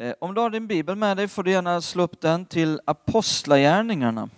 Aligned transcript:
Eh, 0.00 0.14
om 0.18 0.34
du 0.34 0.40
har 0.40 0.50
din 0.50 0.66
bibel 0.66 0.96
med 0.96 1.16
dig 1.16 1.28
får 1.28 1.42
du 1.42 1.50
gärna 1.50 1.80
slå 1.80 2.02
upp 2.02 2.20
den 2.20 2.46
till 2.46 2.80
Apostlagärningarna 2.84 4.28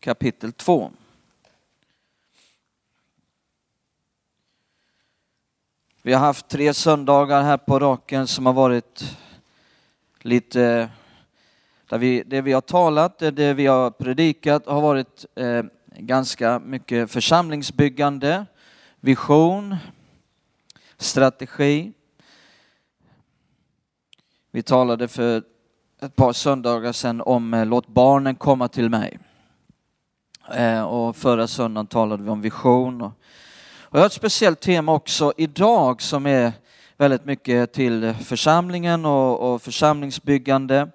kapitel 0.00 0.52
2. 0.52 0.90
Vi 6.02 6.12
har 6.12 6.20
haft 6.20 6.48
tre 6.48 6.74
söndagar 6.74 7.42
här 7.42 7.56
på 7.56 7.78
raken 7.78 8.26
som 8.26 8.46
har 8.46 8.52
varit 8.52 9.16
lite, 10.18 10.90
där 11.88 11.98
vi, 11.98 12.22
det 12.26 12.40
vi 12.40 12.52
har 12.52 12.60
talat, 12.60 13.18
det 13.18 13.54
vi 13.54 13.66
har 13.66 13.90
predikat 13.90 14.66
har 14.66 14.80
varit 14.80 15.26
eh, 15.34 15.64
ganska 15.96 16.58
mycket 16.58 17.10
församlingsbyggande, 17.10 18.46
vision, 19.00 19.76
strategi. 20.96 21.92
Vi 24.54 24.62
talade 24.62 25.08
för 25.08 25.42
ett 26.00 26.16
par 26.16 26.32
söndagar 26.32 26.92
sedan 26.92 27.20
om 27.20 27.54
eh, 27.54 27.66
låt 27.66 27.86
barnen 27.86 28.34
komma 28.34 28.68
till 28.68 28.90
mig. 28.90 29.18
Eh, 30.54 30.82
och 30.82 31.16
förra 31.16 31.46
söndagen 31.46 31.86
talade 31.86 32.22
vi 32.22 32.30
om 32.30 32.40
vision. 32.40 33.02
Och, 33.02 33.12
jag 33.90 33.98
har 33.98 34.06
ett 34.06 34.12
speciellt 34.12 34.60
tema 34.60 34.92
också 34.92 35.32
idag 35.36 36.02
som 36.02 36.26
är 36.26 36.52
väldigt 36.96 37.24
mycket 37.24 37.72
till 37.72 38.14
församlingen 38.14 39.04
och, 39.06 39.62
församlingsbyggande. 39.62 40.88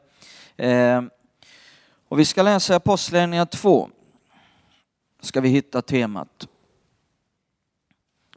Eh, 0.58 1.02
och 2.10 2.20
vi 2.20 2.26
ska 2.26 2.44
läsa 2.44 2.76
Apostlagärningarna 2.76 3.46
2. 3.46 3.90
Ska 5.22 5.42
vi 5.42 5.50
hitta 5.50 5.82
temat. 5.82 6.48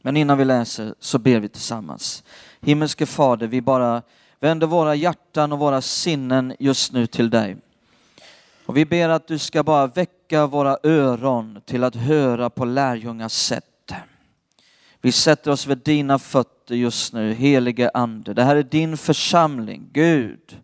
Men 0.01 0.17
innan 0.17 0.37
vi 0.37 0.45
läser 0.45 0.95
så 0.99 1.19
ber 1.19 1.39
vi 1.39 1.49
tillsammans. 1.49 2.23
Himmelske 2.61 3.05
Fader, 3.05 3.47
vi 3.47 3.61
bara 3.61 4.01
vänder 4.43 4.67
våra 4.67 4.95
hjärtan 4.95 5.51
och 5.51 5.59
våra 5.59 5.81
sinnen 5.81 6.55
just 6.59 6.91
nu 6.91 7.07
till 7.07 7.29
dig. 7.29 7.57
Och 8.65 8.77
vi 8.77 8.85
ber 8.85 9.09
att 9.09 9.27
du 9.27 9.37
ska 9.37 9.63
bara 9.63 9.87
väcka 9.87 10.47
våra 10.47 10.77
öron 10.83 11.61
till 11.65 11.83
att 11.83 11.95
höra 11.95 12.49
på 12.49 12.65
lärjungars 12.65 13.31
sätt. 13.31 13.93
Vi 15.01 15.11
sätter 15.11 15.51
oss 15.51 15.67
vid 15.67 15.77
dina 15.77 16.19
fötter 16.19 16.75
just 16.75 17.13
nu, 17.13 17.33
helige 17.33 17.91
Ande. 17.93 18.33
Det 18.33 18.43
här 18.43 18.55
är 18.55 18.63
din 18.63 18.97
församling, 18.97 19.89
Gud. 19.91 20.57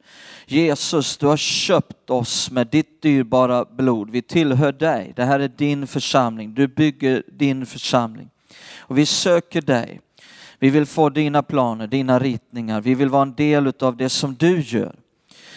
Jesus, 0.46 1.18
du 1.18 1.28
har 1.28 1.38
köpt 1.38 2.10
oss 2.10 2.52
med 2.52 2.68
ditt 2.68 3.02
dyrbara 3.02 3.66
blod. 3.66 4.10
Vi 4.10 4.22
tillhör 4.22 4.72
dig. 4.72 5.14
Det 5.16 5.26
här 5.26 5.40
är 5.40 5.48
din 5.48 5.88
församling. 5.88 6.54
Du 6.54 6.68
bygger 6.68 7.24
din 7.28 7.66
församling. 7.66 8.30
Och 8.78 8.98
vi 8.98 9.06
söker 9.06 9.62
dig. 9.62 10.02
Vi 10.60 10.70
vill 10.70 10.86
få 10.86 11.10
dina 11.10 11.44
planer, 11.44 11.88
dina 11.88 12.20
ritningar. 12.20 12.82
Vi 12.82 12.96
vill 12.96 13.10
vara 13.10 13.22
en 13.22 13.34
del 13.34 13.74
av 13.80 13.98
det 13.98 14.10
som 14.10 14.36
du 14.36 14.62
gör. 14.62 14.96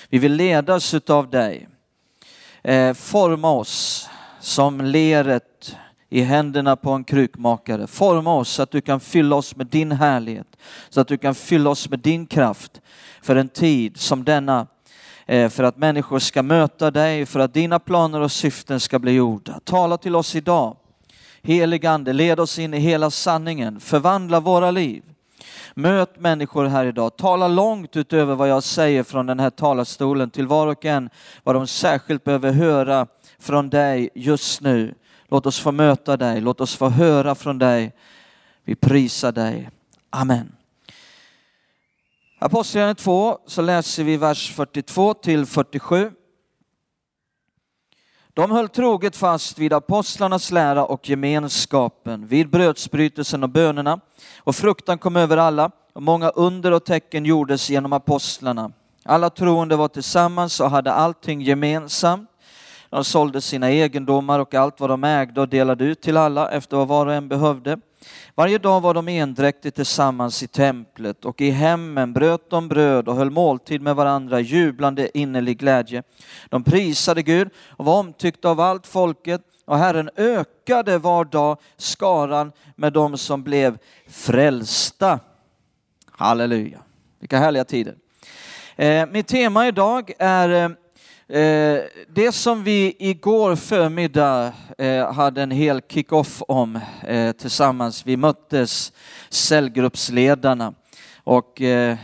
Vi 0.08 0.19
vill 0.19 0.33
ledas 0.33 0.95
av 0.95 1.31
dig. 1.31 1.69
Eh, 2.62 2.95
forma 2.95 3.50
oss 3.50 4.08
som 4.41 4.80
leret 4.80 5.77
i 6.12 6.20
händerna 6.20 6.77
på 6.77 6.91
en 6.91 7.05
krukmakare. 7.05 7.86
Forma 7.86 8.34
oss 8.34 8.48
så 8.48 8.62
att 8.62 8.70
du 8.70 8.80
kan 8.80 9.00
fylla 9.00 9.36
oss 9.36 9.56
med 9.56 9.67
din 9.67 9.92
härlighet, 9.92 10.56
så 10.89 11.00
att 11.00 11.08
du 11.08 11.17
kan 11.17 11.34
fylla 11.34 11.70
oss 11.70 11.91
med 11.91 11.98
din 11.98 12.27
kraft 12.27 12.80
för 13.23 13.36
en 13.36 13.48
tid 13.48 13.97
som 13.97 14.25
denna, 14.25 14.67
eh, 15.27 15.48
för 15.48 15.64
att 15.64 15.77
människor 15.77 16.19
ska 16.19 16.42
möta 16.42 16.91
dig, 16.91 17.27
för 17.27 17.41
att 17.41 17.55
dina 17.55 17.78
planer 17.78 18.20
och 18.20 18.33
syften 18.33 18.80
ska 18.80 18.98
bli 18.98 19.12
gjorda. 19.12 19.61
Tala 19.64 19.97
till 19.97 20.17
oss 20.17 20.36
idag. 20.36 20.77
Helig 21.45 21.87
Ande, 21.87 22.12
led 22.12 22.41
oss 22.41 22.59
in 22.59 22.75
i 22.75 22.79
hela 22.79 23.11
sanningen, 23.11 23.81
förvandla 23.81 24.41
våra 24.41 24.71
liv. 24.71 25.03
Möt 25.75 26.21
människor 26.21 26.65
här 26.65 26.85
idag. 26.85 27.17
Tala 27.17 27.48
långt 27.48 27.97
utöver 27.97 28.35
vad 28.35 28.48
jag 28.48 28.62
säger 28.62 29.03
från 29.03 29.27
den 29.27 29.41
här 29.41 29.51
talarstolen 29.51 30.31
till 30.31 30.47
var 30.47 30.67
och 30.67 30.85
en 30.85 31.11
vad 31.43 31.55
de 31.55 31.67
särskilt 31.67 32.25
behöver 32.25 32.53
höra 32.53 33.07
från 33.39 33.70
dig 33.70 34.11
just 34.15 34.61
nu. 34.61 34.95
Låt 35.29 35.47
oss 35.47 35.61
få 35.61 35.73
möta 35.73 36.17
dig, 36.17 36.41
låt 36.41 36.61
oss 36.61 36.77
få 36.77 36.89
höra 36.89 37.35
från 37.35 37.59
dig. 37.59 37.92
Vi 38.64 38.74
prisar 38.74 39.33
dig. 39.33 39.70
Amen. 40.11 40.53
Apostlagärningarna 42.39 42.95
2 42.95 43.39
så 43.47 43.63
läser 43.63 44.05
vi 44.05 44.17
vers 44.17 44.53
42 44.55 45.14
till 45.14 45.47
47. 45.47 46.11
De 48.35 48.51
höll 48.51 48.69
troget 48.69 49.17
fast 49.17 49.59
vid 49.59 49.73
apostlarnas 49.73 50.51
lära 50.51 50.85
och 50.85 51.09
gemenskapen, 51.09 52.27
vid 52.27 52.51
brödsbrytelsen 52.51 53.43
och 53.43 53.48
bönerna. 53.48 54.01
Och 54.39 54.57
fruktan 54.57 54.98
kom 54.98 55.17
över 55.17 55.37
alla, 55.37 55.70
och 55.93 56.03
många 56.03 56.29
under 56.29 56.73
och 56.73 56.85
tecken 56.85 57.25
gjordes 57.25 57.71
genom 57.71 57.92
apostlarna. 57.92 58.73
Alla 59.05 59.31
troende 59.31 59.77
var 59.77 59.89
tillsammans 59.89 60.61
och 60.61 60.71
hade 60.71 60.92
allting 60.92 61.42
gemensamt. 61.42 62.29
De 62.91 63.05
sålde 63.05 63.41
sina 63.41 63.71
egendomar 63.71 64.39
och 64.39 64.55
allt 64.55 64.81
vad 64.81 64.91
de 64.91 65.05
ägde 65.05 65.41
och 65.41 65.48
delade 65.48 65.85
ut 65.85 66.01
till 66.01 66.17
alla 66.17 66.51
efter 66.51 66.77
vad 66.77 66.89
var 66.89 67.07
och 67.07 67.15
en 67.15 67.29
behövde. 67.29 67.79
Varje 68.35 68.58
dag 68.58 68.80
var 68.80 68.95
de 68.95 69.08
endräktigt 69.08 69.77
tillsammans 69.77 70.42
i 70.42 70.46
templet 70.46 71.24
och 71.24 71.40
i 71.40 71.51
hemmen 71.51 72.13
bröt 72.13 72.51
de 72.51 72.68
bröd 72.68 73.08
och 73.08 73.17
höll 73.17 73.30
måltid 73.30 73.83
med 73.83 73.96
varandra, 73.96 74.40
jublande 74.40 75.18
innerlig 75.18 75.58
glädje. 75.58 76.02
De 76.48 76.64
prisade 76.64 77.23
Gud 77.23 77.51
och 77.68 77.85
var 77.85 77.98
omtyckta 77.98 78.51
av 78.51 78.61
allt 78.61 78.86
folket 78.86 79.42
och 79.64 79.79
Herren 79.79 80.11
ökade 80.17 80.98
var 80.98 81.24
dag 81.24 81.58
skaran 81.77 82.52
med 82.77 82.92
dem 82.92 83.18
som 83.18 83.42
blev 83.42 83.79
frälsta. 84.08 85.20
Halleluja. 86.11 86.79
Vilka 87.20 87.39
härliga 87.39 87.64
tider. 87.64 87.95
Eh, 88.77 89.07
mitt 89.07 89.29
tema 89.29 89.68
idag 89.68 90.12
är 90.18 90.48
eh, 90.48 90.70
eh, 91.33 91.83
det 92.09 92.33
som 92.33 92.65
vi 92.65 92.97
igår 92.98 93.57
förmiddag 93.57 94.53
eh, 94.79 95.13
hade 95.13 95.43
en 95.43 95.51
hel 95.51 95.81
kick-off 95.89 96.43
om 96.48 96.81
eh, 97.03 97.33
tillsammans, 97.33 98.07
vi 98.07 98.17
möttes 98.17 98.93
cellgruppsledarna 99.29 100.75
och 101.25 101.63
eh, 101.63 101.97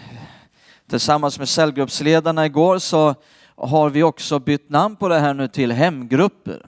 tillsammans 0.91 1.38
med 1.38 1.49
cellgruppsledarna 1.49 2.47
igår 2.47 2.78
så 2.78 3.15
har 3.56 3.91
vi 3.91 4.03
också 4.03 4.38
bytt 4.38 4.71
namn 4.71 4.97
på 4.97 5.09
det 5.09 5.19
här 5.19 5.34
nu 5.34 5.49
till 5.49 5.72
hemgrupper. 5.72 6.67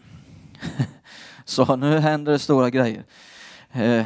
Så 1.44 1.76
nu 1.76 1.98
händer 1.98 2.32
det 2.32 2.38
stora 2.38 2.70
grejer. 2.70 3.04
Eh, 3.72 4.04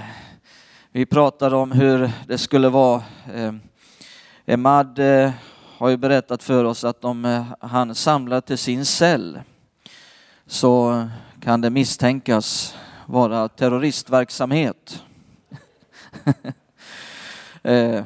vi 0.93 1.07
pratade 1.07 1.57
om 1.57 1.73
hur 1.73 2.11
det 2.27 2.39
skulle 2.39 2.69
vara. 2.69 3.03
Eh, 3.35 3.53
Emad 4.47 5.01
har 5.85 5.91
ju 5.91 5.97
berättat 5.97 6.43
för 6.43 6.65
oss 6.65 6.85
att 6.85 7.05
om 7.05 7.25
eh, 7.25 7.45
han 7.61 7.95
samlar 7.95 8.41
till 8.41 8.59
sin 8.59 8.85
cell 8.85 9.41
så 10.47 11.05
kan 11.41 11.61
det 11.61 11.71
misstänkas 11.71 12.75
vara 13.07 13.49
terroristverksamhet. 13.49 15.03
eh, 17.63 18.05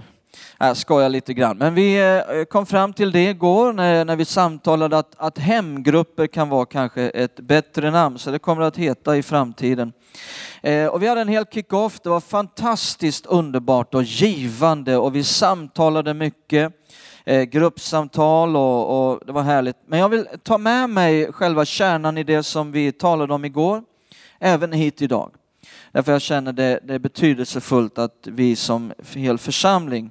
jag 0.58 0.76
skojar 0.76 1.08
lite 1.08 1.34
grann, 1.34 1.58
men 1.58 1.74
vi 1.74 1.98
eh, 1.98 2.44
kom 2.44 2.66
fram 2.66 2.92
till 2.92 3.12
det 3.12 3.30
igår 3.30 3.72
när, 3.72 4.04
när 4.04 4.16
vi 4.16 4.24
samtalade 4.24 4.98
att, 4.98 5.14
att 5.16 5.38
hemgrupper 5.38 6.26
kan 6.26 6.48
vara 6.48 6.66
kanske 6.66 7.02
ett 7.02 7.40
bättre 7.40 7.90
namn, 7.90 8.18
så 8.18 8.30
det 8.30 8.38
kommer 8.38 8.62
att 8.62 8.76
heta 8.76 9.16
i 9.16 9.22
framtiden. 9.22 9.92
Eh, 10.62 10.86
och 10.86 11.02
vi 11.02 11.08
hade 11.08 11.20
en 11.20 11.28
hel 11.28 11.44
kick-off, 11.44 12.00
det 12.00 12.08
var 12.08 12.20
fantastiskt 12.20 13.26
underbart 13.26 13.94
och 13.94 14.02
givande 14.02 14.96
och 14.96 15.14
vi 15.14 15.24
samtalade 15.24 16.14
mycket 16.14 16.72
eh, 17.28 17.42
gruppsamtal 17.42 18.56
och, 18.56 19.12
och, 19.12 19.20
det 19.26 19.32
var 19.32 19.42
härligt. 19.42 19.76
Men 19.86 19.98
jag 19.98 20.08
vill 20.08 20.26
ta 20.42 20.58
med 20.58 20.90
mig 20.90 21.32
själva 21.32 21.64
kärnan 21.64 22.18
i 22.18 22.24
det 22.24 22.42
som 22.42 22.72
vi 22.72 22.92
talade 22.92 23.34
om 23.34 23.44
igår, 23.44 23.82
även 24.38 24.72
hit 24.72 25.02
idag. 25.02 25.30
Därför 25.92 26.12
jag 26.12 26.22
känner 26.22 26.52
det, 26.52 26.80
det 26.84 26.94
är 26.94 26.98
betydelsefullt 26.98 27.98
att 27.98 28.18
vi 28.22 28.56
som 28.56 28.92
hel 29.14 29.38
församling 29.38 30.10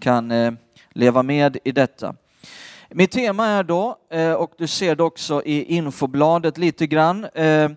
kan 0.00 0.30
eh, 0.30 0.52
leva 0.90 1.22
med 1.22 1.58
i 1.64 1.72
detta. 1.72 2.14
Mitt 2.90 3.10
tema 3.10 3.46
är 3.46 3.62
då, 3.62 3.98
eh, 4.10 4.32
och 4.32 4.52
du 4.58 4.66
ser 4.66 4.96
det 4.96 5.02
också 5.02 5.42
i 5.44 5.74
infobladet 5.74 6.58
lite 6.58 6.86
grann, 6.86 7.24
eh, 7.24 7.70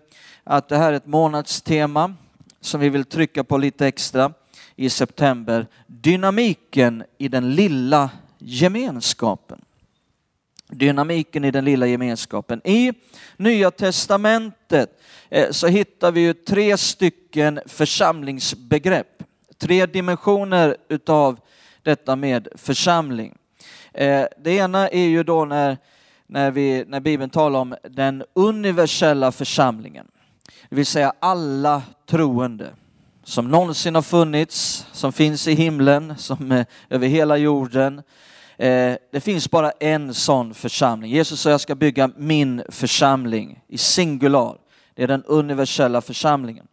att 0.44 0.68
det 0.68 0.76
här 0.76 0.92
är 0.92 0.96
ett 0.96 1.06
månadstema 1.06 2.14
som 2.60 2.80
vi 2.80 2.88
vill 2.88 3.04
trycka 3.04 3.44
på 3.44 3.58
lite 3.58 3.86
extra 3.86 4.32
i 4.76 4.90
september. 4.90 5.66
Dynamiken 5.86 7.04
i 7.18 7.28
den 7.28 7.54
lilla 7.54 8.10
gemenskapen. 8.40 9.64
Dynamiken 10.68 11.44
i 11.44 11.50
den 11.50 11.64
lilla 11.64 11.86
gemenskapen. 11.86 12.60
I 12.64 12.92
Nya 13.36 13.70
Testamentet 13.70 15.00
eh, 15.28 15.50
så 15.50 15.66
hittar 15.66 16.12
vi 16.12 16.20
ju 16.20 16.34
tre 16.34 16.76
stycken 16.76 17.60
församlingsbegrepp. 17.66 19.22
Tre 19.58 19.86
dimensioner 19.86 20.76
utav 20.88 21.40
detta 21.82 22.16
med 22.16 22.48
församling. 22.54 23.36
Eh, 23.92 24.24
det 24.38 24.50
ena 24.50 24.88
är 24.88 25.06
ju 25.06 25.22
då 25.22 25.44
när, 25.44 25.78
när, 26.26 26.50
vi, 26.50 26.84
när 26.86 27.00
Bibeln 27.00 27.30
talar 27.30 27.60
om 27.60 27.74
den 27.90 28.24
universella 28.34 29.32
församlingen. 29.32 30.06
Det 30.68 30.76
vill 30.76 30.86
säga 30.86 31.12
alla 31.20 31.82
troende 32.06 32.70
som 33.24 33.48
någonsin 33.48 33.94
har 33.94 34.02
funnits, 34.02 34.86
som 34.92 35.12
finns 35.12 35.48
i 35.48 35.54
himlen, 35.54 36.14
som 36.18 36.52
är 36.52 36.66
över 36.90 37.06
hela 37.06 37.36
jorden, 37.36 38.02
Eh, 38.60 38.96
det 39.10 39.20
finns 39.20 39.50
bara 39.50 39.70
en 39.70 40.14
sån 40.14 40.54
församling. 40.54 41.10
Jesus 41.10 41.40
sa 41.40 41.50
jag 41.50 41.60
ska 41.60 41.74
bygga 41.74 42.10
min 42.16 42.62
församling 42.68 43.60
i 43.68 43.78
singular. 43.78 44.56
Det 44.94 45.02
är 45.02 45.08
den 45.08 45.24
universella 45.24 46.00
församlingen. 46.00 46.66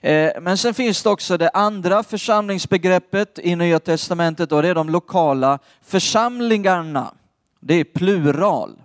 Eh, 0.00 0.32
men 0.40 0.58
sen 0.58 0.74
finns 0.74 1.02
det 1.02 1.10
också 1.10 1.36
det 1.36 1.50
andra 1.50 2.02
församlingsbegreppet 2.02 3.38
i 3.38 3.56
Nya 3.56 3.80
Testamentet 3.80 4.52
och 4.52 4.62
det 4.62 4.68
är 4.68 4.74
de 4.74 4.88
lokala 4.88 5.58
församlingarna. 5.82 7.14
Det 7.60 7.74
är 7.74 7.84
plural. 7.84 8.82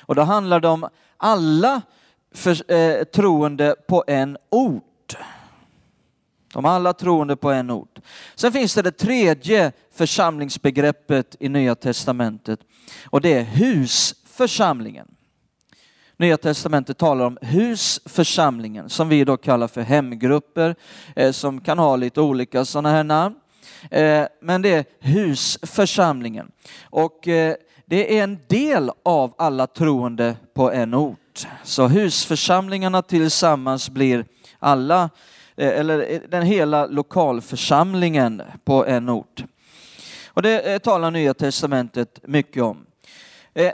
Och 0.00 0.14
då 0.14 0.22
handlar 0.22 0.60
det 0.60 0.68
om 0.68 0.88
alla 1.16 1.82
för, 2.34 2.72
eh, 2.72 3.04
troende 3.04 3.74
på 3.88 4.04
en 4.06 4.36
ort. 4.50 4.87
De 6.58 6.64
alla 6.64 6.92
troende 6.92 7.36
på 7.36 7.50
en 7.50 7.70
ort. 7.70 7.98
Sen 8.34 8.52
finns 8.52 8.74
det 8.74 8.82
det 8.82 8.90
tredje 8.90 9.72
församlingsbegreppet 9.94 11.36
i 11.40 11.48
Nya 11.48 11.74
Testamentet 11.74 12.60
och 13.10 13.20
det 13.20 13.32
är 13.32 13.42
husförsamlingen. 13.42 15.06
Nya 16.16 16.36
Testamentet 16.36 16.98
talar 16.98 17.24
om 17.24 17.38
husförsamlingen 17.42 18.88
som 18.88 19.08
vi 19.08 19.24
då 19.24 19.36
kallar 19.36 19.68
för 19.68 19.80
hemgrupper 19.80 20.74
eh, 21.16 21.32
som 21.32 21.60
kan 21.60 21.78
ha 21.78 21.96
lite 21.96 22.20
olika 22.20 22.64
sådana 22.64 22.90
här 22.90 23.04
namn. 23.04 23.34
Eh, 23.90 24.24
men 24.40 24.62
det 24.62 24.74
är 24.74 24.84
husförsamlingen 25.00 26.50
och 26.82 27.28
eh, 27.28 27.54
det 27.86 28.18
är 28.18 28.24
en 28.24 28.38
del 28.46 28.90
av 29.04 29.34
alla 29.38 29.66
troende 29.66 30.36
på 30.54 30.72
en 30.72 30.94
ort. 30.94 31.46
Så 31.64 31.86
husförsamlingarna 31.86 33.02
tillsammans 33.02 33.90
blir 33.90 34.24
alla, 34.58 35.10
Eh, 35.58 35.80
eller 35.80 36.12
eh, 36.12 36.20
den 36.28 36.42
hela 36.42 36.86
lokalförsamlingen 36.86 38.42
på 38.64 38.86
en 38.86 39.10
ort. 39.10 39.44
Och 40.26 40.42
det 40.42 40.72
eh, 40.72 40.78
talar 40.78 41.10
Nya 41.10 41.34
Testamentet 41.34 42.20
mycket 42.22 42.62
om. 42.62 42.84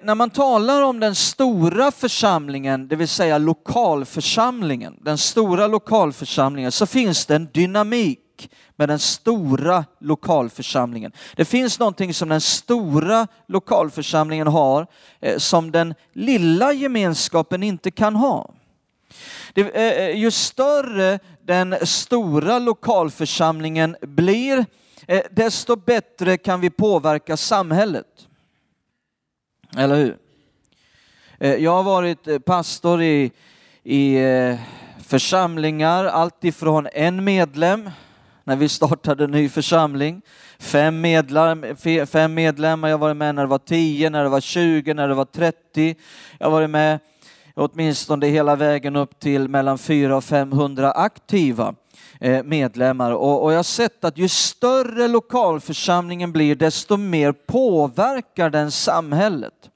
När 0.02 0.14
man 0.14 0.30
talar 0.30 0.82
om 0.82 1.00
den 1.00 1.14
stora 1.14 1.90
församlingen, 1.90 2.88
det 2.88 2.96
vill 2.96 3.08
säga 3.08 3.38
lokalförsamlingen, 3.38 4.96
den 5.00 5.18
stora 5.18 5.66
lokalförsamlingen, 5.66 6.72
så 6.72 6.86
finns 6.86 7.26
det 7.26 7.36
en 7.36 7.48
dynamik 7.52 8.50
med 8.76 8.88
den 8.88 8.98
stora 8.98 9.84
lokalförsamlingen. 10.00 11.12
Det 11.36 11.44
finns 11.44 11.78
någonting 11.78 12.14
som 12.14 12.28
den 12.28 12.40
stora 12.40 13.26
lokalförsamlingen 13.46 14.46
har 14.46 14.86
som 15.38 15.70
den 15.70 15.94
lilla 16.12 16.72
gemenskapen 16.72 17.62
inte 17.62 17.90
kan 17.90 18.16
ha. 18.16 18.54
Ju 20.14 20.30
större 20.30 21.18
den 21.46 21.76
stora 21.82 22.58
lokalförsamlingen 22.58 23.96
blir, 24.00 24.66
eh, 25.06 25.22
desto 25.30 25.76
bättre 25.76 26.36
kan 26.36 26.60
vi 26.60 26.70
påverka 26.70 27.36
samhället. 27.36 28.06
Eller 29.76 29.96
hur? 29.96 30.16
Eh, 31.38 31.54
jag 31.54 31.70
har 31.70 31.82
varit 31.82 32.28
eh, 32.28 32.38
pastor 32.38 33.02
i, 33.02 33.32
i 33.82 34.18
församlingar, 34.98 36.04
alltifrån 36.04 36.88
en 36.92 37.24
medlem 37.24 37.90
när 38.44 38.56
vi 38.56 38.68
startade 38.68 39.24
en 39.24 39.30
ny 39.30 39.48
församling, 39.48 40.22
fem, 40.58 41.00
medlem, 41.00 41.76
fem 42.06 42.34
medlemmar, 42.34 42.88
jag 42.88 42.98
har 42.98 43.00
varit 43.00 43.16
med 43.16 43.34
när 43.34 43.42
det 43.42 43.48
var 43.48 43.58
10, 43.58 44.10
när 44.10 44.22
det 44.22 44.28
var 44.28 44.40
20, 44.40 44.94
när 44.94 45.08
det 45.08 45.14
var 45.14 45.24
30. 45.24 45.94
Jag 46.38 46.46
har 46.46 46.50
varit 46.50 46.70
med 46.70 46.98
åtminstone 47.54 48.26
hela 48.26 48.56
vägen 48.56 48.96
upp 48.96 49.20
till 49.20 49.48
mellan 49.48 49.78
400 49.78 50.16
och 50.16 50.24
500 50.24 50.92
aktiva 50.92 51.74
eh, 52.20 52.42
medlemmar. 52.42 53.10
Och, 53.10 53.52
jag 53.52 53.58
har 53.58 53.62
sett 53.62 54.04
att 54.04 54.18
ju 54.18 54.28
större 54.28 55.08
lokalförsamlingen 55.08 56.32
blir, 56.32 56.54
desto 56.54 56.96
mer 56.96 57.32
påverkar 57.32 58.50
den 58.50 58.70
samhället. 58.70 59.70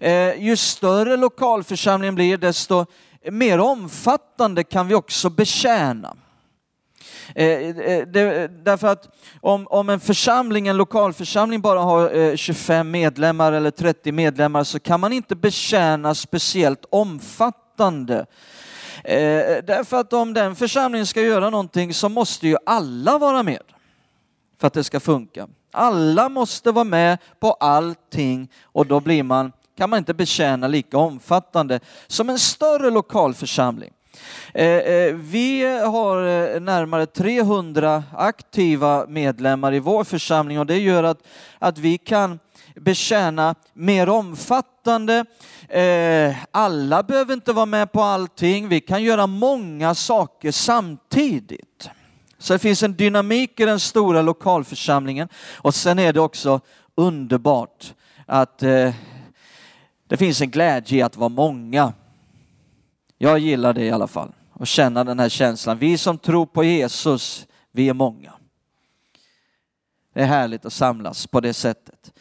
Eh, 0.00 0.42
ju 0.44 0.56
större 0.56 1.16
lokalförsamlingen 1.16 2.14
blir, 2.14 2.36
desto 2.36 2.86
mer 3.30 3.60
omfattande 3.60 4.64
kan 4.64 4.88
vi 4.88 4.94
också 4.94 5.30
betjäna. 5.30 6.16
Eh, 7.34 7.48
eh, 7.48 8.08
därför 8.50 8.88
att 8.88 9.08
om, 9.40 9.66
om 9.66 9.88
en 9.88 10.00
församling, 10.00 10.68
en 10.68 10.76
lokalförsamling 10.76 11.60
bara 11.60 11.80
har 11.80 12.16
eh, 12.16 12.36
25 12.36 12.90
medlemmar 12.90 13.52
eller 13.52 13.70
30 13.70 14.12
medlemmar 14.12 14.64
så 14.64 14.80
kan 14.80 15.00
man 15.00 15.12
inte 15.12 15.36
betjäna 15.36 16.14
speciellt 16.14 16.84
omfattande. 16.90 18.26
Därför 19.64 20.00
att 20.00 20.12
om 20.12 20.34
den 20.34 20.56
församlingen 20.56 21.06
ska 21.06 21.20
göra 21.20 21.50
någonting 21.50 21.94
så 21.94 22.08
måste 22.08 22.48
ju 22.48 22.56
alla 22.66 23.18
vara 23.18 23.42
med 23.42 23.62
för 24.60 24.66
att 24.66 24.72
det 24.72 24.84
ska 24.84 25.00
funka. 25.00 25.48
Alla 25.72 26.28
måste 26.28 26.72
vara 26.72 26.84
med 26.84 27.18
på 27.40 27.52
allting 27.52 28.52
och 28.62 28.86
då 28.86 29.00
blir 29.00 29.22
man 29.22 29.52
kan 29.78 29.90
man 29.90 29.98
inte 29.98 30.14
betjäna 30.14 30.68
lika 30.68 30.98
omfattande 30.98 31.80
som 32.06 32.30
en 32.30 32.38
större 32.38 32.90
lokalförsamling. 32.90 33.90
Eh, 34.54 34.66
eh, 34.66 35.14
vi 35.14 35.78
har 35.84 36.26
eh, 36.26 36.60
närmare 36.60 37.06
300 37.06 38.04
aktiva 38.12 39.06
medlemmar 39.08 39.74
i 39.74 39.78
vår 39.78 40.04
församling 40.04 40.58
och 40.58 40.66
det 40.66 40.78
gör 40.78 41.04
att, 41.04 41.18
att 41.58 41.78
vi 41.78 41.98
kan 41.98 42.38
betjäna 42.76 43.54
mer 43.72 44.08
omfattande. 44.08 45.24
Alla 46.50 47.02
behöver 47.02 47.34
inte 47.34 47.52
vara 47.52 47.66
med 47.66 47.92
på 47.92 48.02
allting. 48.02 48.68
Vi 48.68 48.80
kan 48.80 49.02
göra 49.02 49.26
många 49.26 49.94
saker 49.94 50.52
samtidigt. 50.52 51.90
Så 52.38 52.52
det 52.52 52.58
finns 52.58 52.82
en 52.82 52.94
dynamik 52.94 53.60
i 53.60 53.64
den 53.64 53.80
stora 53.80 54.22
lokalförsamlingen 54.22 55.28
och 55.56 55.74
sen 55.74 55.98
är 55.98 56.12
det 56.12 56.20
också 56.20 56.60
underbart 56.94 57.94
att 58.26 58.58
det 60.08 60.16
finns 60.16 60.40
en 60.40 60.50
glädje 60.50 60.98
i 60.98 61.02
att 61.02 61.16
vara 61.16 61.28
många. 61.28 61.92
Jag 63.18 63.38
gillar 63.38 63.72
det 63.72 63.84
i 63.84 63.90
alla 63.90 64.06
fall 64.06 64.32
och 64.52 64.66
känna 64.66 65.04
den 65.04 65.18
här 65.18 65.28
känslan. 65.28 65.78
Vi 65.78 65.98
som 65.98 66.18
tror 66.18 66.46
på 66.46 66.64
Jesus, 66.64 67.46
vi 67.72 67.88
är 67.88 67.94
många. 67.94 68.32
Det 70.14 70.20
är 70.20 70.26
härligt 70.26 70.64
att 70.64 70.72
samlas 70.72 71.26
på 71.26 71.40
det 71.40 71.54
sättet. 71.54 72.12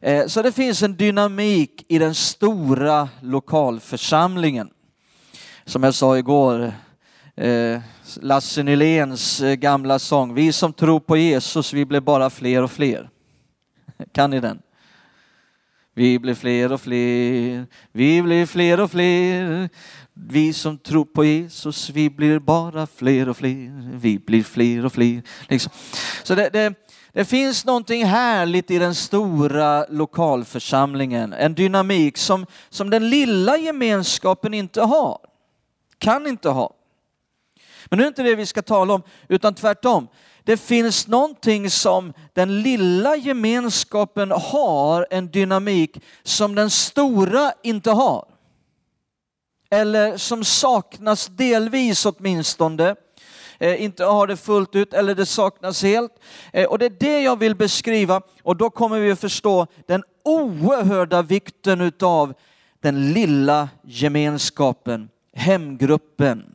Eh, 0.00 0.26
så 0.26 0.42
det 0.42 0.52
finns 0.52 0.82
en 0.82 0.96
dynamik 0.96 1.84
i 1.88 1.98
den 1.98 2.14
stora 2.14 3.08
lokalförsamlingen. 3.20 4.70
Som 5.64 5.82
jag 5.82 5.94
sa 5.94 6.18
igår, 6.18 6.72
eh, 7.36 7.80
Lasse 8.20 8.62
Nyléns 8.62 9.40
eh, 9.40 9.54
gamla 9.54 9.98
sång, 9.98 10.34
vi 10.34 10.52
som 10.52 10.72
tror 10.72 11.00
på 11.00 11.16
Jesus, 11.16 11.72
vi 11.72 11.84
blir 11.84 12.00
bara 12.00 12.30
fler 12.30 12.62
och 12.62 12.70
fler. 12.70 13.10
Kan 14.12 14.30
ni 14.30 14.40
den? 14.40 14.62
Vi 15.96 16.18
blir 16.18 16.34
fler 16.34 16.72
och 16.72 16.80
fler, 16.80 17.66
vi 17.92 18.22
blir 18.22 18.46
fler 18.46 18.80
och 18.80 18.90
fler. 18.90 19.68
Vi 20.14 20.52
som 20.52 20.78
tror 20.78 21.04
på 21.04 21.24
Jesus, 21.24 21.90
vi 21.90 22.10
blir 22.10 22.38
bara 22.38 22.86
fler 22.86 23.28
och 23.28 23.36
fler. 23.36 23.90
Vi 23.98 24.18
blir 24.18 24.42
fler 24.42 24.84
och 24.84 24.92
fler. 24.92 25.22
Liksom. 25.48 25.72
Så 26.22 26.34
det, 26.34 26.48
det, 26.48 26.74
det 27.12 27.24
finns 27.24 27.64
någonting 27.64 28.04
härligt 28.04 28.70
i 28.70 28.78
den 28.78 28.94
stora 28.94 29.86
lokalförsamlingen. 29.88 31.32
En 31.32 31.54
dynamik 31.54 32.16
som, 32.16 32.46
som 32.70 32.90
den 32.90 33.10
lilla 33.10 33.56
gemenskapen 33.56 34.54
inte 34.54 34.80
har. 34.80 35.18
Kan 35.98 36.26
inte 36.26 36.48
ha. 36.48 36.74
Men 37.86 37.98
nu 37.98 38.02
är 38.02 38.06
det 38.06 38.08
inte 38.08 38.22
det 38.22 38.34
vi 38.34 38.46
ska 38.46 38.62
tala 38.62 38.94
om, 38.94 39.02
utan 39.28 39.54
tvärtom. 39.54 40.08
Det 40.44 40.56
finns 40.56 41.06
någonting 41.06 41.70
som 41.70 42.12
den 42.32 42.62
lilla 42.62 43.16
gemenskapen 43.16 44.30
har, 44.30 45.06
en 45.10 45.30
dynamik 45.30 46.00
som 46.22 46.54
den 46.54 46.70
stora 46.70 47.52
inte 47.62 47.90
har. 47.90 48.24
Eller 49.70 50.16
som 50.16 50.44
saknas 50.44 51.26
delvis 51.26 52.06
åtminstone. 52.06 52.96
Eh, 53.58 53.82
inte 53.82 54.04
har 54.04 54.26
det 54.26 54.36
fullt 54.36 54.74
ut 54.74 54.94
eller 54.94 55.14
det 55.14 55.26
saknas 55.26 55.82
helt. 55.82 56.12
Eh, 56.52 56.66
och 56.66 56.78
det 56.78 56.86
är 56.86 56.96
det 57.00 57.22
jag 57.22 57.38
vill 57.38 57.54
beskriva 57.54 58.20
och 58.42 58.56
då 58.56 58.70
kommer 58.70 59.00
vi 59.00 59.10
att 59.10 59.20
förstå 59.20 59.66
den 59.86 60.04
oerhörda 60.24 61.22
vikten 61.22 61.80
utav 61.80 62.34
den 62.80 63.12
lilla 63.12 63.68
gemenskapen, 63.82 65.08
hemgruppen. 65.32 66.53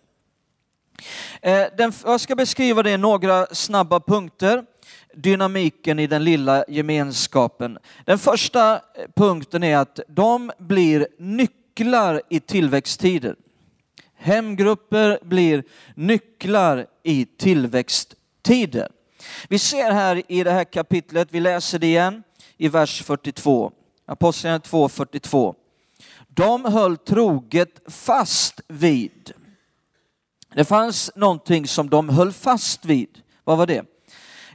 Eh, 1.41 1.65
den, 1.77 1.93
jag 2.05 2.21
ska 2.21 2.35
beskriva 2.35 2.83
det 2.83 2.91
i 2.91 2.97
några 2.97 3.47
snabba 3.51 3.99
punkter. 3.99 4.63
Dynamiken 5.13 5.99
i 5.99 6.07
den 6.07 6.23
lilla 6.23 6.65
gemenskapen. 6.67 7.77
Den 8.05 8.19
första 8.19 8.73
eh, 8.73 8.79
punkten 9.15 9.63
är 9.63 9.77
att 9.77 9.99
de 10.07 10.51
blir 10.57 11.07
nycklar 11.17 12.21
i 12.29 12.39
tillväxttider. 12.39 13.35
Hemgrupper 14.17 15.19
blir 15.23 15.63
nycklar 15.95 16.85
i 17.03 17.25
tillväxttider. 17.25 18.89
Vi 19.49 19.59
ser 19.59 19.91
här 19.91 20.21
i 20.27 20.43
det 20.43 20.51
här 20.51 20.63
kapitlet, 20.63 21.27
vi 21.31 21.39
läser 21.39 21.79
det 21.79 21.87
igen 21.87 22.23
i 22.57 22.67
vers 22.67 23.03
42, 23.03 23.71
Apostlagärningarna 24.05 24.59
2, 24.59 24.89
42. 24.89 25.55
De 26.27 26.65
höll 26.65 26.97
troget 26.97 27.81
fast 27.87 28.61
vid 28.67 29.33
det 30.53 30.65
fanns 30.65 31.11
någonting 31.15 31.67
som 31.67 31.89
de 31.89 32.09
höll 32.09 32.33
fast 32.33 32.85
vid. 32.85 33.09
Vad 33.43 33.57
var 33.57 33.65
det? 33.67 33.85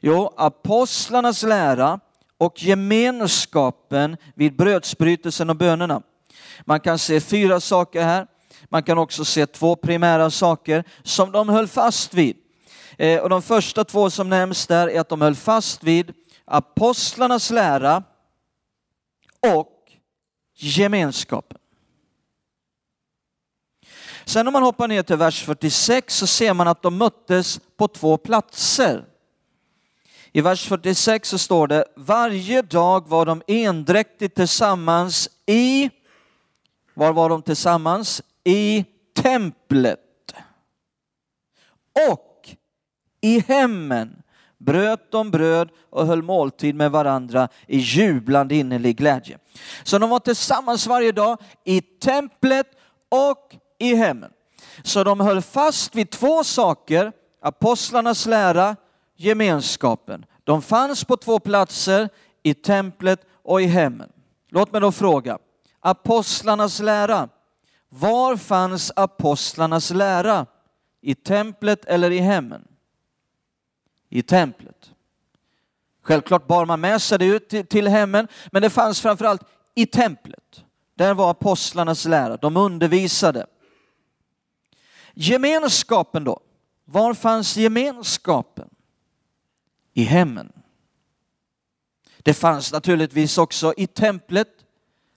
Jo, 0.01 0.35
apostlarnas 0.37 1.43
lära 1.43 2.01
och 2.39 2.63
gemenskapen 2.63 4.17
vid 4.35 4.57
brödsbrytelsen 4.57 5.51
och 5.51 5.57
bönerna. 5.57 6.03
Man 6.65 6.81
kan 6.81 6.99
se 6.99 7.21
fyra 7.21 7.61
saker 7.61 8.03
här. 8.03 8.27
Man 8.69 8.83
kan 8.83 8.99
också 8.99 9.25
se 9.25 9.47
två 9.47 9.77
primära 9.77 10.31
saker 10.31 10.85
som 11.03 11.33
de 11.33 11.49
höll 11.49 11.69
fast 11.69 12.15
vid. 12.15 12.37
Eh, 12.99 13.21
och 13.21 13.29
de 13.29 13.43
första 13.43 13.85
två 13.85 14.11
som 14.11 14.29
nämns 14.29 14.67
där 14.67 14.89
är 14.89 15.01
att 15.01 15.09
de 15.09 15.21
höll 15.21 15.35
fast 15.35 15.85
vid 15.85 16.13
apostlarnas 16.45 17.51
lära 17.51 18.03
och 19.53 19.71
gemenskapen. 20.55 21.59
Sen 24.25 24.47
om 24.47 24.53
man 24.53 24.63
hoppar 24.63 24.89
ner 24.89 25.03
till 25.03 25.17
vers 25.17 25.45
46 25.45 26.17
så 26.17 26.27
ser 26.27 26.55
man 26.55 26.69
att 26.69 26.83
de 26.83 26.99
möttes 26.99 27.61
på 27.77 27.89
två 27.89 28.17
platser. 28.17 29.05
I 30.33 30.41
vers 30.41 30.69
46 30.69 31.29
så 31.29 31.39
står 31.39 31.67
det, 31.67 31.85
varje 31.97 32.63
dag 32.63 33.09
var 33.09 33.27
de 33.27 33.43
endräktigt 33.47 34.37
tillsammans 34.37 35.31
i, 35.47 35.91
var 36.95 37.13
var 37.13 37.29
de 37.29 37.43
tillsammans? 37.43 38.23
I 38.45 38.85
templet. 39.23 40.01
Och 42.11 42.49
i 43.21 43.41
hemmen 43.41 44.23
bröt 44.59 45.11
de 45.11 45.31
bröd 45.31 45.69
och 45.91 46.07
höll 46.07 46.23
måltid 46.23 46.75
med 46.75 46.91
varandra 46.91 47.49
i 47.67 47.79
jublande 47.79 48.55
innerlig 48.55 48.97
glädje. 48.97 49.39
Så 49.83 49.99
de 49.99 50.11
var 50.11 50.19
tillsammans 50.19 50.87
varje 50.87 51.13
dag 51.13 51.39
i 51.65 51.81
templet 51.81 52.67
och 53.09 53.57
i 53.79 53.95
hemmen. 53.95 54.33
Så 54.83 55.05
de 55.05 55.21
höll 55.21 55.43
fast 55.43 55.95
vid 55.95 56.11
två 56.11 56.45
saker, 56.45 57.13
apostlarnas 57.41 58.27
lära, 58.27 58.77
gemenskapen. 59.17 60.27
De 60.45 60.63
fanns 60.63 61.05
på 61.05 61.17
två 61.17 61.39
platser, 61.39 62.09
i 62.43 62.55
templet 62.55 63.21
och 63.43 63.63
i 63.63 63.65
hemmen. 63.65 64.13
Låt 64.49 64.73
mig 64.73 64.81
då 64.81 64.93
fråga, 64.93 65.39
apostlarnas 65.81 66.81
lära, 66.81 67.29
var 67.89 68.37
fanns 68.37 68.93
apostlarnas 68.97 69.91
lära? 69.91 70.47
I 71.01 71.15
templet 71.15 71.85
eller 71.85 72.11
i 72.11 72.19
hemmen? 72.19 72.69
I 74.11 74.23
templet. 74.23 74.91
Självklart 76.03 76.47
bar 76.47 76.67
man 76.67 76.81
med 76.81 77.03
sig 77.03 77.19
det 77.19 77.25
ut 77.25 77.69
till 77.69 77.89
hemmen, 77.89 78.29
men 78.53 78.63
det 78.63 78.71
fanns 78.71 79.01
framförallt 79.01 79.43
i 79.75 79.87
templet. 79.87 80.65
Där 80.95 81.15
var 81.15 81.31
apostlarnas 81.31 82.05
lära, 82.05 82.37
de 82.37 82.57
undervisade. 82.57 83.47
Gemenskapen 85.15 86.25
då? 86.25 86.41
Var 86.85 87.15
fanns 87.15 87.57
gemenskapen? 87.57 88.69
I 89.93 90.03
hemmen. 90.03 90.53
Det 92.19 92.35
fanns 92.35 92.73
naturligtvis 92.73 93.39
också 93.39 93.75
i 93.77 93.87
templet 93.87 94.49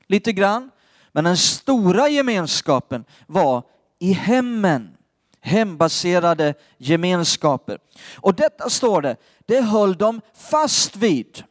lite 0.08 0.34
grann, 0.34 0.72
men 1.12 1.24
den 1.24 1.38
stora 1.38 2.10
gemenskapen 2.10 3.06
var 3.28 3.64
i 4.00 4.12
hemmen. 4.12 4.98
Hembaserade 5.42 6.54
gemenskaper. 6.78 7.80
Och 8.16 8.36
detta 8.36 8.70
står 8.70 9.02
det, 9.02 9.16
det 9.46 9.62
höll 9.62 9.98
de 9.98 10.22
fast 10.34 10.96
vid. 10.96 11.44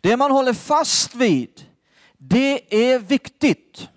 Det 0.00 0.16
man 0.16 0.30
håller 0.30 0.52
fast 0.52 1.14
vid, 1.14 1.66
det 2.18 2.92
är 2.92 2.98
viktigt. 2.98 3.88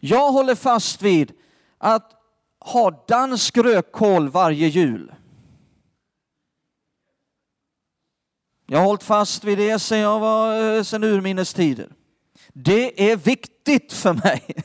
Jag 0.00 0.32
håller 0.32 0.54
fast 0.54 1.02
vid 1.02 1.32
att 1.78 2.12
ha 2.60 3.04
dansk 3.08 3.56
rödkål 3.56 4.28
varje 4.28 4.68
jul. 4.68 5.14
Jag 8.66 8.78
har 8.78 8.86
hållit 8.86 9.02
fast 9.02 9.44
vid 9.44 9.58
det 9.58 9.78
sedan 9.78 9.98
jag 9.98 10.20
var 10.20 10.76
eh, 10.76 10.82
sedan 10.82 11.04
urminnes 11.04 11.54
tider. 11.54 11.88
Det 12.52 13.10
är 13.10 13.16
viktigt 13.16 13.92
för 13.92 14.12
mig. 14.12 14.42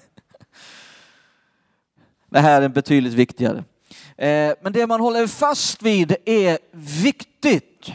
Det 2.30 2.40
här 2.40 2.62
är 2.62 2.70
betydligt 2.70 3.14
viktigare. 3.14 3.64
Eh, 4.18 4.54
men 4.62 4.74
det 4.74 4.88
man 4.88 5.00
håller 5.00 5.28
fast 5.28 5.82
vid 5.82 6.16
är 6.26 6.60
viktigt. 6.72 7.92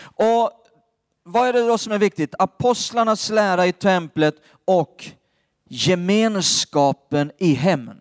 Och 0.00 0.50
vad 1.22 1.48
är 1.48 1.52
det 1.52 1.66
då 1.66 1.78
som 1.78 1.92
är 1.92 1.98
viktigt? 1.98 2.34
Apostlarnas 2.38 3.30
lära 3.30 3.66
i 3.66 3.72
templet 3.72 4.34
och 4.64 5.10
gemenskapen 5.72 7.32
i 7.38 7.54
hemmen. 7.54 8.00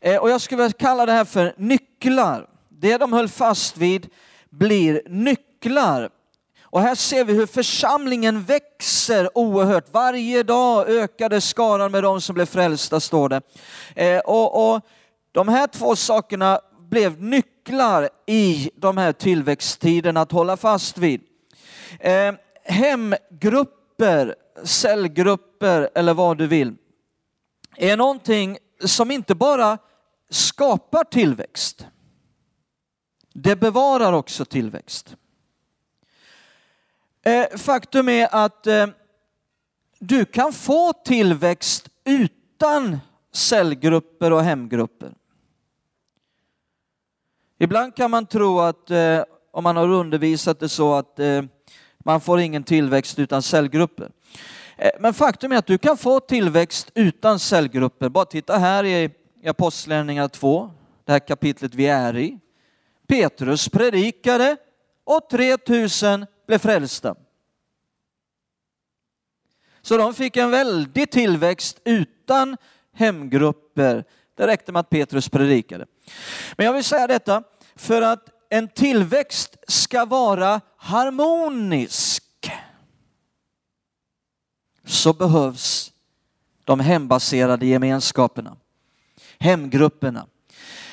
Eh, 0.00 0.16
och 0.16 0.30
jag 0.30 0.40
skulle 0.40 0.62
vilja 0.62 0.78
kalla 0.78 1.06
det 1.06 1.12
här 1.12 1.24
för 1.24 1.54
nycklar. 1.56 2.46
Det 2.68 2.96
de 2.96 3.12
höll 3.12 3.28
fast 3.28 3.76
vid 3.76 4.08
blir 4.50 5.02
nycklar. 5.08 6.10
Och 6.62 6.80
här 6.80 6.94
ser 6.94 7.24
vi 7.24 7.32
hur 7.32 7.46
församlingen 7.46 8.42
växer 8.42 9.38
oerhört. 9.38 9.84
Varje 9.92 10.42
dag 10.42 10.88
ökade 10.88 11.40
skaran 11.40 11.92
med 11.92 12.02
de 12.02 12.20
som 12.20 12.34
blev 12.34 12.46
frälsta, 12.46 13.00
står 13.00 13.28
det. 13.28 13.42
Eh, 13.94 14.18
och, 14.18 14.74
och 14.74 14.80
de 15.32 15.48
här 15.48 15.66
två 15.66 15.96
sakerna 15.96 16.60
blev 16.90 17.22
nycklar 17.22 18.08
i 18.26 18.70
de 18.76 18.96
här 18.96 19.12
tillväxttiderna 19.12 20.20
att 20.20 20.32
hålla 20.32 20.56
fast 20.56 20.98
vid. 20.98 21.20
Eh, 22.00 22.32
hemgrupper, 22.64 24.34
cellgrupper 24.64 25.90
eller 25.94 26.14
vad 26.14 26.38
du 26.38 26.46
vill 26.46 26.76
är 27.76 27.96
någonting 27.96 28.58
som 28.84 29.10
inte 29.10 29.34
bara 29.34 29.78
skapar 30.30 31.04
tillväxt. 31.04 31.86
Det 33.34 33.56
bevarar 33.56 34.12
också 34.12 34.44
tillväxt. 34.44 35.16
Eh, 37.24 37.46
faktum 37.56 38.08
är 38.08 38.28
att 38.32 38.66
eh, 38.66 38.86
du 39.98 40.24
kan 40.24 40.52
få 40.52 40.92
tillväxt 40.92 41.88
utan 42.04 42.98
cellgrupper 43.32 44.30
och 44.30 44.42
hemgrupper. 44.42 45.14
Ibland 47.58 47.96
kan 47.96 48.10
man 48.10 48.26
tro 48.26 48.60
att 48.60 48.90
eh, 48.90 49.24
om 49.50 49.64
man 49.64 49.76
har 49.76 49.88
undervisat 49.88 50.60
det 50.60 50.68
så 50.68 50.94
att 50.94 51.20
man 52.04 52.20
får 52.20 52.40
ingen 52.40 52.64
tillväxt 52.64 53.18
utan 53.18 53.42
cellgrupper. 53.42 54.10
Eh, 54.82 54.90
men 54.98 55.14
faktum 55.14 55.52
är 55.52 55.56
att 55.56 55.66
du 55.66 55.78
kan 55.78 55.96
få 55.96 56.20
tillväxt 56.20 56.90
utan 56.94 57.38
cellgrupper. 57.38 58.08
Bara 58.08 58.24
titta 58.24 58.56
här 58.58 58.84
i 58.84 59.10
Apostlagärningarna 59.46 60.28
2, 60.28 60.70
det 61.04 61.12
här 61.12 61.18
kapitlet 61.18 61.74
vi 61.74 61.86
är 61.86 62.16
i. 62.18 62.38
Petrus 63.06 63.68
predikade 63.68 64.56
och 65.04 65.28
3000 65.30 66.26
blev 66.46 66.58
frälsta. 66.58 67.14
Så 69.82 69.96
de 69.96 70.14
fick 70.14 70.36
en 70.36 70.50
väldig 70.50 71.10
tillväxt 71.10 71.80
utan 71.84 72.56
hemgrupper. 72.92 74.04
Det 74.34 74.46
räckte 74.46 74.72
med 74.72 74.80
att 74.80 74.90
Petrus 74.90 75.28
predikade. 75.28 75.86
Men 76.56 76.66
jag 76.66 76.72
vill 76.72 76.84
säga 76.84 77.06
detta 77.06 77.42
för 77.76 78.02
att 78.02 78.28
en 78.48 78.68
tillväxt 78.68 79.56
ska 79.68 80.04
vara 80.04 80.60
harmonisk 80.76 82.24
så 84.92 85.12
behövs 85.12 85.92
de 86.64 86.80
hembaserade 86.80 87.66
gemenskaperna, 87.66 88.56
hemgrupperna. 89.38 90.26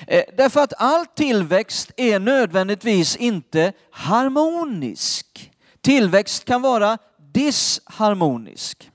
Eh, 0.08 0.24
därför 0.38 0.64
att 0.64 0.74
all 0.78 1.06
tillväxt 1.06 1.92
är 1.98 2.20
nödvändigtvis 2.20 3.16
inte 3.16 3.74
harmonisk. 3.92 5.52
Tillväxt 5.82 6.46
kan 6.46 6.62
vara 6.62 6.98
disharmonisk. 7.34 8.92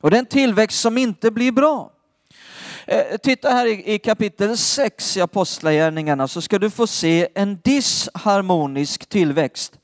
Och 0.00 0.10
det 0.10 0.16
är 0.16 0.18
en 0.18 0.26
tillväxt 0.26 0.80
som 0.80 0.98
inte 0.98 1.30
blir 1.30 1.52
bra. 1.52 1.92
Eh, 2.86 3.16
titta 3.16 3.50
här 3.50 3.66
i 3.66 3.98
kapitel 3.98 4.56
6 4.56 5.16
i 5.16 5.20
Apostlagärningarna 5.20 6.28
så 6.28 6.42
ska 6.42 6.58
du 6.58 6.70
få 6.70 6.86
se 6.86 7.28
en 7.34 7.58
disharmonisk 7.64 9.06
tillväxt. 9.06 9.78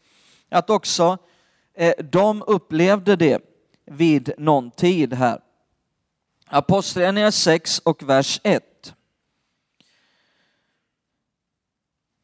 Att 0.50 0.70
också 0.70 1.18
Eh, 1.74 1.94
de 1.98 2.42
upplevde 2.46 3.16
det 3.16 3.42
vid 3.86 4.32
någon 4.38 4.70
tid 4.70 5.12
här. 5.12 5.40
Apostlagärningarna 6.46 7.32
6 7.32 7.78
och 7.78 8.02
vers 8.02 8.40
1. 8.42 8.94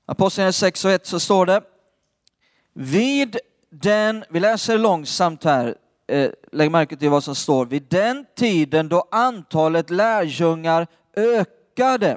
Apostlagärningarna 0.07 0.53
6 0.53 0.85
och 0.85 0.91
1 0.91 1.07
så 1.07 1.21
står 1.21 1.47
det 1.47 1.63
vid 2.73 3.39
den, 3.71 4.25
vi 4.29 4.41
läser 4.41 4.79
långsamt 4.79 5.45
här, 5.45 5.77
eh, 6.07 6.31
lägg 6.53 6.71
märke 6.71 6.97
till 6.97 7.11
vad 7.11 7.25
som 7.25 7.35
står, 7.35 7.67
vid 7.67 7.83
den 7.83 8.27
tiden 8.37 8.89
då 8.89 9.09
antalet 9.11 9.91
lärjungar 9.91 10.87
ökade. 11.17 12.17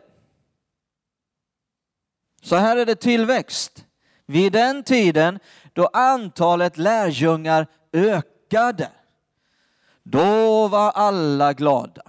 Så 2.42 2.56
här 2.56 2.78
är 2.78 2.86
det 2.86 2.96
tillväxt. 2.96 3.86
Vid 4.26 4.54
den 4.54 4.84
tiden 4.84 5.40
då 5.74 5.90
antalet 5.94 6.78
lärjungar 6.78 7.68
ökade. 7.94 8.90
Då 10.04 10.68
var 10.68 10.92
alla 10.92 11.54
glada. 11.54 12.02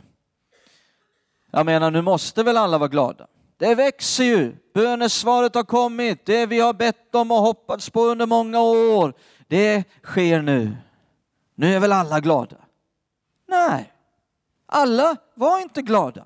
Jag 1.51 1.67
menar, 1.67 1.91
nu 1.91 2.03
måste 2.03 2.43
väl 2.43 2.57
alla 2.57 2.79
vara 2.79 2.89
glada? 2.89 3.27
Det 3.57 3.75
växer 3.75 4.25
ju. 4.25 4.57
Bönesvaret 4.75 5.55
har 5.55 5.65
kommit. 5.65 6.27
Det 6.27 6.47
vi 6.47 6.61
har 6.61 6.73
bett 6.73 7.15
om 7.15 7.31
och 7.31 7.39
hoppats 7.39 7.91
på 7.91 8.05
under 8.05 8.27
många 8.27 8.61
år, 8.61 9.15
det 9.49 9.85
sker 10.03 10.43
nu. 10.43 10.77
Nu 11.55 11.75
är 11.75 11.81
väl 11.81 11.93
alla 11.93 12.21
glada? 12.21 12.57
Nej, 13.49 13.93
alla 14.67 15.17
var 15.35 15.59
inte 15.59 15.83
glada. 15.83 16.25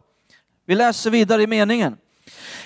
Vi 0.67 0.75
läser 0.75 1.11
vidare 1.11 1.43
i 1.43 1.47
meningen. 1.47 1.97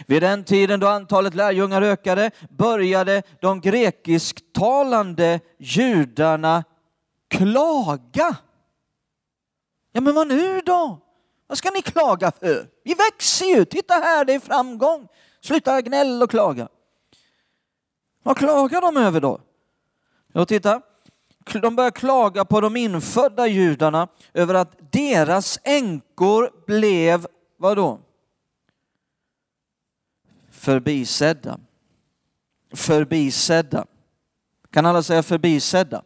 Vid 0.06 0.22
den 0.22 0.44
tiden 0.44 0.80
då 0.80 0.86
antalet 0.86 1.34
lärjungar 1.34 1.82
ökade 1.82 2.30
började 2.50 3.22
de 3.40 3.60
grekisktalande 3.60 5.40
judarna 5.58 6.64
klaga. 7.28 8.36
Ja 9.92 10.00
men 10.00 10.14
vad 10.14 10.26
nu 10.26 10.60
då? 10.60 10.98
Vad 11.46 11.58
ska 11.58 11.70
ni 11.70 11.82
klaga 11.82 12.32
för? 12.40 12.68
Vi 12.84 12.94
växer 12.94 13.46
ju, 13.46 13.64
titta 13.64 13.94
här 13.94 14.24
det 14.24 14.34
är 14.34 14.40
framgång. 14.40 15.08
Sluta 15.40 15.82
gnäll 15.82 16.22
och 16.22 16.30
klaga. 16.30 16.68
Vad 18.22 18.36
klagar 18.36 18.80
de 18.80 18.96
över 18.96 19.20
då? 19.20 19.40
Jo 20.34 20.44
titta, 20.44 20.80
de 21.62 21.76
börjar 21.76 21.90
klaga 21.90 22.44
på 22.44 22.60
de 22.60 22.76
infödda 22.76 23.46
judarna 23.46 24.08
över 24.34 24.54
att 24.54 24.92
deras 24.92 25.58
änkor 25.64 26.50
blev, 26.66 27.26
vadå? 27.58 28.00
Förbisedda. 30.62 31.60
Förbisedda. 32.74 33.86
Kan 34.70 34.86
alla 34.86 35.02
säga 35.02 35.22
förbisedda? 35.22 36.02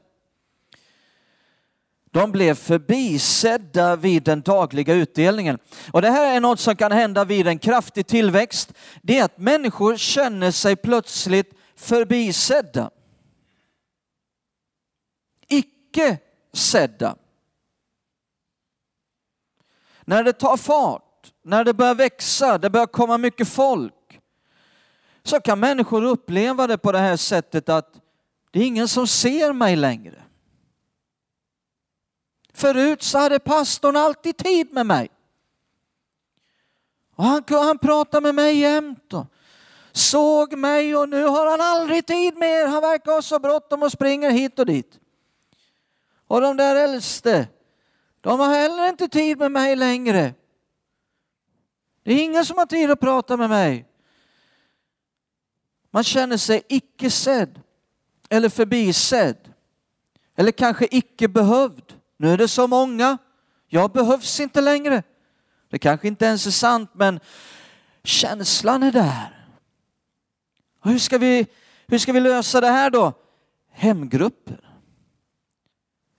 De 2.10 2.32
blev 2.32 2.54
förbisedda 2.54 3.96
vid 3.96 4.22
den 4.22 4.40
dagliga 4.40 4.94
utdelningen. 4.94 5.58
Och 5.92 6.02
det 6.02 6.10
här 6.10 6.36
är 6.36 6.40
något 6.40 6.60
som 6.60 6.76
kan 6.76 6.92
hända 6.92 7.24
vid 7.24 7.46
en 7.46 7.58
kraftig 7.58 8.06
tillväxt. 8.06 8.72
Det 9.02 9.18
är 9.18 9.24
att 9.24 9.38
människor 9.38 9.96
känner 9.96 10.50
sig 10.50 10.76
plötsligt 10.76 11.54
förbisedda. 11.74 12.90
Icke 15.48 16.18
sedda. 16.52 17.16
När 20.04 20.24
det 20.24 20.32
tar 20.32 20.56
fart, 20.56 21.32
när 21.42 21.64
det 21.64 21.74
börjar 21.74 21.94
växa, 21.94 22.58
det 22.58 22.70
börjar 22.70 22.86
komma 22.86 23.18
mycket 23.18 23.48
folk, 23.48 23.92
så 25.28 25.40
kan 25.40 25.60
människor 25.60 26.04
uppleva 26.04 26.66
det 26.66 26.78
på 26.78 26.92
det 26.92 26.98
här 26.98 27.16
sättet 27.16 27.68
att 27.68 27.94
det 28.50 28.60
är 28.60 28.66
ingen 28.66 28.88
som 28.88 29.06
ser 29.06 29.52
mig 29.52 29.76
längre. 29.76 30.22
Förut 32.52 33.02
så 33.02 33.18
hade 33.18 33.38
pastorn 33.38 33.96
alltid 33.96 34.36
tid 34.36 34.72
med 34.72 34.86
mig. 34.86 35.10
Och 37.14 37.24
han, 37.24 37.44
han 37.48 37.78
pratade 37.78 38.20
med 38.20 38.34
mig 38.34 38.58
jämt 38.58 39.12
och 39.12 39.26
såg 39.92 40.58
mig 40.58 40.96
och 40.96 41.08
nu 41.08 41.24
har 41.24 41.46
han 41.50 41.60
aldrig 41.60 42.06
tid 42.06 42.36
mer. 42.36 42.66
Han 42.66 42.82
verkar 42.82 43.12
ha 43.12 43.22
så 43.22 43.38
bråttom 43.38 43.82
och 43.82 43.92
springer 43.92 44.30
hit 44.30 44.58
och 44.58 44.66
dit. 44.66 44.98
Och 46.26 46.40
de 46.40 46.56
där 46.56 46.76
äldste, 46.76 47.48
de 48.20 48.40
har 48.40 48.54
heller 48.54 48.88
inte 48.88 49.08
tid 49.08 49.38
med 49.38 49.52
mig 49.52 49.76
längre. 49.76 50.34
Det 52.02 52.12
är 52.12 52.22
ingen 52.24 52.44
som 52.44 52.58
har 52.58 52.66
tid 52.66 52.90
att 52.90 53.00
prata 53.00 53.36
med 53.36 53.48
mig. 53.48 53.85
Man 55.96 56.04
känner 56.04 56.36
sig 56.36 56.62
icke 56.68 57.10
sedd 57.10 57.60
eller 58.28 58.48
förbisedd 58.48 59.36
eller 60.36 60.52
kanske 60.52 60.88
icke 60.90 61.28
behövd. 61.28 61.94
Nu 62.16 62.32
är 62.32 62.36
det 62.36 62.48
så 62.48 62.66
många, 62.66 63.18
jag 63.68 63.92
behövs 63.92 64.40
inte 64.40 64.60
längre. 64.60 65.02
Det 65.70 65.78
kanske 65.78 66.08
inte 66.08 66.24
ens 66.24 66.46
är 66.46 66.50
sant 66.50 66.90
men 66.92 67.20
känslan 68.04 68.82
är 68.82 68.92
där. 68.92 69.48
Och 70.80 70.90
hur, 70.90 70.98
ska 70.98 71.18
vi, 71.18 71.46
hur 71.86 71.98
ska 71.98 72.12
vi 72.12 72.20
lösa 72.20 72.60
det 72.60 72.70
här 72.70 72.90
då? 72.90 73.12
Hemgrupper. 73.72 74.60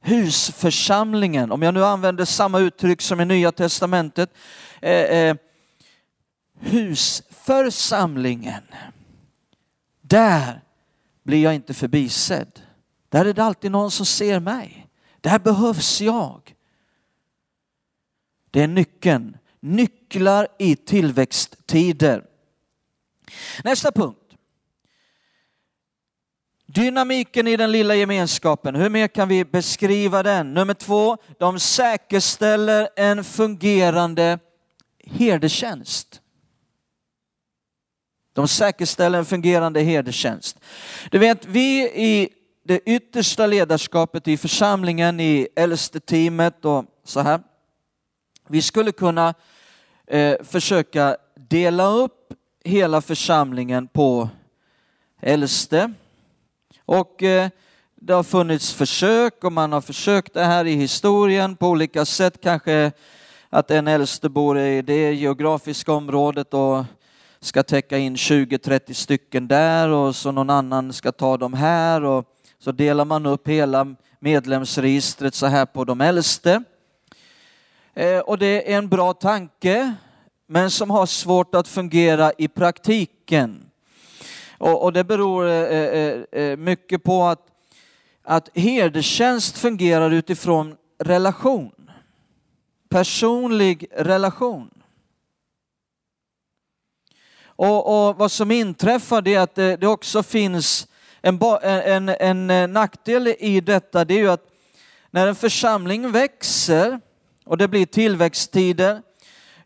Husförsamlingen, 0.01 1.51
om 1.51 1.61
jag 1.61 1.73
nu 1.73 1.85
använder 1.85 2.25
samma 2.25 2.59
uttryck 2.59 3.01
som 3.01 3.21
i 3.21 3.25
Nya 3.25 3.51
Testamentet. 3.51 4.33
Eh, 4.81 4.91
eh, 4.91 5.35
husförsamlingen. 6.59 8.63
Där 10.07 10.61
blir 11.23 11.43
jag 11.43 11.55
inte 11.55 11.73
förbisedd. 11.73 12.61
Där 13.09 13.25
är 13.25 13.33
det 13.33 13.43
alltid 13.43 13.71
någon 13.71 13.91
som 13.91 14.05
ser 14.05 14.39
mig. 14.39 14.87
Där 15.21 15.39
behövs 15.39 16.01
jag. 16.01 16.55
Det 18.51 18.63
är 18.63 18.67
nyckeln. 18.67 19.37
Nycklar 19.59 20.47
i 20.59 20.75
tillväxttider. 20.75 22.25
Nästa 23.63 23.91
punkt. 23.91 24.27
Dynamiken 26.65 27.47
i 27.47 27.57
den 27.57 27.71
lilla 27.71 27.95
gemenskapen, 27.95 28.75
hur 28.75 28.89
mer 28.89 29.07
kan 29.07 29.27
vi 29.27 29.45
beskriva 29.45 30.23
den? 30.23 30.53
Nummer 30.53 30.73
två, 30.73 31.17
de 31.39 31.59
säkerställer 31.59 32.89
en 32.95 33.23
fungerande 33.23 34.39
herdetjänst. 35.03 36.21
De 38.37 38.47
säkerställer 38.47 39.19
en 39.19 39.25
fungerande 39.25 39.81
herdetjänst. 39.81 40.59
Du 41.11 41.17
vet, 41.17 41.45
vi 41.45 41.81
i 41.83 42.29
det 42.63 42.79
yttersta 42.85 43.47
ledarskapet 43.47 44.27
i 44.27 44.37
församlingen, 44.37 45.19
i 45.19 45.47
äldsteteamet 45.55 46.65
och 46.65 46.85
så 47.03 47.19
här. 47.19 47.39
Vi 48.47 48.61
skulle 48.61 48.91
kunna 48.91 49.33
eh, 50.07 50.35
försöka 50.43 51.17
dela 51.35 51.87
upp 51.87 52.33
hela 52.63 53.01
församlingen 53.01 53.87
på 53.87 54.29
äldste. 55.21 55.93
Och 56.85 57.23
eh, 57.23 57.49
det 57.95 58.13
har 58.13 58.23
funnits 58.23 58.73
försök 58.73 59.43
och 59.43 59.53
man 59.53 59.71
har 59.71 59.81
försökt 59.81 60.33
det 60.33 60.43
här 60.43 60.65
i 60.65 60.75
historien 60.75 61.55
på 61.55 61.67
olika 61.67 62.05
sätt. 62.05 62.41
Kanske 62.43 62.91
att 63.49 63.71
en 63.71 63.87
äldste 63.87 64.29
bor 64.29 64.59
i 64.59 64.81
det 64.81 65.13
geografiska 65.13 65.93
området 65.93 66.53
och 66.53 66.85
ska 67.39 67.63
täcka 67.63 67.97
in 67.97 68.15
20-30 68.15 68.93
stycken 68.93 69.47
där 69.47 69.89
och 69.89 70.15
så 70.15 70.31
någon 70.31 70.49
annan 70.49 70.93
ska 70.93 71.11
ta 71.11 71.37
dem 71.37 71.53
här 71.53 72.03
och 72.03 72.25
så 72.59 72.71
delar 72.71 73.05
man 73.05 73.25
upp 73.25 73.47
hela 73.47 73.95
medlemsregistret 74.19 75.35
så 75.35 75.45
här 75.45 75.65
på 75.65 75.85
de 75.85 76.01
äldste. 76.01 76.63
Eh, 77.93 78.19
och 78.19 78.37
det 78.37 78.73
är 78.73 78.77
en 78.77 78.89
bra 78.89 79.13
tanke, 79.13 79.93
men 80.47 80.71
som 80.71 80.89
har 80.89 81.05
svårt 81.05 81.55
att 81.55 81.67
fungera 81.67 82.31
i 82.37 82.47
praktiken. 82.47 83.63
Och, 84.59 84.93
det 84.93 85.03
beror 85.03 85.47
eh, 85.47 86.21
eh, 86.31 86.57
mycket 86.57 87.03
på 87.03 87.23
att, 87.23 87.41
att 88.23 88.49
herdetjänst 88.53 89.57
fungerar 89.57 90.11
utifrån 90.11 90.75
relation. 90.99 91.71
Personlig 92.89 93.87
relation. 93.95 94.76
Och, 97.59 98.07
och, 98.07 98.17
vad 98.17 98.31
som 98.31 98.51
inträffar 98.51 99.27
är 99.27 99.39
att 99.39 99.55
det, 99.55 99.75
det 99.75 99.87
också 99.87 100.23
finns 100.23 100.87
en, 101.21 101.39
en, 101.63 102.09
en, 102.09 102.49
eh, 102.49 102.67
nackdel 102.67 103.27
i 103.39 103.61
detta, 103.61 104.05
det 104.05 104.13
är 104.13 104.17
ju 104.19 104.29
att 104.29 104.45
när 105.11 105.27
en 105.27 105.35
församling 105.35 106.11
växer 106.11 106.99
och 107.45 107.57
det 107.57 107.67
blir 107.67 107.85
tillväxttider, 107.85 109.01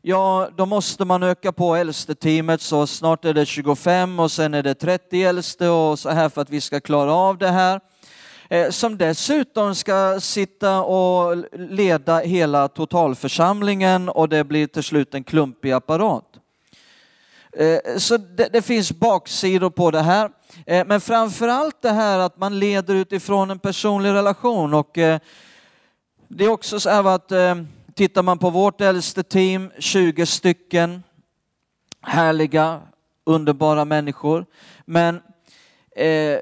ja 0.01 0.49
då 0.57 0.65
måste 0.65 1.05
man 1.05 1.23
öka 1.23 1.51
på 1.51 1.75
äldsteteamet 1.75 2.61
så 2.61 2.87
snart 2.87 3.25
är 3.25 3.33
det 3.33 3.45
25 3.45 4.19
och 4.19 4.31
sen 4.31 4.53
är 4.53 4.63
det 4.63 4.75
30 4.75 5.23
äldste 5.23 5.69
och 5.69 5.99
så 5.99 6.09
här 6.09 6.29
för 6.29 6.41
att 6.41 6.49
vi 6.49 6.61
ska 6.61 6.79
klara 6.79 7.13
av 7.13 7.37
det 7.37 7.49
här. 7.49 7.79
Eh, 8.49 8.69
som 8.69 8.97
dessutom 8.97 9.75
ska 9.75 10.19
sitta 10.19 10.81
och 10.81 11.37
leda 11.53 12.19
hela 12.19 12.67
totalförsamlingen 12.67 14.09
och 14.09 14.29
det 14.29 14.43
blir 14.43 14.67
till 14.67 14.83
slut 14.83 15.13
en 15.13 15.23
klumpig 15.23 15.71
apparat. 15.71 16.30
Eh, 17.53 17.97
så 17.97 18.17
det, 18.17 18.49
det, 18.53 18.61
finns 18.61 18.91
baksidor 18.91 19.69
på 19.69 19.91
det 19.91 20.01
här. 20.01 20.29
Eh, 20.65 20.87
men 20.87 21.01
framför 21.01 21.47
allt 21.47 21.81
det 21.81 21.91
här 21.91 22.19
att 22.19 22.37
man 22.37 22.59
leder 22.59 22.95
utifrån 22.95 23.51
en 23.51 23.59
personlig 23.59 24.09
relation 24.09 24.73
och 24.73 24.97
eh, 24.97 25.19
det 26.27 26.45
är 26.45 26.49
också 26.49 26.79
så 26.79 26.89
här 26.89 27.15
att 27.15 27.31
tittar 27.95 28.23
man 28.23 28.37
på 28.37 28.49
vårt 28.49 28.81
äldste 28.81 29.23
team, 29.23 29.71
20 29.79 30.25
stycken 30.25 31.03
härliga, 32.01 32.81
underbara 33.23 33.85
människor. 33.85 34.45
Men 34.85 35.21
eh, 35.95 36.39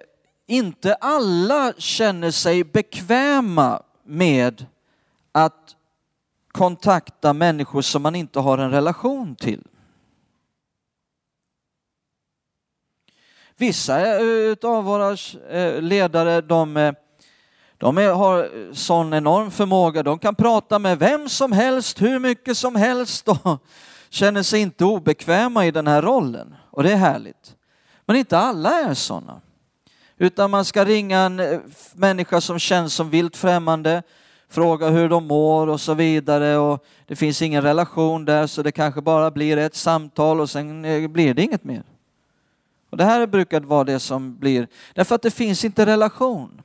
inte 0.47 0.95
alla 0.95 1.73
känner 1.77 2.31
sig 2.31 2.63
bekväma 2.63 3.83
med 4.03 4.65
att 5.31 5.75
kontakta 6.51 7.33
människor 7.33 7.81
som 7.81 8.01
man 8.01 8.15
inte 8.15 8.39
har 8.39 8.57
en 8.57 8.71
relation 8.71 9.35
till. 9.35 9.63
Vissa 13.59 14.19
eh, 14.19 14.55
av 14.63 14.83
våra 14.83 15.17
eh, 15.49 15.81
ledare, 15.81 16.41
de, 16.41 16.77
eh, 16.77 16.93
de 17.77 17.97
har 17.97 18.49
sån 18.73 19.13
enorm 19.13 19.51
förmåga. 19.51 20.03
De 20.03 20.19
kan 20.19 20.35
prata 20.35 20.79
med 20.79 20.99
vem 20.99 21.29
som 21.29 21.51
helst, 21.51 22.01
hur 22.01 22.19
mycket 22.19 22.57
som 22.57 22.75
helst 22.75 23.27
och 23.27 23.37
känner 24.09 24.43
sig 24.43 24.61
inte 24.61 24.85
obekväma 24.85 25.65
i 25.65 25.71
den 25.71 25.87
här 25.87 26.01
rollen 26.01 26.55
och 26.71 26.83
det 26.83 26.91
är 26.91 26.95
härligt. 26.95 27.55
Men 28.05 28.15
inte 28.15 28.37
alla 28.37 28.71
är 28.71 28.93
sådana. 28.93 29.41
Utan 30.17 30.51
man 30.51 30.65
ska 30.65 30.85
ringa 30.85 31.19
en 31.19 31.61
människa 31.93 32.41
som 32.41 32.59
känns 32.59 32.93
som 32.93 33.09
vilt 33.09 33.37
främmande, 33.37 34.03
fråga 34.49 34.89
hur 34.89 35.09
de 35.09 35.27
mår 35.27 35.67
och 35.67 35.81
så 35.81 35.93
vidare 35.93 36.57
och 36.57 36.85
det 37.07 37.15
finns 37.15 37.41
ingen 37.41 37.63
relation 37.63 38.25
där 38.25 38.47
så 38.47 38.61
det 38.63 38.71
kanske 38.71 39.01
bara 39.01 39.31
blir 39.31 39.57
ett 39.57 39.75
samtal 39.75 40.41
och 40.41 40.49
sen 40.49 40.81
blir 41.13 41.33
det 41.33 41.41
inget 41.41 41.63
mer. 41.63 41.83
Och 42.89 42.97
Det 42.97 43.03
här 43.03 43.27
brukar 43.27 43.61
vara 43.61 43.83
det 43.83 43.99
som 43.99 44.37
blir, 44.37 44.67
därför 44.93 45.15
att 45.15 45.21
det 45.21 45.31
finns 45.31 45.65
inte 45.65 45.85
relation. 45.85 46.61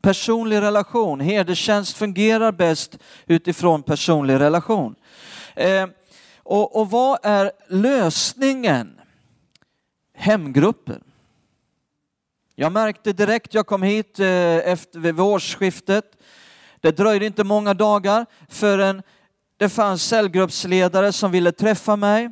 Personlig 0.00 0.60
relation, 0.60 1.20
herdetjänst 1.20 1.96
fungerar 1.96 2.52
bäst 2.52 2.98
utifrån 3.26 3.82
personlig 3.82 4.40
relation. 4.40 4.94
Eh, 5.54 5.86
och, 6.38 6.80
och 6.80 6.90
vad 6.90 7.18
är 7.22 7.52
lösningen? 7.68 9.00
Hemgrupper. 10.14 11.00
Jag 12.54 12.72
märkte 12.72 13.12
direkt 13.12 13.54
jag 13.54 13.66
kom 13.66 13.82
hit 13.82 14.20
eh, 14.20 14.26
efter 14.56 14.98
vid 14.98 15.20
årsskiftet. 15.20 16.04
Det 16.80 16.96
dröjde 16.96 17.26
inte 17.26 17.44
många 17.44 17.74
dagar 17.74 18.26
förrän 18.48 19.02
det 19.56 19.68
fanns 19.68 20.02
cellgruppsledare 20.02 21.12
som 21.12 21.30
ville 21.30 21.52
träffa 21.52 21.96
mig, 21.96 22.30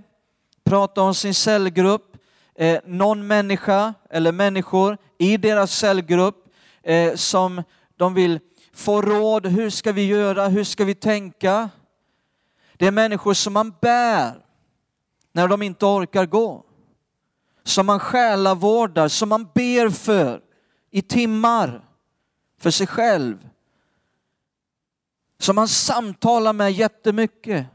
prata 0.64 1.02
om 1.02 1.14
sin 1.14 1.34
cellgrupp. 1.34 2.13
Eh, 2.54 2.80
någon 2.84 3.26
människa 3.26 3.94
eller 4.10 4.32
människor 4.32 4.98
i 5.18 5.36
deras 5.36 5.78
cellgrupp 5.78 6.54
eh, 6.82 7.14
som 7.14 7.62
de 7.96 8.14
vill 8.14 8.40
få 8.72 9.02
råd. 9.02 9.46
Hur 9.46 9.70
ska 9.70 9.92
vi 9.92 10.06
göra? 10.06 10.48
Hur 10.48 10.64
ska 10.64 10.84
vi 10.84 10.94
tänka? 10.94 11.70
Det 12.76 12.86
är 12.86 12.90
människor 12.90 13.34
som 13.34 13.52
man 13.52 13.74
bär 13.80 14.44
när 15.32 15.48
de 15.48 15.62
inte 15.62 15.86
orkar 15.86 16.26
gå. 16.26 16.64
Som 17.64 17.86
man 17.86 18.00
själavårdar, 18.00 19.08
som 19.08 19.28
man 19.28 19.48
ber 19.54 19.90
för 19.90 20.40
i 20.90 21.02
timmar 21.02 21.88
för 22.60 22.70
sig 22.70 22.86
själv. 22.86 23.48
Som 25.38 25.56
man 25.56 25.68
samtalar 25.68 26.52
med 26.52 26.72
jättemycket. 26.72 27.66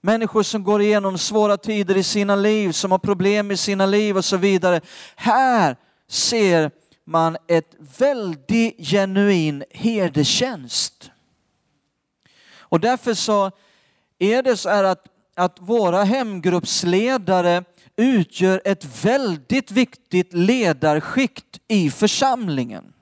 Människor 0.00 0.42
som 0.42 0.64
går 0.64 0.82
igenom 0.82 1.18
svåra 1.18 1.56
tider 1.56 1.96
i 1.96 2.02
sina 2.02 2.36
liv, 2.36 2.72
som 2.72 2.90
har 2.90 2.98
problem 2.98 3.50
i 3.50 3.56
sina 3.56 3.86
liv 3.86 4.16
och 4.16 4.24
så 4.24 4.36
vidare. 4.36 4.80
Här 5.16 5.76
ser 6.08 6.70
man 7.04 7.36
ett 7.48 7.74
väldigt 7.98 8.88
genuin 8.88 9.64
herdetjänst. 9.70 11.10
Och 12.58 12.80
därför 12.80 13.14
så 13.14 13.50
är 14.18 14.42
det 14.42 14.56
så 14.56 14.68
här 14.68 14.84
att, 14.84 15.04
att 15.36 15.56
våra 15.60 16.04
hemgruppsledare 16.04 17.64
utgör 17.96 18.62
ett 18.64 19.04
väldigt 19.04 19.70
viktigt 19.70 20.32
ledarskikt 20.32 21.60
i 21.68 21.90
församlingen. 21.90 22.92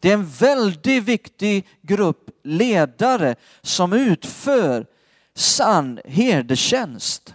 Det 0.00 0.10
är 0.10 0.14
en 0.14 0.26
väldigt 0.26 1.02
viktig 1.02 1.66
grupp 1.82 2.30
ledare 2.42 3.36
som 3.62 3.92
utför 3.92 4.86
sann 5.34 6.00
herdetjänst. 6.04 7.34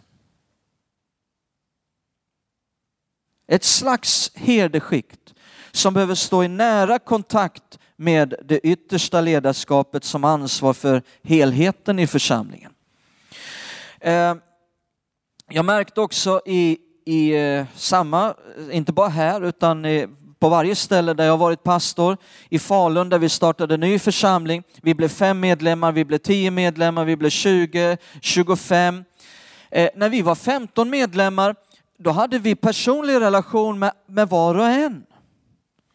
Ett 3.47 3.63
slags 3.63 4.31
herdeskikt 4.35 5.33
som 5.71 5.93
behöver 5.93 6.15
stå 6.15 6.43
i 6.43 6.47
nära 6.47 6.99
kontakt 6.99 7.79
med 7.95 8.33
det 8.45 8.59
yttersta 8.59 9.21
ledarskapet 9.21 10.03
som 10.03 10.23
ansvar 10.23 10.73
för 10.73 11.01
helheten 11.23 11.99
i 11.99 12.07
församlingen. 12.07 12.71
Eh, 13.99 14.35
jag 15.49 15.65
märkte 15.65 16.01
också 16.01 16.41
i, 16.45 16.77
i 17.05 17.31
eh, 17.31 17.65
samma, 17.75 18.35
inte 18.71 18.93
bara 18.93 19.09
här 19.09 19.41
utan 19.41 19.85
på 20.39 20.49
varje 20.49 20.75
ställe 20.75 21.13
där 21.13 21.25
jag 21.25 21.37
varit 21.37 21.63
pastor, 21.63 22.17
i 22.49 22.59
Falun 22.59 23.09
där 23.09 23.19
vi 23.19 23.29
startade 23.29 23.73
en 23.73 23.79
ny 23.79 23.99
församling. 23.99 24.63
Vi 24.81 24.95
blev 24.95 25.07
fem 25.07 25.39
medlemmar, 25.39 25.91
vi 25.91 26.05
blev 26.05 26.17
tio 26.17 26.51
medlemmar, 26.51 27.05
vi 27.05 27.15
blev 27.15 27.29
20, 27.29 27.97
25. 28.21 29.03
Eh, 29.71 29.89
när 29.95 30.09
vi 30.09 30.21
var 30.21 30.35
15 30.35 30.89
medlemmar, 30.89 31.55
då 31.97 32.11
hade 32.11 32.39
vi 32.39 32.55
personlig 32.55 33.13
relation 33.13 33.79
med, 33.79 33.91
med 34.07 34.29
var 34.29 34.55
och 34.55 34.67
en. 34.67 35.03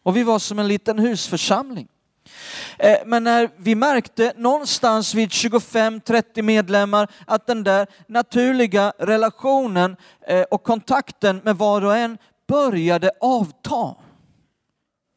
Och 0.03 0.17
vi 0.17 0.23
var 0.23 0.39
som 0.39 0.59
en 0.59 0.67
liten 0.67 0.99
husförsamling. 0.99 1.87
Eh, 2.79 2.97
men 3.05 3.23
när 3.23 3.49
vi 3.57 3.75
märkte 3.75 4.33
någonstans 4.37 5.13
vid 5.13 5.29
25-30 5.29 6.41
medlemmar 6.41 7.11
att 7.27 7.47
den 7.47 7.63
där 7.63 7.87
naturliga 8.07 8.93
relationen 8.99 9.95
eh, 10.27 10.41
och 10.41 10.63
kontakten 10.63 11.41
med 11.43 11.57
var 11.57 11.85
och 11.85 11.97
en 11.97 12.17
började 12.47 13.11
avta. 13.21 13.95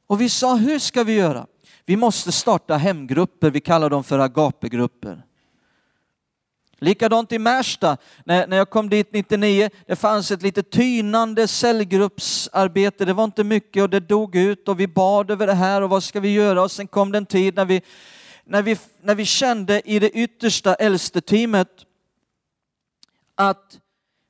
Och 0.08 0.20
vi 0.20 0.28
sa, 0.28 0.54
hur 0.54 0.78
ska 0.78 1.04
vi 1.04 1.12
göra? 1.12 1.46
Vi 1.86 1.96
måste 1.96 2.32
starta 2.32 2.76
hemgrupper, 2.76 3.50
vi 3.50 3.60
kallar 3.60 3.90
dem 3.90 4.04
för 4.04 4.18
agapegrupper. 4.18 5.22
Likadant 6.78 7.32
i 7.32 7.38
Märsta, 7.38 7.96
när, 8.24 8.46
när 8.46 8.56
jag 8.56 8.70
kom 8.70 8.88
dit 8.88 9.12
99, 9.12 9.70
det 9.86 9.96
fanns 9.96 10.30
ett 10.30 10.42
lite 10.42 10.62
tynande 10.62 11.48
cellgruppsarbete, 11.48 13.04
det 13.04 13.12
var 13.12 13.24
inte 13.24 13.44
mycket 13.44 13.82
och 13.82 13.90
det 13.90 14.00
dog 14.00 14.36
ut 14.36 14.68
och 14.68 14.80
vi 14.80 14.86
bad 14.86 15.30
över 15.30 15.46
det 15.46 15.54
här 15.54 15.82
och 15.82 15.90
vad 15.90 16.02
ska 16.04 16.20
vi 16.20 16.32
göra? 16.32 16.62
Och 16.62 16.70
sen 16.70 16.86
kom 16.86 17.12
det 17.12 17.18
en 17.18 17.26
tid 17.26 17.56
när 17.56 17.64
vi, 17.64 17.82
när 18.44 18.62
vi, 18.62 18.78
när 19.02 19.14
vi 19.14 19.24
kände 19.24 19.90
i 19.90 19.98
det 19.98 20.10
yttersta 20.10 20.74
äldste 20.74 21.20
teamet 21.20 21.84
att 23.34 23.78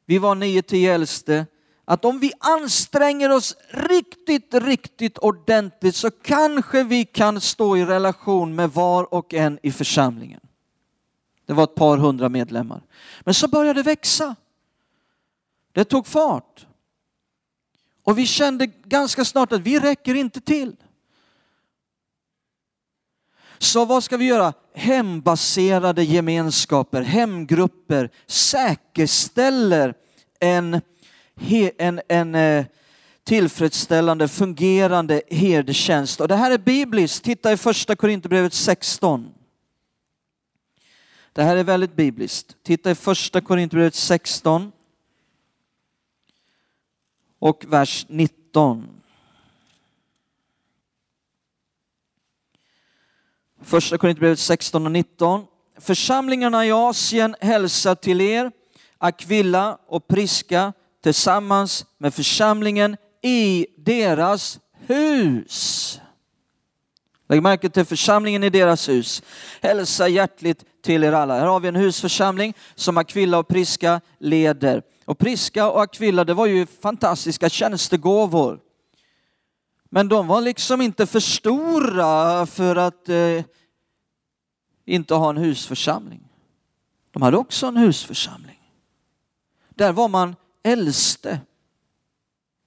vi 0.07 0.19
var 0.19 0.35
nio, 0.35 0.63
tio 0.63 0.95
äldste 0.95 1.47
att 1.89 2.05
om 2.05 2.19
vi 2.19 2.33
anstränger 2.39 3.31
oss 3.31 3.57
riktigt, 3.69 4.55
riktigt 4.55 5.19
ordentligt 5.19 5.97
så 5.97 6.11
kanske 6.11 6.83
vi 6.83 7.05
kan 7.05 7.41
stå 7.41 7.77
i 7.77 7.85
relation 7.85 8.55
med 8.55 8.71
var 8.71 9.15
och 9.15 9.35
en 9.35 9.59
i 9.63 9.73
församlingen. 9.73 10.41
Det 11.47 11.53
var 11.53 11.65
ett 11.65 11.75
par 11.75 11.99
hundra 11.99 12.29
medlemmar. 12.29 12.83
Men 13.21 13.35
så 13.35 13.49
började 13.49 13.81
det 13.81 13.85
växa. 13.85 14.37
Det 15.73 15.85
tog 15.85 16.07
fart. 16.07 16.67
Och 18.05 18.19
vi 18.19 18.27
kände 18.27 18.67
ganska 18.67 19.25
snart 19.25 19.53
att 19.53 19.61
vi 19.61 19.81
räcker 19.81 20.15
inte 20.15 20.41
till. 20.41 20.77
Så 23.59 23.85
vad 23.85 24.05
ska 24.05 24.17
vi 24.17 24.25
göra? 24.25 24.53
Hembaserade 24.75 26.05
gemenskaper, 26.05 27.03
hemgrupper 27.03 28.11
säkerställer 28.27 29.95
en 30.41 30.81
en, 31.79 32.01
en 32.09 32.35
eh, 32.35 32.67
tillfredsställande, 33.25 34.29
fungerande 34.29 35.23
herdetjänst. 35.27 36.21
Och 36.21 36.29
det 36.29 36.37
här 36.37 36.51
är 36.51 36.59
bibliskt. 36.59 37.25
Titta 37.25 37.53
i 37.53 37.57
första 37.57 37.97
Korinthierbrevet 37.97 38.55
16. 38.55 39.35
Det 41.33 41.43
här 41.43 41.57
är 41.57 41.65
väldigt 41.65 41.97
bibliskt. 41.97 42.57
Titta 42.63 42.91
i 42.91 42.95
första 42.95 43.41
Korinthierbrevet 43.41 43.95
16 43.95 44.73
och 47.39 47.65
vers 47.69 48.07
19. 48.09 48.89
Första 53.63 53.99
Korinthierbrevet 53.99 54.39
16 54.39 54.87
och 54.87 54.93
19. 54.93 55.45
Församlingarna 55.77 56.67
i 56.67 56.73
Asien 56.73 57.37
hälsar 57.41 57.95
till 57.95 58.21
er, 58.21 58.53
Aquilla 58.99 59.79
och 59.87 60.09
Priska, 60.09 60.73
tillsammans 61.03 61.87
med 61.99 62.15
församlingen 62.15 62.97
i 63.23 63.67
deras 63.77 64.61
hus. 64.73 66.01
Lägg 67.29 67.43
märke 67.43 67.69
till 67.69 67.85
församlingen 67.85 68.45
i 68.45 68.51
deras 68.51 68.89
hus. 68.89 69.23
Hälsa 69.63 70.09
hjärtligt 70.09 70.65
till 70.83 71.05
er 71.05 71.13
alla. 71.13 71.39
Här 71.39 71.47
har 71.47 71.61
vi 71.61 71.69
en 71.69 71.77
husförsamling 71.77 72.55
som 72.75 72.99
Aquilla 72.99 73.39
och 73.39 73.49
Priska 73.49 74.01
leder. 74.19 74.83
Och 75.05 75.19
Priska 75.19 75.71
och 75.71 75.83
Aquilla, 75.83 76.25
det 76.25 76.35
var 76.35 76.47
ju 76.47 76.67
fantastiska 76.67 77.49
tjänstegåvor. 77.49 78.61
Men 79.91 80.09
de 80.09 80.27
var 80.27 80.41
liksom 80.41 80.81
inte 80.81 81.07
för 81.07 81.21
stora 81.21 82.47
för 82.47 82.77
att 82.77 83.09
eh, 83.09 83.45
inte 84.85 85.15
ha 85.15 85.31
en 85.31 85.37
husförsamling. 85.37 86.29
De 87.11 87.23
hade 87.23 87.37
också 87.37 87.67
en 87.67 87.77
husförsamling. 87.77 88.61
Där 89.69 89.93
var 89.93 90.09
man 90.09 90.37
äldste. 90.69 91.41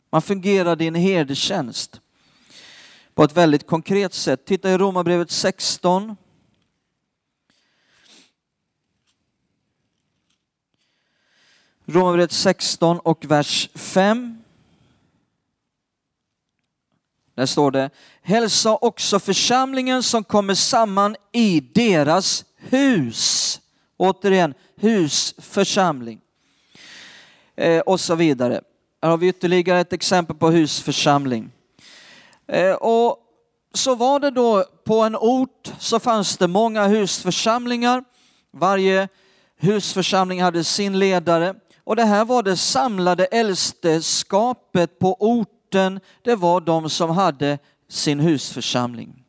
Man 0.10 0.22
fungerade 0.22 0.84
i 0.84 0.88
en 0.88 0.96
herdetjänst 0.96 2.02
på 3.14 3.24
ett 3.24 3.38
väldigt 3.38 3.68
konkret 3.68 4.14
sätt. 4.14 4.46
Titta 4.46 4.72
i 4.72 4.78
Romarbrevet 4.78 5.32
16. 5.32 6.16
Romarbrevet 11.86 12.32
16 12.32 13.00
och 13.00 13.26
vers 13.26 13.70
5. 13.76 14.38
Där 17.36 17.46
står 17.46 17.72
det, 17.72 17.90
hälsa 18.22 18.76
också 18.76 19.20
församlingen 19.20 20.04
som 20.04 20.24
kommer 20.24 20.54
samman 20.54 21.16
i 21.32 21.60
deras 21.60 22.46
hus. 22.58 23.60
Återigen, 23.98 24.54
husförsamling 24.76 26.22
eh, 27.56 27.80
och 27.80 28.00
så 28.00 28.16
vidare. 28.16 28.62
Här 29.02 29.10
har 29.10 29.18
vi 29.18 29.28
ytterligare 29.28 29.80
ett 29.80 29.94
exempel 29.94 30.36
på 30.36 30.50
husförsamling. 30.50 31.52
Eh, 32.48 32.74
och 32.74 33.18
så 33.74 33.96
var 33.96 34.20
det 34.20 34.32
då 34.32 34.66
på 34.84 35.02
en 35.02 35.16
ort 35.16 35.72
så 35.80 36.00
fanns 36.00 36.38
det 36.38 36.48
många 36.48 36.88
husförsamlingar. 36.88 38.04
Varje 38.52 39.08
husförsamling 39.58 40.42
hade 40.42 40.64
sin 40.64 41.00
ledare 41.00 41.56
och 41.84 41.96
det 41.96 42.04
här 42.04 42.26
var 42.26 42.44
det 42.44 42.58
samlade 42.58 43.26
äldsteskapet 43.26 45.00
på 45.00 45.18
orten. 45.20 46.00
Det 46.22 46.36
var 46.36 46.62
de 46.62 46.90
som 46.90 47.10
hade 47.10 47.60
sin 47.90 48.20
husförsamling. 48.20 49.24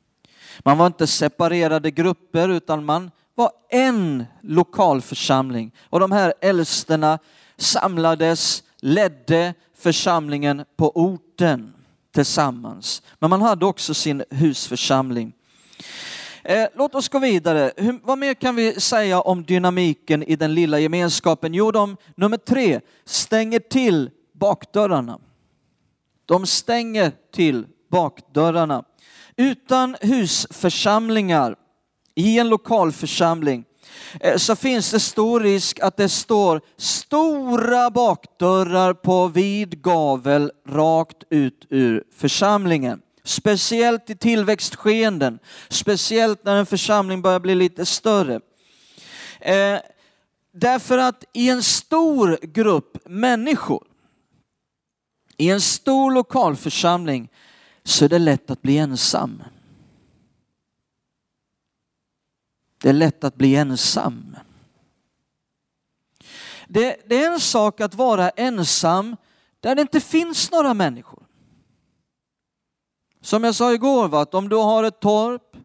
Man 0.58 0.78
var 0.78 0.86
inte 0.86 1.06
separerade 1.06 1.90
grupper 1.90 2.48
utan 2.48 2.84
man 2.84 3.10
var 3.34 3.50
en 3.70 4.24
lokalförsamling 4.42 5.72
och 5.90 6.00
de 6.00 6.12
här 6.12 6.34
äldsterna 6.40 7.18
samlades, 7.62 8.62
ledde 8.80 9.54
församlingen 9.74 10.64
på 10.76 10.92
orten 10.94 11.74
tillsammans. 12.14 13.02
Men 13.18 13.30
man 13.30 13.42
hade 13.42 13.66
också 13.66 13.94
sin 13.94 14.24
husförsamling. 14.30 15.32
Eh, 16.44 16.68
låt 16.74 16.94
oss 16.94 17.08
gå 17.08 17.18
vidare. 17.18 17.72
Hur, 17.76 18.00
vad 18.02 18.18
mer 18.18 18.34
kan 18.34 18.56
vi 18.56 18.80
säga 18.80 19.20
om 19.20 19.44
dynamiken 19.44 20.22
i 20.22 20.36
den 20.36 20.54
lilla 20.54 20.78
gemenskapen? 20.78 21.54
Jo, 21.54 21.70
de, 21.70 21.96
nummer 22.16 22.36
tre, 22.36 22.80
stänger 23.04 23.58
till 23.58 24.10
bakdörrarna. 24.32 25.18
De 26.26 26.46
stänger 26.46 27.12
till 27.32 27.66
bakdörrarna. 27.90 28.84
Utan 29.36 29.96
husförsamlingar 30.00 31.56
i 32.14 32.38
en 32.38 32.48
lokal 32.48 32.92
församling 32.92 33.64
Eh, 34.20 34.36
så 34.36 34.56
finns 34.56 34.90
det 34.90 35.00
stor 35.00 35.40
risk 35.40 35.80
att 35.80 35.96
det 35.96 36.08
står 36.08 36.60
stora 36.76 37.90
bakdörrar 37.90 38.94
på 38.94 39.28
vid 39.28 39.82
gavel 39.82 40.52
rakt 40.68 41.22
ut 41.30 41.66
ur 41.70 42.04
församlingen. 42.16 43.00
Speciellt 43.24 44.10
i 44.10 44.16
tillväxtskeenden, 44.16 45.38
speciellt 45.68 46.44
när 46.44 46.56
en 46.56 46.66
församling 46.66 47.22
börjar 47.22 47.40
bli 47.40 47.54
lite 47.54 47.86
större. 47.86 48.40
Eh, 49.40 49.78
därför 50.52 50.98
att 50.98 51.24
i 51.32 51.48
en 51.48 51.62
stor 51.62 52.38
grupp 52.42 52.98
människor, 53.04 53.86
i 55.36 55.50
en 55.50 55.60
stor 55.60 56.10
lokalförsamling, 56.10 57.28
så 57.84 58.04
är 58.04 58.08
det 58.08 58.18
lätt 58.18 58.50
att 58.50 58.62
bli 58.62 58.78
ensam. 58.78 59.42
Det 62.82 62.88
är 62.88 62.92
lätt 62.92 63.24
att 63.24 63.34
bli 63.34 63.56
ensam. 63.56 64.36
Det, 66.68 66.96
det, 67.06 67.24
är 67.24 67.32
en 67.32 67.40
sak 67.40 67.80
att 67.80 67.94
vara 67.94 68.30
ensam 68.30 69.16
där 69.60 69.74
det 69.74 69.82
inte 69.82 70.00
finns 70.00 70.50
några 70.50 70.74
människor. 70.74 71.22
Som 73.20 73.44
jag 73.44 73.54
sa 73.54 73.72
igår, 73.72 74.08
va, 74.08 74.20
att 74.20 74.34
om 74.34 74.48
du 74.48 74.56
har 74.56 74.84
ett 74.84 75.00
torp 75.00 75.56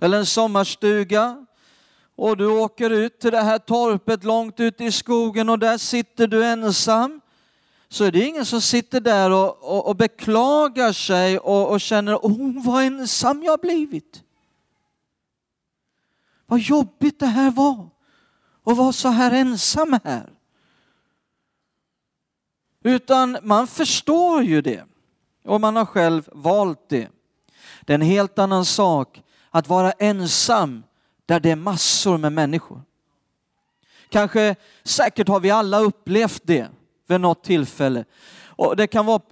eller 0.00 0.18
en 0.18 0.26
sommarstuga 0.26 1.46
och 2.16 2.36
du 2.36 2.46
åker 2.46 2.90
ut 2.90 3.20
till 3.20 3.32
det 3.32 3.42
här 3.42 3.58
torpet 3.58 4.24
långt 4.24 4.60
ute 4.60 4.84
i 4.84 4.92
skogen 4.92 5.48
och 5.48 5.58
där 5.58 5.78
sitter 5.78 6.26
du 6.26 6.44
ensam 6.44 7.20
så 7.88 8.04
är 8.04 8.12
det 8.12 8.24
ingen 8.24 8.46
som 8.46 8.60
sitter 8.60 9.00
där 9.00 9.30
och, 9.30 9.76
och, 9.76 9.86
och 9.88 9.96
beklagar 9.96 10.92
sig 10.92 11.38
och, 11.38 11.70
och 11.70 11.80
känner, 11.80 12.16
oh 12.16 12.64
vad 12.66 12.84
ensam 12.84 13.42
jag 13.42 13.60
blivit. 13.60 14.22
Vad 16.46 16.60
jobbigt 16.60 17.20
det 17.20 17.26
här 17.26 17.50
var 17.50 17.88
att 18.64 18.76
vara 18.76 18.92
så 18.92 19.08
här 19.08 19.32
ensam 19.32 19.98
här. 20.04 20.32
Utan 22.84 23.38
man 23.42 23.66
förstår 23.66 24.42
ju 24.42 24.62
det 24.62 24.84
och 25.44 25.60
man 25.60 25.76
har 25.76 25.84
själv 25.84 26.28
valt 26.32 26.88
det. 26.88 27.08
Det 27.80 27.92
är 27.92 27.94
en 27.94 28.00
helt 28.00 28.38
annan 28.38 28.64
sak 28.64 29.22
att 29.50 29.68
vara 29.68 29.92
ensam 29.92 30.82
där 31.26 31.40
det 31.40 31.50
är 31.50 31.56
massor 31.56 32.18
med 32.18 32.32
människor. 32.32 32.82
Kanske, 34.08 34.56
säkert 34.84 35.28
har 35.28 35.40
vi 35.40 35.50
alla 35.50 35.80
upplevt 35.80 36.42
det 36.44 36.68
vid 37.06 37.20
något 37.20 37.44
tillfälle. 37.44 38.04
Och 38.44 38.76
det 38.76 38.86
kan 38.86 39.06
vara 39.06 39.22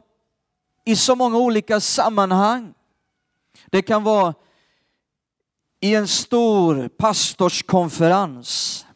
i 0.84 0.96
så 0.96 1.16
många 1.16 1.38
olika 1.38 1.80
sammanhang. 1.80 2.74
Det 3.66 3.82
kan 3.82 4.04
vara 4.04 4.34
i 5.84 5.94
en 5.94 6.08
stor 6.08 6.88
pastorskonferens. 6.88 8.86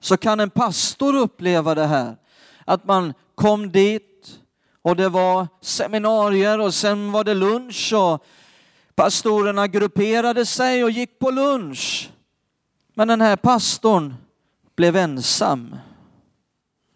Så 0.00 0.16
kan 0.16 0.40
en 0.40 0.50
pastor 0.50 1.16
uppleva 1.16 1.74
det 1.74 1.86
här, 1.86 2.16
att 2.64 2.84
man 2.84 3.14
kom 3.34 3.72
dit 3.72 4.40
och 4.82 4.96
det 4.96 5.08
var 5.08 5.48
seminarier 5.60 6.60
och 6.60 6.74
sen 6.74 7.12
var 7.12 7.24
det 7.24 7.34
lunch 7.34 7.92
och 7.96 8.24
pastorerna 8.94 9.66
grupperade 9.66 10.46
sig 10.46 10.84
och 10.84 10.90
gick 10.90 11.18
på 11.18 11.30
lunch. 11.30 12.10
Men 12.94 13.08
den 13.08 13.20
här 13.20 13.36
pastorn 13.36 14.14
blev 14.76 14.96
ensam 14.96 15.76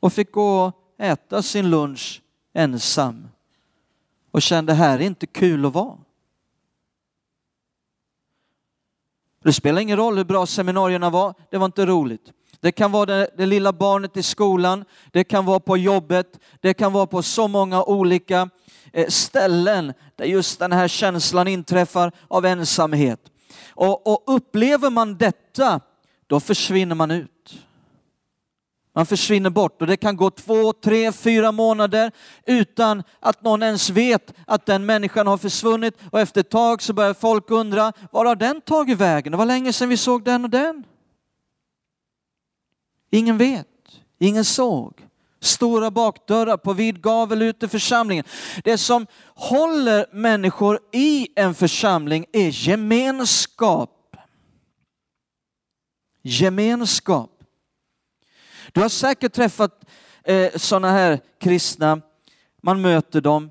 och 0.00 0.12
fick 0.12 0.32
gå 0.32 0.64
och 0.64 0.72
äta 0.98 1.42
sin 1.42 1.70
lunch 1.70 2.22
ensam 2.54 3.28
och 4.30 4.42
kände 4.42 4.74
här 4.74 4.98
är 4.98 5.02
inte 5.02 5.26
kul 5.26 5.66
att 5.66 5.74
vara. 5.74 5.98
Det 9.42 9.52
spelar 9.52 9.80
ingen 9.80 9.96
roll 9.96 10.16
hur 10.16 10.24
bra 10.24 10.46
seminarierna 10.46 11.10
var, 11.10 11.34
det 11.50 11.58
var 11.58 11.66
inte 11.66 11.86
roligt. 11.86 12.32
Det 12.60 12.72
kan 12.72 12.92
vara 12.92 13.06
det, 13.06 13.30
det, 13.36 13.46
lilla 13.46 13.72
barnet 13.72 14.16
i 14.16 14.22
skolan, 14.22 14.84
det 15.10 15.24
kan 15.24 15.44
vara 15.44 15.60
på 15.60 15.76
jobbet, 15.76 16.26
det 16.60 16.74
kan 16.74 16.92
vara 16.92 17.06
på 17.06 17.22
så 17.22 17.48
många 17.48 17.82
olika 17.82 18.48
eh, 18.92 19.08
ställen 19.08 19.92
där 20.16 20.24
just 20.24 20.58
den 20.58 20.72
här 20.72 20.88
känslan 20.88 21.48
inträffar 21.48 22.12
av 22.28 22.46
ensamhet. 22.46 23.20
Och, 23.68 24.06
och 24.06 24.36
upplever 24.36 24.90
man 24.90 25.18
detta, 25.18 25.80
då 26.26 26.40
försvinner 26.40 26.94
man 26.94 27.10
ut. 27.10 27.31
Man 28.94 29.06
försvinner 29.06 29.50
bort 29.50 29.80
och 29.80 29.86
det 29.86 29.96
kan 29.96 30.16
gå 30.16 30.30
två, 30.30 30.72
tre, 30.72 31.12
fyra 31.12 31.52
månader 31.52 32.12
utan 32.46 33.02
att 33.20 33.42
någon 33.42 33.62
ens 33.62 33.90
vet 33.90 34.34
att 34.46 34.66
den 34.66 34.86
människan 34.86 35.26
har 35.26 35.38
försvunnit 35.38 35.94
och 36.10 36.20
efter 36.20 36.40
ett 36.40 36.50
tag 36.50 36.82
så 36.82 36.92
börjar 36.92 37.14
folk 37.14 37.50
undra, 37.50 37.92
var 38.10 38.24
har 38.24 38.36
den 38.36 38.60
tagit 38.60 38.98
vägen? 38.98 39.30
Det 39.30 39.38
var 39.38 39.46
länge 39.46 39.72
sedan 39.72 39.88
vi 39.88 39.96
såg 39.96 40.24
den 40.24 40.44
och 40.44 40.50
den. 40.50 40.84
Ingen 43.10 43.38
vet, 43.38 43.66
ingen 44.18 44.44
såg. 44.44 45.06
Stora 45.40 45.90
bakdörrar 45.90 46.56
på 46.56 46.72
vid 46.72 47.02
gavel 47.02 47.42
ut 47.42 47.62
i 47.62 47.68
församlingen. 47.68 48.24
Det 48.64 48.78
som 48.78 49.06
håller 49.34 50.06
människor 50.12 50.78
i 50.92 51.28
en 51.36 51.54
församling 51.54 52.26
är 52.32 52.48
gemenskap. 52.68 54.16
Gemenskap. 56.22 57.31
Du 58.72 58.80
har 58.80 58.88
säkert 58.88 59.32
träffat 59.32 59.84
eh, 60.24 60.52
sådana 60.56 60.90
här 60.90 61.20
kristna, 61.40 62.00
man 62.62 62.80
möter 62.80 63.20
dem, 63.20 63.50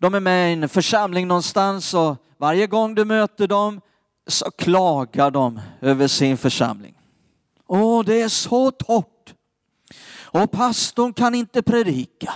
de 0.00 0.14
är 0.14 0.20
med 0.20 0.50
i 0.50 0.52
en 0.52 0.68
församling 0.68 1.28
någonstans 1.28 1.94
och 1.94 2.16
varje 2.38 2.66
gång 2.66 2.94
du 2.94 3.04
möter 3.04 3.46
dem 3.46 3.80
så 4.26 4.50
klagar 4.50 5.30
de 5.30 5.60
över 5.80 6.06
sin 6.06 6.36
församling. 6.36 6.94
Åh, 7.66 8.04
det 8.04 8.22
är 8.22 8.28
så 8.28 8.70
torrt. 8.70 9.34
Och 10.30 10.50
pastorn 10.50 11.12
kan 11.12 11.34
inte 11.34 11.62
predika. 11.62 12.34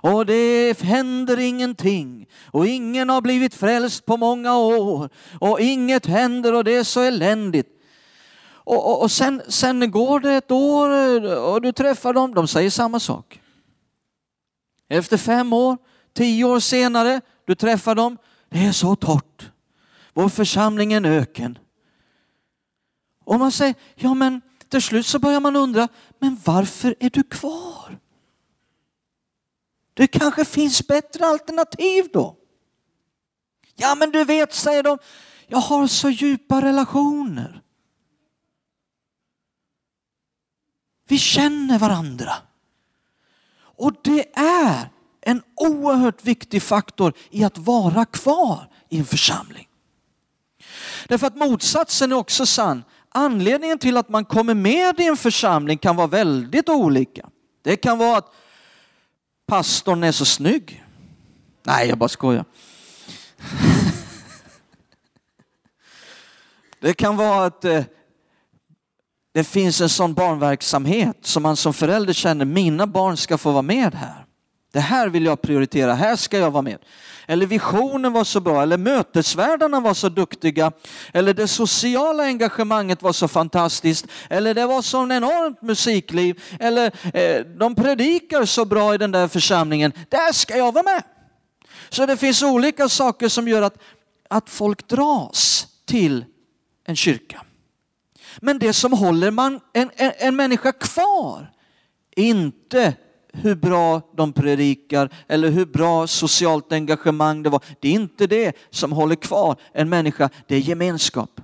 Och 0.00 0.26
det 0.26 0.80
händer 0.80 1.38
ingenting. 1.38 2.26
Och 2.50 2.66
ingen 2.66 3.08
har 3.08 3.20
blivit 3.20 3.54
frälst 3.54 4.06
på 4.06 4.16
många 4.16 4.56
år. 4.56 5.08
Och 5.40 5.60
inget 5.60 6.06
händer 6.06 6.54
och 6.54 6.64
det 6.64 6.76
är 6.76 6.84
så 6.84 7.00
eländigt. 7.00 7.71
Och, 8.64 8.90
och, 8.90 9.02
och 9.02 9.10
sen, 9.10 9.42
sen 9.48 9.90
går 9.90 10.20
det 10.20 10.32
ett 10.32 10.50
år 10.50 10.88
och 11.38 11.62
du 11.62 11.72
träffar 11.72 12.12
dem, 12.12 12.34
de 12.34 12.48
säger 12.48 12.70
samma 12.70 13.00
sak. 13.00 13.40
Efter 14.88 15.16
fem 15.16 15.52
år, 15.52 15.78
tio 16.12 16.44
år 16.44 16.60
senare, 16.60 17.20
du 17.44 17.54
träffar 17.54 17.94
dem, 17.94 18.18
det 18.48 18.58
är 18.58 18.72
så 18.72 18.96
torrt. 18.96 19.50
Vår 20.12 20.28
församling 20.28 20.92
är 20.92 20.96
en 20.96 21.04
öken. 21.04 21.58
Och 23.24 23.38
man 23.38 23.52
säger, 23.52 23.74
ja 23.94 24.14
men 24.14 24.40
till 24.68 24.82
slut 24.82 25.06
så 25.06 25.18
börjar 25.18 25.40
man 25.40 25.56
undra, 25.56 25.88
men 26.18 26.40
varför 26.44 26.94
är 27.00 27.10
du 27.10 27.22
kvar? 27.22 27.98
Det 29.94 30.06
kanske 30.06 30.44
finns 30.44 30.86
bättre 30.86 31.26
alternativ 31.26 32.08
då? 32.12 32.36
Ja 33.74 33.94
men 33.94 34.10
du 34.10 34.24
vet, 34.24 34.54
säger 34.54 34.82
de, 34.82 34.98
jag 35.46 35.58
har 35.58 35.86
så 35.86 36.10
djupa 36.10 36.62
relationer. 36.62 37.62
Vi 41.12 41.18
känner 41.18 41.78
varandra. 41.78 42.32
Och 43.54 43.92
det 44.02 44.38
är 44.38 44.88
en 45.20 45.42
oerhört 45.56 46.24
viktig 46.24 46.62
faktor 46.62 47.12
i 47.30 47.44
att 47.44 47.58
vara 47.58 48.04
kvar 48.04 48.68
i 48.88 48.98
en 48.98 49.04
församling. 49.04 49.68
Därför 51.08 51.26
att 51.26 51.36
motsatsen 51.36 52.12
är 52.12 52.16
också 52.16 52.46
sann. 52.46 52.84
Anledningen 53.08 53.78
till 53.78 53.96
att 53.96 54.08
man 54.08 54.24
kommer 54.24 54.54
med 54.54 55.00
i 55.00 55.06
en 55.06 55.16
församling 55.16 55.78
kan 55.78 55.96
vara 55.96 56.06
väldigt 56.06 56.68
olika. 56.68 57.28
Det 57.62 57.76
kan 57.76 57.98
vara 57.98 58.18
att 58.18 58.34
pastorn 59.46 60.04
är 60.04 60.12
så 60.12 60.24
snygg. 60.24 60.84
Nej, 61.62 61.88
jag 61.88 61.98
bara 61.98 62.08
skojar. 62.08 62.44
Det 66.80 66.94
kan 66.94 67.16
vara 67.16 67.46
att 67.46 67.64
eh, 67.64 67.84
det 69.34 69.44
finns 69.44 69.80
en 69.80 69.88
sån 69.88 70.14
barnverksamhet 70.14 71.16
som 71.22 71.42
man 71.42 71.56
som 71.56 71.74
förälder 71.74 72.12
känner, 72.12 72.44
mina 72.44 72.86
barn 72.86 73.16
ska 73.16 73.38
få 73.38 73.50
vara 73.52 73.62
med 73.62 73.94
här. 73.94 74.24
Det 74.72 74.80
här 74.80 75.08
vill 75.08 75.24
jag 75.24 75.42
prioritera, 75.42 75.94
här 75.94 76.16
ska 76.16 76.38
jag 76.38 76.50
vara 76.50 76.62
med. 76.62 76.78
Eller 77.26 77.46
visionen 77.46 78.12
var 78.12 78.24
så 78.24 78.40
bra, 78.40 78.62
eller 78.62 78.76
mötesvärdarna 78.76 79.80
var 79.80 79.94
så 79.94 80.08
duktiga, 80.08 80.72
eller 81.12 81.34
det 81.34 81.48
sociala 81.48 82.24
engagemanget 82.24 83.02
var 83.02 83.12
så 83.12 83.28
fantastiskt, 83.28 84.06
eller 84.30 84.54
det 84.54 84.66
var 84.66 84.82
sån 84.82 85.12
enormt 85.12 85.62
musikliv, 85.62 86.42
eller 86.60 87.16
eh, 87.16 87.40
de 87.40 87.74
predikar 87.74 88.44
så 88.44 88.64
bra 88.64 88.94
i 88.94 88.98
den 88.98 89.12
där 89.12 89.28
församlingen, 89.28 89.92
där 90.08 90.32
ska 90.32 90.56
jag 90.56 90.72
vara 90.72 90.84
med. 90.84 91.02
Så 91.88 92.06
det 92.06 92.16
finns 92.16 92.42
olika 92.42 92.88
saker 92.88 93.28
som 93.28 93.48
gör 93.48 93.62
att, 93.62 93.78
att 94.30 94.50
folk 94.50 94.88
dras 94.88 95.66
till 95.86 96.24
en 96.86 96.96
kyrka. 96.96 97.42
Men 98.40 98.58
det 98.58 98.72
som 98.72 98.92
håller 98.92 99.30
man 99.30 99.60
en, 99.72 99.90
en, 99.96 100.12
en 100.18 100.36
människa 100.36 100.72
kvar, 100.72 101.52
inte 102.16 102.94
hur 103.32 103.54
bra 103.54 104.02
de 104.16 104.32
predikar 104.32 105.10
eller 105.28 105.50
hur 105.50 105.66
bra 105.66 106.06
socialt 106.06 106.72
engagemang 106.72 107.42
det 107.42 107.50
var. 107.50 107.64
Det 107.80 107.88
är 107.88 107.92
inte 107.92 108.26
det 108.26 108.56
som 108.70 108.92
håller 108.92 109.16
kvar 109.16 109.56
en 109.72 109.88
människa, 109.88 110.30
det 110.46 110.56
är 110.56 110.60
gemenskap. 110.60 111.40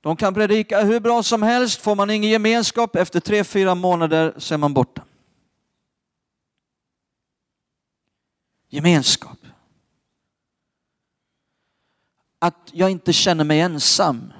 De 0.00 0.16
kan 0.16 0.34
predika 0.34 0.82
hur 0.82 1.00
bra 1.00 1.22
som 1.22 1.42
helst, 1.42 1.80
får 1.80 1.94
man 1.94 2.10
ingen 2.10 2.30
gemenskap 2.30 2.96
efter 2.96 3.20
tre, 3.20 3.44
fyra 3.44 3.74
månader 3.74 4.34
så 4.36 4.54
är 4.54 4.58
man 4.58 4.74
borta. 4.74 5.04
Gemenskap. 8.68 9.41
Att 12.42 12.70
jag 12.72 12.90
inte 12.90 13.12
känner 13.12 13.44
mig 13.44 13.60
ensam. 13.60 14.32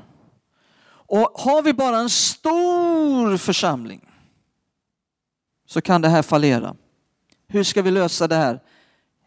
Och 0.86 1.32
har 1.34 1.62
vi 1.62 1.72
bara 1.72 1.98
en 1.98 2.10
stor 2.10 3.36
församling 3.36 4.08
så 5.68 5.80
kan 5.80 6.02
det 6.02 6.08
här 6.08 6.22
fallera. 6.22 6.74
Hur 7.48 7.64
ska 7.64 7.82
vi 7.82 7.90
lösa 7.90 8.28
det 8.28 8.34
här? 8.34 8.60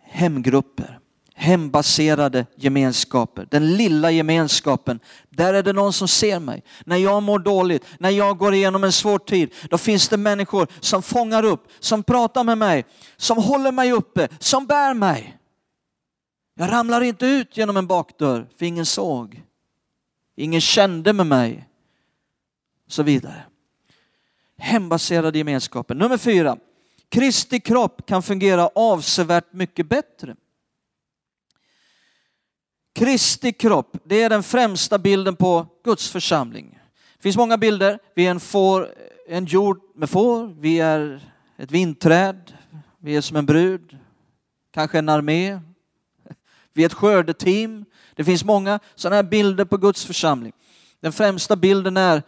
Hemgrupper, 0.01 0.99
hembaserade 1.35 2.45
gemenskaper, 2.55 3.47
den 3.51 3.77
lilla 3.77 4.11
gemenskapen. 4.11 4.99
Där 5.29 5.53
är 5.53 5.63
det 5.63 5.73
någon 5.73 5.93
som 5.93 6.07
ser 6.07 6.39
mig. 6.39 6.63
När 6.85 6.97
jag 6.97 7.23
mår 7.23 7.39
dåligt, 7.39 7.85
när 7.99 8.09
jag 8.09 8.37
går 8.37 8.53
igenom 8.53 8.83
en 8.83 8.91
svår 8.91 9.19
tid, 9.19 9.53
då 9.69 9.77
finns 9.77 10.09
det 10.09 10.17
människor 10.17 10.67
som 10.79 11.01
fångar 11.01 11.45
upp, 11.45 11.67
som 11.79 12.03
pratar 12.03 12.43
med 12.43 12.57
mig, 12.57 12.85
som 13.17 13.37
håller 13.37 13.71
mig 13.71 13.91
uppe, 13.91 14.27
som 14.39 14.65
bär 14.65 14.93
mig. 14.93 15.37
Jag 16.57 16.71
ramlar 16.71 17.01
inte 17.01 17.25
ut 17.25 17.57
genom 17.57 17.77
en 17.77 17.87
bakdörr, 17.87 18.47
för 18.57 18.65
ingen 18.65 18.85
såg. 18.85 19.43
Ingen 20.35 20.61
kände 20.61 21.13
med 21.13 21.27
mig 21.27 21.69
så 22.87 23.03
vidare. 23.03 23.43
Hembaserade 24.57 25.37
gemenskapen. 25.37 25.97
Nummer 25.97 26.17
fyra. 26.17 26.57
Kristi 27.09 27.59
kropp 27.59 28.05
kan 28.05 28.23
fungera 28.23 28.67
avsevärt 28.75 29.53
mycket 29.53 29.89
bättre. 29.89 30.35
Kristi 32.95 33.53
kropp, 33.53 33.97
det 34.03 34.23
är 34.23 34.29
den 34.29 34.43
främsta 34.43 34.99
bilden 34.99 35.35
på 35.35 35.67
Guds 35.83 36.09
församling. 36.09 36.79
Det 37.17 37.23
finns 37.23 37.37
många 37.37 37.57
bilder. 37.57 37.99
Vi 38.15 38.25
är 38.25 38.31
en, 38.31 38.39
får, 38.39 38.93
en 39.27 39.45
jord 39.45 39.81
med 39.95 40.09
får, 40.09 40.47
vi 40.47 40.79
är 40.79 41.31
ett 41.57 41.71
vinträd, 41.71 42.53
vi 42.97 43.15
är 43.15 43.21
som 43.21 43.37
en 43.37 43.45
brud, 43.45 43.97
kanske 44.71 44.99
en 44.99 45.09
armé, 45.09 45.59
vi 46.75 46.83
är 46.83 46.85
ett 46.85 46.93
skördeteam. 46.93 47.85
Det 48.15 48.23
finns 48.23 48.43
många 48.43 48.79
sådana 48.95 49.15
här 49.15 49.23
bilder 49.23 49.65
på 49.65 49.77
Guds 49.77 50.05
församling. 50.05 50.53
Den 51.01 51.13
främsta 51.13 51.55
bilden 51.55 51.97
är 51.97 52.23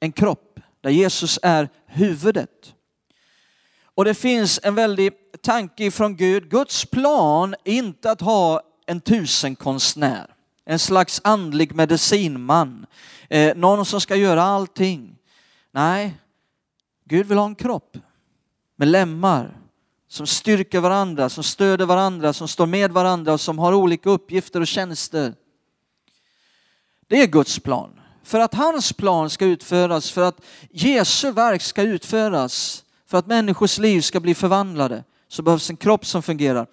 en 0.00 0.12
kropp 0.12 0.60
där 0.80 0.90
Jesus 0.90 1.38
är 1.42 1.68
huvudet. 1.86 2.74
Och 3.94 4.04
det 4.04 4.14
finns 4.14 4.60
en 4.62 4.74
väldig 4.74 5.12
tanke 5.42 5.90
från 5.90 6.16
Gud. 6.16 6.50
Guds 6.50 6.84
plan 6.84 7.54
är 7.64 7.72
inte 7.72 8.10
att 8.10 8.20
ha 8.20 8.62
en 8.86 9.00
tusenkonstnär, 9.00 10.34
en 10.64 10.78
slags 10.78 11.20
andlig 11.24 11.74
medicinman, 11.74 12.86
eh, 13.28 13.56
någon 13.56 13.86
som 13.86 14.00
ska 14.00 14.16
göra 14.16 14.42
allting. 14.42 15.16
Nej, 15.72 16.14
Gud 17.04 17.26
vill 17.26 17.38
ha 17.38 17.46
en 17.46 17.54
kropp 17.54 17.96
med 18.76 18.88
lemmar 18.88 19.59
som 20.10 20.26
styrker 20.26 20.80
varandra, 20.80 21.28
som 21.28 21.44
stöder 21.44 21.86
varandra, 21.86 22.32
som 22.32 22.48
står 22.48 22.66
med 22.66 22.92
varandra 22.92 23.32
och 23.32 23.40
som 23.40 23.58
har 23.58 23.72
olika 23.72 24.10
uppgifter 24.10 24.60
och 24.60 24.66
tjänster. 24.66 25.34
Det 27.06 27.22
är 27.22 27.26
Guds 27.26 27.58
plan. 27.58 28.00
För 28.24 28.40
att 28.40 28.54
hans 28.54 28.92
plan 28.92 29.30
ska 29.30 29.44
utföras, 29.44 30.10
för 30.10 30.22
att 30.22 30.40
Jesu 30.70 31.32
verk 31.32 31.62
ska 31.62 31.82
utföras, 31.82 32.84
för 33.06 33.18
att 33.18 33.26
människors 33.26 33.78
liv 33.78 34.00
ska 34.00 34.20
bli 34.20 34.34
förvandlade, 34.34 35.04
så 35.28 35.42
behövs 35.42 35.70
en 35.70 35.76
kropp 35.76 36.06
som 36.06 36.22
fungerar. 36.22 36.66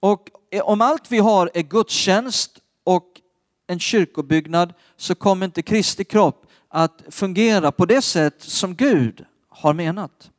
Och 0.00 0.28
om 0.62 0.80
allt 0.80 1.12
vi 1.12 1.18
har 1.18 1.50
är 1.54 1.62
gudstjänst 1.62 2.58
och 2.84 3.20
en 3.66 3.78
kyrkobyggnad 3.78 4.74
så 4.96 5.14
kommer 5.14 5.46
inte 5.46 5.62
Kristi 5.62 6.04
kropp 6.04 6.46
att 6.68 7.02
fungera 7.10 7.72
på 7.72 7.86
det 7.86 8.02
sätt 8.02 8.42
som 8.42 8.74
Gud 8.74 9.24
har 9.48 9.72
menat. 9.74 10.30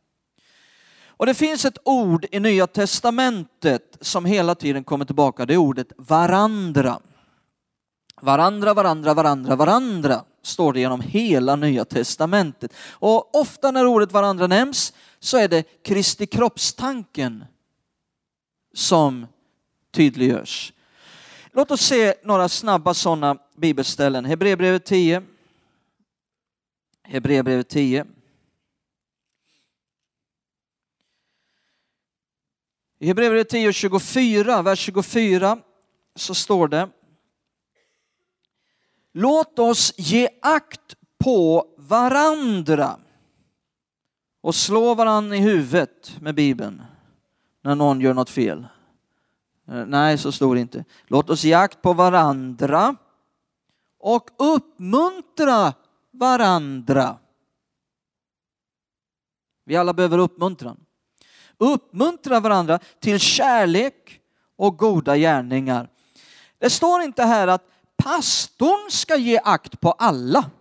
Och 1.19 1.25
det 1.25 1.34
finns 1.34 1.65
ett 1.65 1.77
ord 1.86 2.25
i 2.32 2.39
Nya 2.39 2.67
Testamentet 2.67 3.97
som 4.01 4.25
hela 4.25 4.55
tiden 4.55 4.84
kommer 4.84 5.05
tillbaka, 5.05 5.45
det 5.45 5.53
är 5.53 5.58
ordet 5.58 5.91
varandra. 5.97 6.99
Varandra, 8.21 8.73
varandra, 8.73 9.13
varandra, 9.13 9.55
varandra 9.55 10.23
står 10.41 10.73
det 10.73 10.79
genom 10.79 11.01
hela 11.01 11.55
Nya 11.55 11.86
Testamentet. 11.86 12.73
Och 12.91 13.36
ofta 13.36 13.71
när 13.71 13.86
ordet 13.86 14.12
varandra 14.12 14.47
nämns 14.47 14.93
så 15.19 15.38
är 15.38 15.47
det 15.47 15.84
Kristi 15.84 16.27
kroppstanken 16.27 17.45
som 18.73 19.27
tydliggörs. 19.91 20.73
Låt 21.51 21.71
oss 21.71 21.82
se 21.82 22.13
några 22.23 22.49
snabba 22.49 22.93
sådana 22.93 23.38
bibelställen. 23.58 24.25
Hebreerbrevet 24.25 24.86
10. 24.86 25.23
Hebreerbrevet 27.03 27.69
10. 27.69 28.05
I 32.99 33.07
Hebreerbrevet 33.07 33.49
10 33.49 33.73
24, 33.73 34.62
vers 34.62 34.79
24 34.79 35.57
så 36.15 36.33
står 36.33 36.67
det 36.67 36.89
Låt 39.13 39.59
oss 39.59 39.93
ge 39.97 40.29
akt 40.41 40.95
på 41.23 41.67
varandra 41.77 42.99
och 44.41 44.55
slå 44.55 44.93
varandra 44.93 45.35
i 45.35 45.39
huvudet 45.39 46.21
med 46.21 46.35
Bibeln 46.35 46.81
när 47.62 47.75
någon 47.75 48.01
gör 48.01 48.13
något 48.13 48.29
fel. 48.29 48.67
Eh, 49.67 49.85
nej, 49.85 50.17
så 50.17 50.31
står 50.31 50.55
det 50.55 50.62
inte. 50.62 50.85
Låt 51.07 51.29
oss 51.29 51.43
ge 51.43 51.53
akt 51.53 51.81
på 51.81 51.93
varandra 51.93 52.95
och 53.99 54.29
uppmuntra 54.38 55.73
varandra. 56.12 57.17
Vi 59.65 59.75
alla 59.75 59.93
behöver 59.93 60.17
uppmuntran. 60.17 60.85
Uppmuntra 61.60 62.39
varandra 62.39 62.80
till 63.00 63.19
kärlek 63.19 64.22
och 64.56 64.78
goda 64.78 65.17
gärningar. 65.17 65.89
Det 66.58 66.69
står 66.69 67.02
inte 67.02 67.24
här 67.24 67.48
att 67.48 67.63
pastorn 67.98 68.91
ska 68.91 69.15
ge 69.15 69.39
akt 69.43 69.80
på 69.80 69.91
alla. 69.91 70.52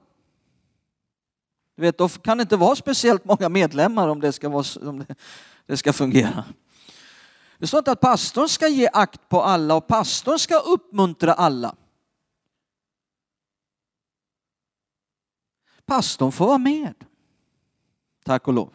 Du 1.76 1.82
vet, 1.82 1.98
då 1.98 2.08
kan 2.08 2.38
det 2.38 2.42
inte 2.42 2.56
vara 2.56 2.76
speciellt 2.76 3.24
många 3.24 3.48
medlemmar 3.48 4.08
om 4.08 4.20
det 4.20 4.32
ska, 4.32 4.48
vara, 4.48 4.88
om 4.88 4.98
det, 4.98 5.14
det 5.66 5.76
ska 5.76 5.92
fungera. 5.92 6.44
Det 7.58 7.66
står 7.66 7.78
inte 7.78 7.92
att 7.92 8.00
pastorn 8.00 8.48
ska 8.48 8.68
ge 8.68 8.88
akt 8.92 9.28
på 9.28 9.42
alla 9.42 9.74
och 9.74 9.86
pastorn 9.86 10.38
ska 10.38 10.58
uppmuntra 10.58 11.34
alla. 11.34 11.74
Pastorn 15.86 16.32
får 16.32 16.46
vara 16.46 16.58
med. 16.58 16.94
Tack 18.24 18.48
och 18.48 18.54
lov. 18.54 18.74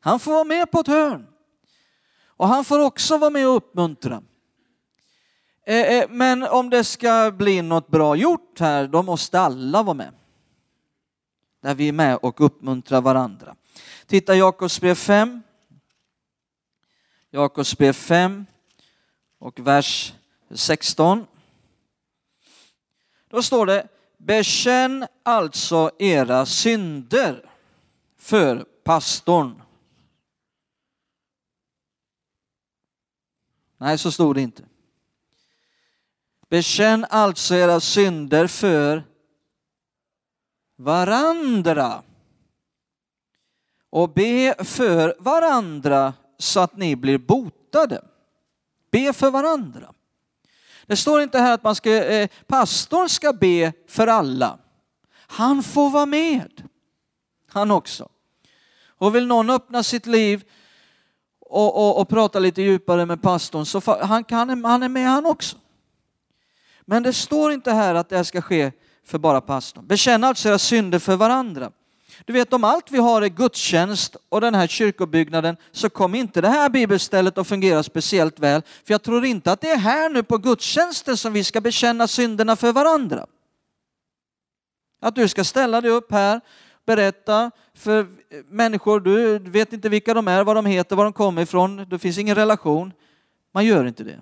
Han 0.00 0.20
får 0.20 0.32
vara 0.32 0.44
med 0.44 0.70
på 0.70 0.80
ett 0.80 0.86
hörn. 0.86 1.26
Och 2.36 2.48
han 2.48 2.64
får 2.64 2.80
också 2.80 3.18
vara 3.18 3.30
med 3.30 3.48
och 3.48 3.56
uppmuntra. 3.56 4.22
Eh, 5.66 5.76
eh, 5.76 6.08
men 6.08 6.42
om 6.42 6.70
det 6.70 6.84
ska 6.84 7.32
bli 7.36 7.62
något 7.62 7.88
bra 7.88 8.16
gjort 8.16 8.60
här, 8.60 8.86
då 8.86 9.02
måste 9.02 9.40
alla 9.40 9.82
vara 9.82 9.94
med. 9.94 10.12
Där 11.62 11.74
vi 11.74 11.88
är 11.88 11.92
med 11.92 12.16
och 12.16 12.40
uppmuntrar 12.40 13.00
varandra. 13.00 13.56
Titta 14.06 14.34
Jakobs 14.34 14.80
brev 14.80 14.94
5. 14.94 15.42
Jakobs 17.30 17.78
brev 17.78 17.92
5 17.92 18.46
och 19.38 19.60
vers 19.60 20.14
16. 20.50 21.26
Då 23.28 23.42
står 23.42 23.66
det, 23.66 23.88
bekänn 24.18 25.06
alltså 25.22 25.90
era 25.98 26.46
synder 26.46 27.50
för 28.18 28.64
pastorn. 28.84 29.62
Nej, 33.78 33.98
så 33.98 34.12
stod 34.12 34.34
det 34.34 34.40
inte. 34.40 34.64
Bekänn 36.48 37.06
alltså 37.10 37.54
era 37.54 37.80
synder 37.80 38.46
för 38.46 39.02
varandra 40.76 42.02
och 43.90 44.10
be 44.10 44.64
för 44.64 45.16
varandra 45.18 46.14
så 46.38 46.60
att 46.60 46.76
ni 46.76 46.96
blir 46.96 47.18
botade. 47.18 48.04
Be 48.90 49.12
för 49.12 49.30
varandra. 49.30 49.92
Det 50.86 50.96
står 50.96 51.22
inte 51.22 51.38
här 51.38 51.54
att 51.54 51.62
man 51.62 51.74
ska, 51.74 51.90
eh, 51.90 52.28
pastorn 52.46 53.08
ska 53.08 53.32
be 53.32 53.72
för 53.88 54.06
alla. 54.06 54.58
Han 55.10 55.62
får 55.62 55.90
vara 55.90 56.06
med. 56.06 56.68
Han 57.48 57.70
också. 57.70 58.08
Och 58.86 59.14
vill 59.14 59.26
någon 59.26 59.50
öppna 59.50 59.82
sitt 59.82 60.06
liv 60.06 60.44
och, 61.44 61.76
och, 61.76 62.00
och 62.00 62.08
prata 62.08 62.38
lite 62.38 62.62
djupare 62.62 63.06
med 63.06 63.22
pastorn 63.22 63.66
så 63.66 63.80
han, 63.86 64.24
han, 64.30 64.64
han 64.64 64.82
är 64.82 64.88
med 64.88 65.08
han 65.08 65.26
också. 65.26 65.56
Men 66.84 67.02
det 67.02 67.12
står 67.12 67.52
inte 67.52 67.72
här 67.72 67.94
att 67.94 68.08
det 68.08 68.16
här 68.16 68.24
ska 68.24 68.40
ske 68.40 68.72
för 69.06 69.18
bara 69.18 69.40
pastorn. 69.40 69.86
Bekänn 69.86 70.24
alltså 70.24 70.48
era 70.48 70.58
synder 70.58 70.98
för 70.98 71.16
varandra. 71.16 71.70
Du 72.24 72.32
vet 72.32 72.52
om 72.52 72.64
allt 72.64 72.90
vi 72.90 72.98
har 72.98 73.22
är 73.22 73.28
gudstjänst 73.28 74.16
och 74.28 74.40
den 74.40 74.54
här 74.54 74.66
kyrkobyggnaden 74.66 75.56
så 75.72 75.90
kommer 75.90 76.18
inte 76.18 76.40
det 76.40 76.48
här 76.48 76.68
bibelstället 76.68 77.38
att 77.38 77.46
fungera 77.46 77.82
speciellt 77.82 78.38
väl. 78.38 78.62
För 78.84 78.94
jag 78.94 79.02
tror 79.02 79.24
inte 79.24 79.52
att 79.52 79.60
det 79.60 79.70
är 79.70 79.76
här 79.76 80.10
nu 80.10 80.22
på 80.22 80.38
gudstjänsten 80.38 81.16
som 81.16 81.32
vi 81.32 81.44
ska 81.44 81.60
bekänna 81.60 82.08
synderna 82.08 82.56
för 82.56 82.72
varandra. 82.72 83.26
Att 85.00 85.14
du 85.14 85.28
ska 85.28 85.44
ställa 85.44 85.80
dig 85.80 85.90
upp 85.90 86.12
här, 86.12 86.40
berätta 86.86 87.50
för 87.74 88.06
människor, 88.48 89.00
du 89.00 89.38
vet 89.38 89.72
inte 89.72 89.88
vilka 89.88 90.14
de 90.14 90.28
är, 90.28 90.44
vad 90.44 90.56
de 90.56 90.66
heter, 90.66 90.96
var 90.96 91.04
de 91.04 91.12
kommer 91.12 91.42
ifrån, 91.42 91.76
det 91.88 91.98
finns 91.98 92.18
ingen 92.18 92.34
relation. 92.34 92.92
Man 93.52 93.64
gör 93.64 93.86
inte 93.86 94.04
det. 94.04 94.20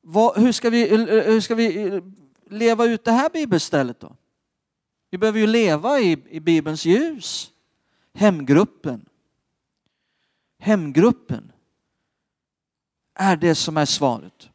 Vad, 0.00 0.38
hur, 0.38 0.52
ska 0.52 0.70
vi, 0.70 0.96
hur 1.06 1.40
ska 1.40 1.54
vi 1.54 2.02
leva 2.50 2.84
ut 2.84 3.04
det 3.04 3.12
här 3.12 3.30
bibelstället 3.30 4.00
då? 4.00 4.16
Vi 5.10 5.18
behöver 5.18 5.38
ju 5.38 5.46
leva 5.46 6.00
i, 6.00 6.22
i 6.28 6.40
Bibelns 6.40 6.84
ljus. 6.84 7.50
Hemgruppen. 8.14 9.08
Hemgruppen 10.58 11.52
är 13.14 13.36
det 13.36 13.54
som 13.54 13.76
är 13.76 13.84
svaret. 13.84 14.48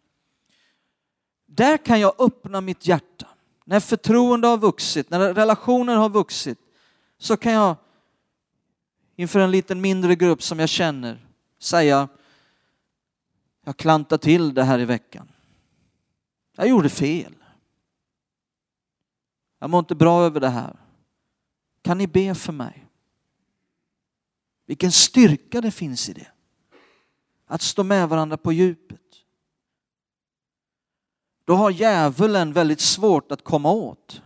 Där 1.46 1.78
kan 1.78 2.00
jag 2.00 2.14
öppna 2.20 2.62
mitt 2.62 2.88
hjärta. 2.88 3.28
När 3.72 3.80
förtroende 3.80 4.48
har 4.48 4.58
vuxit, 4.58 5.10
när 5.10 5.34
relationer 5.34 5.96
har 5.96 6.10
vuxit, 6.10 6.60
så 7.18 7.38
kan 7.38 7.52
jag 7.52 7.76
inför 9.16 9.40
en 9.40 9.52
liten 9.52 9.82
mindre 9.82 10.16
grupp 10.16 10.44
som 10.44 10.60
jag 10.60 10.70
känner 10.70 11.28
säga, 11.60 12.08
jag 13.64 13.78
klantar 13.78 14.18
till 14.18 14.54
det 14.54 14.64
här 14.64 14.80
i 14.80 14.86
veckan. 14.86 15.32
Jag 16.56 16.68
gjorde 16.68 16.90
fel. 16.90 17.36
Jag 19.60 19.70
mår 19.70 19.80
inte 19.80 19.96
bra 19.96 20.24
över 20.24 20.40
det 20.40 20.50
här. 20.50 20.76
Kan 21.82 21.98
ni 21.98 22.08
be 22.08 22.36
för 22.36 22.54
mig? 22.54 22.88
Vilken 24.66 24.92
styrka 24.92 25.62
det 25.62 25.72
finns 25.72 26.10
i 26.10 26.14
det. 26.14 26.32
Att 27.46 27.62
stå 27.62 27.84
med 27.84 28.10
varandra 28.10 28.38
på 28.38 28.54
djupet. 28.54 29.01
Då 31.46 31.56
har 31.56 31.70
djävulen 31.70 32.54
väldigt 32.54 32.82
svårt 32.82 33.32
att 33.32 33.44
komma 33.44 33.72
åt. 33.72 34.22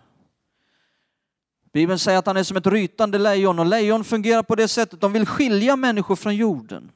Bibeln 1.73 1.99
säger 1.99 2.19
att 2.19 2.25
han 2.25 2.37
är 2.37 2.43
som 2.43 2.57
ett 2.57 2.67
rytande 2.67 3.17
lejon 3.17 3.59
och 3.59 3.65
lejon 3.65 4.03
fungerar 4.03 4.43
på 4.43 4.55
det 4.55 4.67
sättet, 4.67 5.01
de 5.01 5.13
vill 5.13 5.25
skilja 5.25 5.75
människor 5.75 6.15
från 6.15 6.35
jorden. 6.35 6.91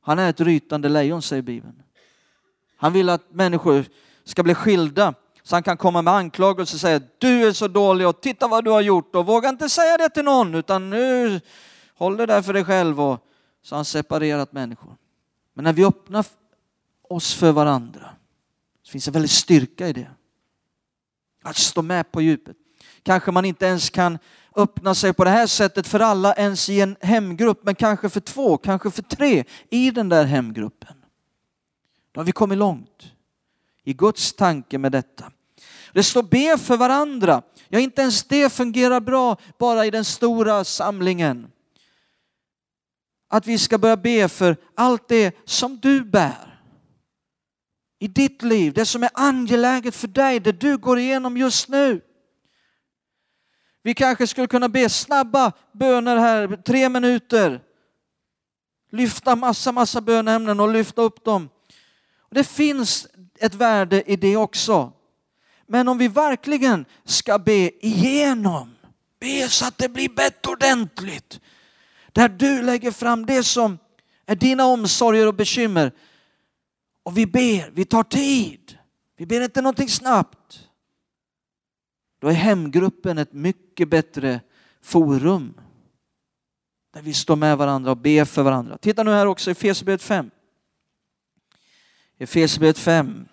Han 0.00 0.18
är 0.18 0.30
ett 0.30 0.40
rytande 0.40 0.88
lejon 0.88 1.22
säger 1.22 1.42
Bibeln. 1.42 1.82
Han 2.76 2.92
vill 2.92 3.08
att 3.08 3.30
människor 3.30 3.84
ska 4.24 4.42
bli 4.42 4.54
skilda 4.54 5.14
så 5.42 5.56
han 5.56 5.62
kan 5.62 5.76
komma 5.76 6.02
med 6.02 6.14
anklagelser 6.14 6.76
och 6.76 6.80
säga 6.80 7.00
du 7.18 7.46
är 7.46 7.52
så 7.52 7.68
dålig 7.68 8.08
och 8.08 8.20
titta 8.20 8.48
vad 8.48 8.64
du 8.64 8.70
har 8.70 8.80
gjort 8.80 9.14
och 9.14 9.26
våga 9.26 9.48
inte 9.48 9.68
säga 9.68 9.96
det 9.96 10.08
till 10.08 10.24
någon 10.24 10.54
utan 10.54 10.90
nu 10.90 11.40
håll 11.94 12.16
det 12.16 12.26
där 12.26 12.42
för 12.42 12.52
dig 12.52 12.64
själv 12.64 13.00
och 13.00 13.26
så 13.62 13.74
har 13.74 13.78
han 13.78 13.84
separerat 13.84 14.52
människor. 14.52 14.96
Men 15.54 15.64
när 15.64 15.72
vi 15.72 15.84
öppnar 15.84 16.24
oss 17.14 17.34
för 17.34 17.52
varandra 17.52 18.10
Det 18.84 18.90
finns 18.90 19.06
en 19.06 19.12
väldigt 19.12 19.30
styrka 19.30 19.88
i 19.88 19.92
det. 19.92 20.10
Att 21.42 21.56
stå 21.56 21.82
med 21.82 22.12
på 22.12 22.22
djupet. 22.22 22.56
Kanske 23.02 23.30
man 23.30 23.44
inte 23.44 23.66
ens 23.66 23.90
kan 23.90 24.18
öppna 24.56 24.94
sig 24.94 25.12
på 25.12 25.24
det 25.24 25.30
här 25.30 25.46
sättet 25.46 25.86
för 25.86 26.00
alla 26.00 26.34
ens 26.34 26.68
i 26.68 26.80
en 26.80 26.96
hemgrupp, 27.00 27.60
men 27.62 27.74
kanske 27.74 28.08
för 28.08 28.20
två, 28.20 28.56
kanske 28.56 28.90
för 28.90 29.02
tre 29.02 29.44
i 29.70 29.90
den 29.90 30.08
där 30.08 30.24
hemgruppen. 30.24 30.96
Då 32.12 32.20
har 32.20 32.24
vi 32.24 32.32
kommit 32.32 32.58
långt 32.58 33.12
i 33.84 33.92
Guds 33.92 34.32
tanke 34.32 34.78
med 34.78 34.92
detta. 34.92 35.32
Det 35.92 36.02
står 36.02 36.22
be 36.22 36.58
för 36.58 36.76
varandra. 36.76 37.42
Ja, 37.68 37.78
inte 37.78 38.02
ens 38.02 38.24
det 38.24 38.52
fungerar 38.52 39.00
bra 39.00 39.36
bara 39.58 39.86
i 39.86 39.90
den 39.90 40.04
stora 40.04 40.64
samlingen. 40.64 41.50
Att 43.28 43.46
vi 43.46 43.58
ska 43.58 43.78
börja 43.78 43.96
be 43.96 44.28
för 44.28 44.56
allt 44.74 45.08
det 45.08 45.36
som 45.44 45.78
du 45.78 46.04
bär 46.04 46.53
i 48.04 48.08
ditt 48.08 48.42
liv, 48.42 48.72
det 48.72 48.86
som 48.86 49.02
är 49.02 49.10
angeläget 49.14 49.96
för 49.96 50.08
dig, 50.08 50.40
det 50.40 50.52
du 50.52 50.76
går 50.76 50.98
igenom 50.98 51.36
just 51.36 51.68
nu. 51.68 52.00
Vi 53.82 53.94
kanske 53.94 54.26
skulle 54.26 54.46
kunna 54.46 54.68
be 54.68 54.88
snabba 54.88 55.52
böner 55.72 56.16
här, 56.16 56.56
tre 56.56 56.88
minuter. 56.88 57.60
Lyfta 58.90 59.36
massa, 59.36 59.72
massa 59.72 60.00
bönämnen 60.00 60.60
och 60.60 60.72
lyfta 60.72 61.02
upp 61.02 61.24
dem. 61.24 61.48
Det 62.30 62.44
finns 62.44 63.06
ett 63.38 63.54
värde 63.54 64.02
i 64.10 64.16
det 64.16 64.36
också. 64.36 64.92
Men 65.66 65.88
om 65.88 65.98
vi 65.98 66.08
verkligen 66.08 66.84
ska 67.04 67.38
be 67.38 67.86
igenom, 67.86 68.74
be 69.20 69.48
så 69.48 69.66
att 69.66 69.78
det 69.78 69.88
blir 69.88 70.08
bett 70.08 70.46
ordentligt. 70.46 71.40
Där 72.12 72.28
du 72.28 72.62
lägger 72.62 72.90
fram 72.90 73.26
det 73.26 73.42
som 73.42 73.78
är 74.26 74.36
dina 74.36 74.66
omsorger 74.66 75.26
och 75.26 75.34
bekymmer. 75.34 75.92
Och 77.04 77.18
vi 77.18 77.26
ber, 77.26 77.70
vi 77.70 77.84
tar 77.84 78.02
tid. 78.02 78.78
Vi 79.16 79.26
ber 79.26 79.40
inte 79.40 79.62
någonting 79.62 79.88
snabbt. 79.88 80.68
Då 82.18 82.28
är 82.28 82.32
hemgruppen 82.32 83.18
ett 83.18 83.32
mycket 83.32 83.88
bättre 83.88 84.40
forum. 84.82 85.60
Där 86.92 87.02
vi 87.02 87.14
står 87.14 87.36
med 87.36 87.58
varandra 87.58 87.90
och 87.90 87.96
ber 87.96 88.24
för 88.24 88.42
varandra. 88.42 88.78
Titta 88.78 89.02
nu 89.02 89.10
här 89.10 89.26
också 89.26 89.50
i 89.50 89.52
Efesierbrevet 89.52 90.02
5. 90.02 90.30
Efesierbrevet 92.18 92.78
5. 92.78 93.28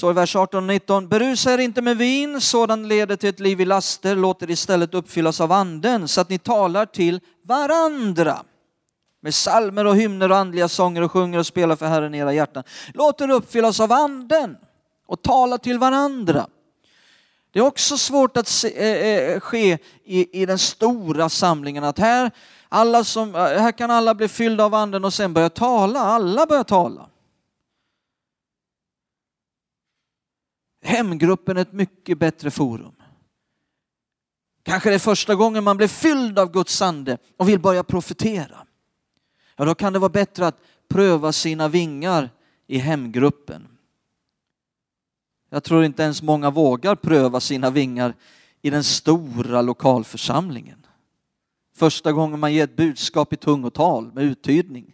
Så 0.00 0.10
i 0.10 0.12
vers 0.12 0.36
18 0.36 0.58
och 0.58 0.68
19, 0.68 1.08
berusa 1.08 1.52
er 1.52 1.58
inte 1.58 1.82
med 1.82 1.96
vin, 1.96 2.40
sådant 2.40 2.86
leder 2.86 3.16
till 3.16 3.28
ett 3.28 3.40
liv 3.40 3.60
i 3.60 3.64
laster, 3.64 4.16
låt 4.16 4.42
er 4.42 4.50
istället 4.50 4.94
uppfyllas 4.94 5.40
av 5.40 5.52
anden 5.52 6.08
så 6.08 6.20
att 6.20 6.28
ni 6.28 6.38
talar 6.38 6.86
till 6.86 7.20
varandra 7.44 8.42
med 9.22 9.34
salmer 9.34 9.84
och 9.84 9.96
hymner 9.96 10.30
och 10.30 10.36
andliga 10.36 10.68
sånger 10.68 11.02
och 11.02 11.12
sjunger 11.12 11.38
och 11.38 11.46
spelar 11.46 11.76
för 11.76 11.86
Herren 11.86 12.14
i 12.14 12.18
era 12.18 12.32
hjärtan. 12.32 12.64
Låt 12.94 13.20
er 13.20 13.30
uppfyllas 13.30 13.80
av 13.80 13.92
anden 13.92 14.56
och 15.06 15.22
tala 15.22 15.58
till 15.58 15.78
varandra. 15.78 16.46
Det 17.52 17.58
är 17.58 17.64
också 17.64 17.98
svårt 17.98 18.36
att 18.36 18.48
se, 18.48 19.32
äh, 19.32 19.40
ske 19.40 19.78
i, 20.04 20.42
i 20.42 20.46
den 20.46 20.58
stora 20.58 21.28
samlingen 21.28 21.84
att 21.84 21.98
här, 21.98 22.30
alla 22.68 23.04
som, 23.04 23.34
eh, 23.34 23.40
här 23.40 23.72
kan 23.72 23.90
alla 23.90 24.14
bli 24.14 24.28
fyllda 24.28 24.64
av 24.64 24.74
anden 24.74 25.04
och 25.04 25.14
sen 25.14 25.32
börja 25.32 25.50
tala, 25.50 26.00
alla 26.00 26.46
börjar 26.46 26.64
tala. 26.64 27.09
Hemgruppen 30.82 31.56
är 31.56 31.60
ett 31.60 31.72
mycket 31.72 32.18
bättre 32.18 32.50
forum. 32.50 32.94
Kanske 34.62 34.88
det 34.88 34.94
är 34.94 34.98
första 34.98 35.34
gången 35.34 35.64
man 35.64 35.76
blir 35.76 35.88
fylld 35.88 36.38
av 36.38 36.52
Guds 36.52 36.82
ande 36.82 37.18
och 37.36 37.48
vill 37.48 37.60
börja 37.60 37.84
profetera. 37.84 38.66
Ja, 39.56 39.64
då 39.64 39.74
kan 39.74 39.92
det 39.92 39.98
vara 39.98 40.08
bättre 40.08 40.46
att 40.46 40.60
pröva 40.88 41.32
sina 41.32 41.68
vingar 41.68 42.30
i 42.66 42.78
hemgruppen. 42.78 43.68
Jag 45.50 45.64
tror 45.64 45.84
inte 45.84 46.02
ens 46.02 46.22
många 46.22 46.50
vågar 46.50 46.94
pröva 46.94 47.40
sina 47.40 47.70
vingar 47.70 48.14
i 48.62 48.70
den 48.70 48.84
stora 48.84 49.62
lokalförsamlingen. 49.62 50.86
Första 51.76 52.12
gången 52.12 52.40
man 52.40 52.52
ger 52.52 52.64
ett 52.64 52.76
budskap 52.76 53.32
i 53.32 53.36
tungotal 53.36 54.12
med 54.12 54.24
uttydning. 54.24 54.92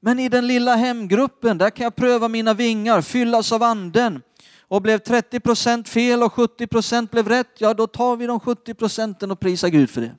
Men 0.00 0.18
i 0.18 0.28
den 0.28 0.46
lilla 0.46 0.74
hemgruppen, 0.76 1.58
där 1.58 1.70
kan 1.70 1.84
jag 1.84 1.96
pröva 1.96 2.28
mina 2.28 2.54
vingar, 2.54 3.00
fyllas 3.02 3.52
av 3.52 3.62
anden. 3.62 4.22
Och 4.68 4.82
blev 4.82 4.98
30 4.98 5.40
procent 5.40 5.88
fel 5.88 6.22
och 6.22 6.32
70 6.32 6.66
procent 6.66 7.10
blev 7.10 7.28
rätt, 7.28 7.50
ja 7.58 7.74
då 7.74 7.86
tar 7.86 8.16
vi 8.16 8.26
de 8.26 8.40
70 8.40 8.74
procenten 8.74 9.30
och 9.30 9.40
prisar 9.40 9.68
Gud 9.68 9.90
för 9.90 10.00
det. 10.00 10.16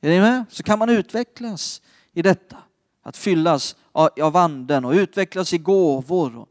Är 0.00 0.10
ni 0.10 0.20
med? 0.20 0.44
Så 0.50 0.62
kan 0.62 0.78
man 0.78 0.90
utvecklas 0.90 1.82
i 2.12 2.22
detta. 2.22 2.56
att 3.02 3.16
fyllas 3.16 3.76
av 3.92 4.36
anden 4.36 4.84
och 4.84 4.92
utvecklas 4.92 5.52
i 5.52 5.58
gåvor. 5.58 6.46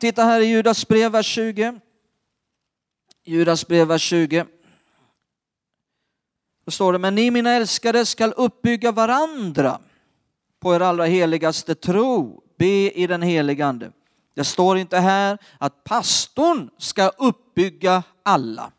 Titta 0.00 0.24
här 0.24 0.40
i 0.40 0.44
Judas 0.44 0.88
brev, 0.88 1.12
vers 1.12 1.26
20. 1.26 1.80
Judas 3.24 3.66
brev, 3.66 3.88
vers 3.88 4.02
20. 4.02 4.46
Då 6.64 6.70
står 6.70 6.92
det, 6.92 6.98
men 6.98 7.14
ni 7.14 7.30
mina 7.30 7.50
älskade 7.50 8.06
skall 8.06 8.32
uppbygga 8.36 8.92
varandra 8.92 9.80
på 10.66 10.74
er 10.74 10.80
allra 10.80 11.04
heligaste 11.06 11.74
tro. 11.74 12.42
Be 12.58 12.90
i 12.90 13.06
den 13.06 13.22
helige 13.22 13.66
ande. 13.66 13.92
Det 14.34 14.44
står 14.44 14.78
inte 14.78 14.98
här 14.98 15.38
att 15.58 15.84
pastorn 15.84 16.70
ska 16.78 17.08
uppbygga 17.08 18.02
alla 18.22 18.72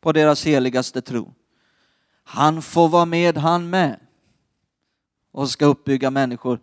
på 0.00 0.12
deras 0.12 0.46
heligaste 0.46 1.00
tro. 1.00 1.34
Han 2.24 2.62
får 2.62 2.88
vara 2.88 3.04
med 3.04 3.36
han 3.36 3.70
med 3.70 4.00
och 5.32 5.50
ska 5.50 5.66
uppbygga 5.66 6.10
människor 6.10 6.60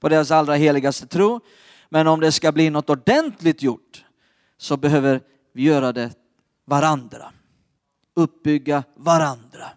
på 0.00 0.08
deras 0.08 0.30
allra 0.30 0.54
heligaste 0.54 1.06
tro. 1.06 1.40
Men 1.88 2.06
om 2.06 2.20
det 2.20 2.32
ska 2.32 2.52
bli 2.52 2.70
något 2.70 2.90
ordentligt 2.90 3.62
gjort 3.62 4.04
så 4.58 4.76
behöver 4.76 5.20
vi 5.52 5.62
göra 5.62 5.92
det 5.92 6.10
varandra. 6.64 7.32
Uppbygga 8.14 8.84
varandra. 8.96 9.70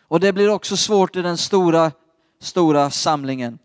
Och 0.00 0.20
det 0.20 0.32
blir 0.32 0.50
också 0.50 0.76
svårt 0.76 1.16
i 1.16 1.22
den 1.22 1.36
stora, 1.36 1.92
stora 2.40 2.90
samlingen 2.90 3.58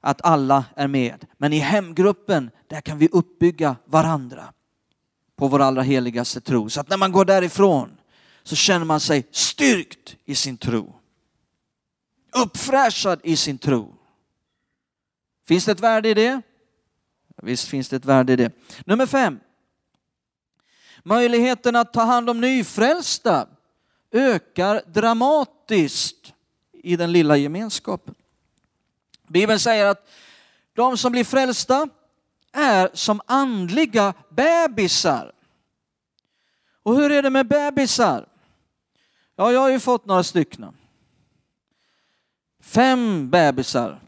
att 0.00 0.20
alla 0.24 0.64
är 0.76 0.88
med. 0.88 1.26
Men 1.36 1.52
i 1.52 1.58
hemgruppen, 1.58 2.50
där 2.66 2.80
kan 2.80 2.98
vi 2.98 3.08
uppbygga 3.12 3.76
varandra 3.84 4.52
på 5.36 5.48
vår 5.48 5.60
allra 5.60 5.82
heligaste 5.82 6.40
tro. 6.40 6.70
Så 6.70 6.80
att 6.80 6.88
när 6.88 6.96
man 6.96 7.12
går 7.12 7.24
därifrån 7.24 7.96
så 8.42 8.56
känner 8.56 8.84
man 8.84 9.00
sig 9.00 9.28
styrkt 9.30 10.16
i 10.24 10.34
sin 10.34 10.56
tro. 10.56 10.94
Uppfräschad 12.36 13.20
i 13.22 13.36
sin 13.36 13.58
tro. 13.58 13.94
Finns 15.46 15.64
det 15.64 15.72
ett 15.72 15.80
värde 15.80 16.08
i 16.08 16.14
det? 16.14 16.42
Visst 17.42 17.68
finns 17.68 17.88
det 17.88 17.96
ett 17.96 18.04
värde 18.04 18.32
i 18.32 18.36
det. 18.36 18.52
Nummer 18.86 19.06
fem. 19.06 19.40
Möjligheten 21.02 21.76
att 21.76 21.92
ta 21.92 22.02
hand 22.02 22.30
om 22.30 22.40
nyfrälsta 22.40 23.48
ökar 24.12 24.82
dramatiskt 24.86 26.32
i 26.82 26.96
den 26.96 27.12
lilla 27.12 27.36
gemenskapen. 27.36 28.14
Bibeln 29.28 29.60
säger 29.60 29.86
att 29.86 30.10
de 30.74 30.96
som 30.96 31.12
blir 31.12 31.24
frälsta 31.24 31.88
är 32.52 32.90
som 32.94 33.20
andliga 33.26 34.14
bebisar. 34.28 35.32
Och 36.82 36.96
hur 36.96 37.12
är 37.12 37.22
det 37.22 37.30
med 37.30 37.48
bebisar? 37.48 38.28
Ja, 39.36 39.52
jag 39.52 39.60
har 39.60 39.70
ju 39.70 39.80
fått 39.80 40.06
några 40.06 40.22
stycken. 40.22 40.76
Fem 42.60 43.30
bebisar 43.30 44.00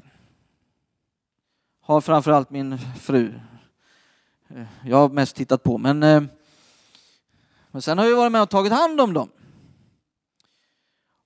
har 1.81 2.01
framförallt 2.01 2.51
min 2.51 2.79
fru. 3.01 3.33
Jag 4.85 4.97
har 4.97 5.09
mest 5.09 5.37
tittat 5.37 5.63
på, 5.63 5.79
men, 5.79 6.03
eh, 6.03 6.23
men 7.71 7.83
sen 7.83 7.99
har 7.99 8.05
jag 8.05 8.17
varit 8.17 8.33
med 8.33 8.43
och 8.43 8.51
tagit 8.51 8.73
hand 8.73 9.01
om 9.01 9.13
dem. 9.13 9.29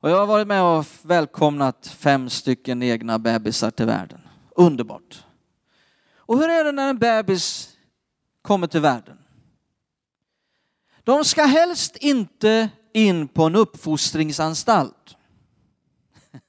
Och 0.00 0.10
jag 0.10 0.16
har 0.16 0.26
varit 0.26 0.46
med 0.48 0.62
och 0.62 0.86
välkomnat 1.02 1.86
fem 1.86 2.30
stycken 2.30 2.82
egna 2.82 3.18
bebisar 3.18 3.70
till 3.70 3.86
världen. 3.86 4.20
Underbart. 4.56 5.24
Och 6.16 6.38
hur 6.38 6.48
är 6.48 6.64
det 6.64 6.72
när 6.72 6.90
en 6.90 6.98
bebis 6.98 7.76
kommer 8.42 8.66
till 8.66 8.80
världen? 8.80 9.18
De 11.04 11.24
ska 11.24 11.44
helst 11.44 11.96
inte 11.96 12.68
in 12.92 13.28
på 13.28 13.44
en 13.44 13.56
uppfostringsanstalt 13.56 15.16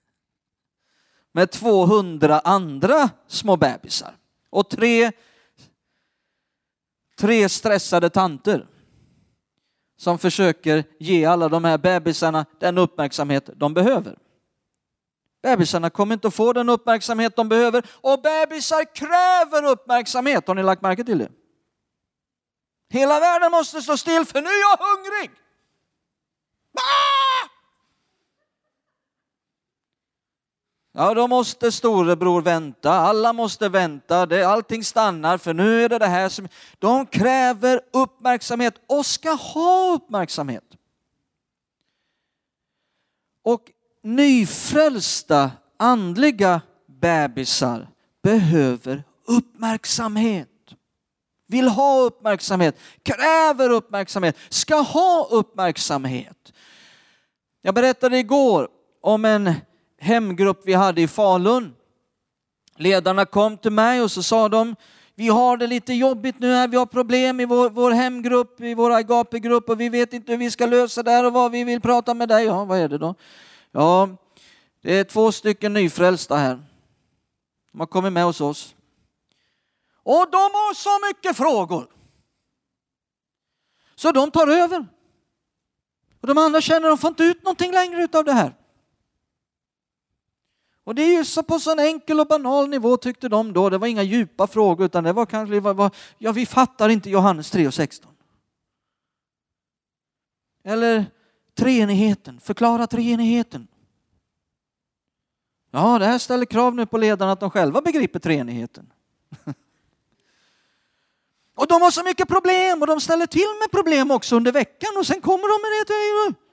med 1.31 1.51
200 1.51 2.39
andra 2.39 3.09
små 3.27 3.57
bebisar 3.57 4.17
och 4.49 4.69
tre, 4.69 5.11
tre 7.19 7.49
stressade 7.49 8.09
tanter 8.09 8.67
som 9.99 10.19
försöker 10.19 10.83
ge 10.99 11.25
alla 11.25 11.49
de 11.49 11.63
här 11.63 11.77
bebisarna 11.77 12.45
den 12.59 12.77
uppmärksamhet 12.77 13.49
de 13.55 13.73
behöver. 13.73 14.17
Bebisarna 15.43 15.89
kommer 15.89 16.13
inte 16.13 16.27
att 16.27 16.35
få 16.35 16.53
den 16.53 16.69
uppmärksamhet 16.69 17.35
de 17.35 17.49
behöver 17.49 17.85
och 17.91 18.21
bebisar 18.21 18.95
kräver 18.95 19.71
uppmärksamhet. 19.71 20.47
Har 20.47 20.55
ni 20.55 20.63
lagt 20.63 20.81
märke 20.81 21.03
till 21.03 21.17
det? 21.17 21.29
Hela 22.89 23.19
världen 23.19 23.51
måste 23.51 23.81
stå 23.81 23.97
still 23.97 24.25
för 24.25 24.41
nu 24.41 24.49
är 24.49 24.61
jag 24.61 24.77
hungrig. 24.77 25.31
Ah! 26.77 27.28
Ja, 30.99 31.13
då 31.13 31.27
måste 31.27 31.71
storebror 31.71 32.41
vänta. 32.41 32.91
Alla 32.91 33.33
måste 33.33 33.69
vänta. 33.69 34.25
Det, 34.25 34.43
allting 34.43 34.83
stannar 34.83 35.37
för 35.37 35.53
nu 35.53 35.83
är 35.83 35.89
det 35.89 35.99
det 35.99 36.07
här 36.07 36.29
som... 36.29 36.47
De 36.79 37.05
kräver 37.05 37.81
uppmärksamhet 37.93 38.73
och 38.87 39.05
ska 39.05 39.31
ha 39.31 39.93
uppmärksamhet. 39.93 40.63
Och 43.43 43.61
nyfrälsta 44.03 45.51
andliga 45.77 46.61
bebisar 46.85 47.87
behöver 48.23 49.03
uppmärksamhet. 49.27 50.49
Vill 51.47 51.67
ha 51.67 51.99
uppmärksamhet, 51.99 52.79
kräver 53.03 53.69
uppmärksamhet, 53.69 54.37
ska 54.49 54.75
ha 54.75 55.27
uppmärksamhet. 55.31 56.53
Jag 57.61 57.75
berättade 57.75 58.17
igår 58.17 58.69
om 59.01 59.25
en 59.25 59.53
hemgrupp 59.99 60.61
vi 60.65 60.73
hade 60.73 61.01
i 61.01 61.07
Falun. 61.07 61.75
Ledarna 62.75 63.25
kom 63.25 63.57
till 63.57 63.71
mig 63.71 64.01
och 64.01 64.11
så 64.11 64.23
sa 64.23 64.49
de, 64.49 64.75
vi 65.15 65.27
har 65.27 65.57
det 65.57 65.67
lite 65.67 65.93
jobbigt 65.93 66.39
nu 66.39 66.53
här, 66.53 66.67
vi 66.67 66.77
har 66.77 66.85
problem 66.85 67.39
i 67.39 67.45
vår, 67.45 67.69
vår 67.69 67.91
hemgrupp, 67.91 68.61
i 68.61 68.73
vår 68.73 68.91
agapegrupp 68.91 69.69
och 69.69 69.79
vi 69.81 69.89
vet 69.89 70.13
inte 70.13 70.31
hur 70.31 70.39
vi 70.39 70.51
ska 70.51 70.65
lösa 70.65 71.03
det 71.03 71.11
här 71.11 71.25
och 71.25 71.33
vad 71.33 71.51
vi 71.51 71.63
vill 71.63 71.81
prata 71.81 72.13
med 72.13 72.29
dig. 72.29 72.45
Ja, 72.45 72.65
vad 72.65 72.79
är 72.79 72.89
det 72.89 72.97
då? 72.97 73.15
Ja, 73.71 74.09
det 74.81 74.93
är 74.93 75.03
två 75.03 75.31
stycken 75.31 75.73
nyfrälsta 75.73 76.35
här. 76.35 76.59
De 77.71 77.79
har 77.79 77.87
kommit 77.87 78.13
med 78.13 78.23
hos 78.23 78.41
oss. 78.41 78.75
Och 80.03 80.27
de 80.31 80.37
har 80.37 80.73
så 80.73 81.07
mycket 81.07 81.37
frågor. 81.37 81.87
Så 83.95 84.11
de 84.11 84.31
tar 84.31 84.47
över. 84.47 84.87
Och 86.21 86.27
de 86.27 86.37
andra 86.37 86.61
känner 86.61 86.87
att 86.87 86.91
de 86.91 86.97
får 86.97 87.07
inte 87.07 87.23
ut 87.23 87.43
någonting 87.43 87.71
längre 87.71 88.07
av 88.13 88.25
det 88.25 88.33
här. 88.33 88.53
Och 90.89 90.95
det 90.95 91.01
är 91.01 91.17
ju 91.17 91.25
så 91.25 91.43
på 91.43 91.59
sån 91.59 91.79
enkel 91.79 92.19
och 92.19 92.27
banal 92.27 92.69
nivå 92.69 92.97
tyckte 92.97 93.29
de 93.29 93.53
då. 93.53 93.69
Det 93.69 93.77
var 93.77 93.87
inga 93.87 94.03
djupa 94.03 94.47
frågor 94.47 94.85
utan 94.85 95.03
det 95.03 95.13
var 95.13 95.25
kanske, 95.25 95.59
var, 95.59 95.73
var, 95.73 95.91
ja 96.17 96.31
vi 96.31 96.45
fattar 96.45 96.89
inte 96.89 97.09
Johannes 97.09 97.51
3 97.51 97.67
och 97.67 97.73
16. 97.73 98.11
Eller 100.63 101.05
treenigheten, 101.57 102.39
förklara 102.39 102.87
treenigheten. 102.87 103.67
Ja, 105.71 105.99
det 105.99 106.05
här 106.05 106.17
ställer 106.17 106.45
krav 106.45 106.75
nu 106.75 106.85
på 106.85 106.97
ledarna 106.97 107.31
att 107.31 107.39
de 107.39 107.51
själva 107.51 107.81
begriper 107.81 108.19
treenigheten. 108.19 108.93
och 111.55 111.67
de 111.67 111.81
har 111.81 111.91
så 111.91 112.03
mycket 112.03 112.27
problem 112.27 112.81
och 112.81 112.87
de 112.87 113.01
ställer 113.01 113.25
till 113.25 113.57
med 113.61 113.71
problem 113.71 114.11
också 114.11 114.35
under 114.35 114.51
veckan 114.51 114.89
och 114.97 115.07
sen 115.07 115.21
kommer 115.21 115.43
de 115.43 115.61
med 115.61 115.87
det. 115.87 116.48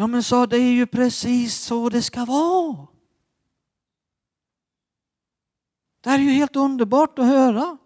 Ja 0.00 0.06
men 0.06 0.22
sa 0.22 0.46
det 0.46 0.56
är 0.56 0.72
ju 0.72 0.86
precis 0.86 1.56
så 1.56 1.88
det 1.88 2.02
ska 2.02 2.24
vara. 2.24 2.86
Det 6.00 6.10
här 6.10 6.18
är 6.18 6.22
ju 6.22 6.30
helt 6.30 6.56
underbart 6.56 7.18
att 7.18 7.26
höra. 7.26 7.78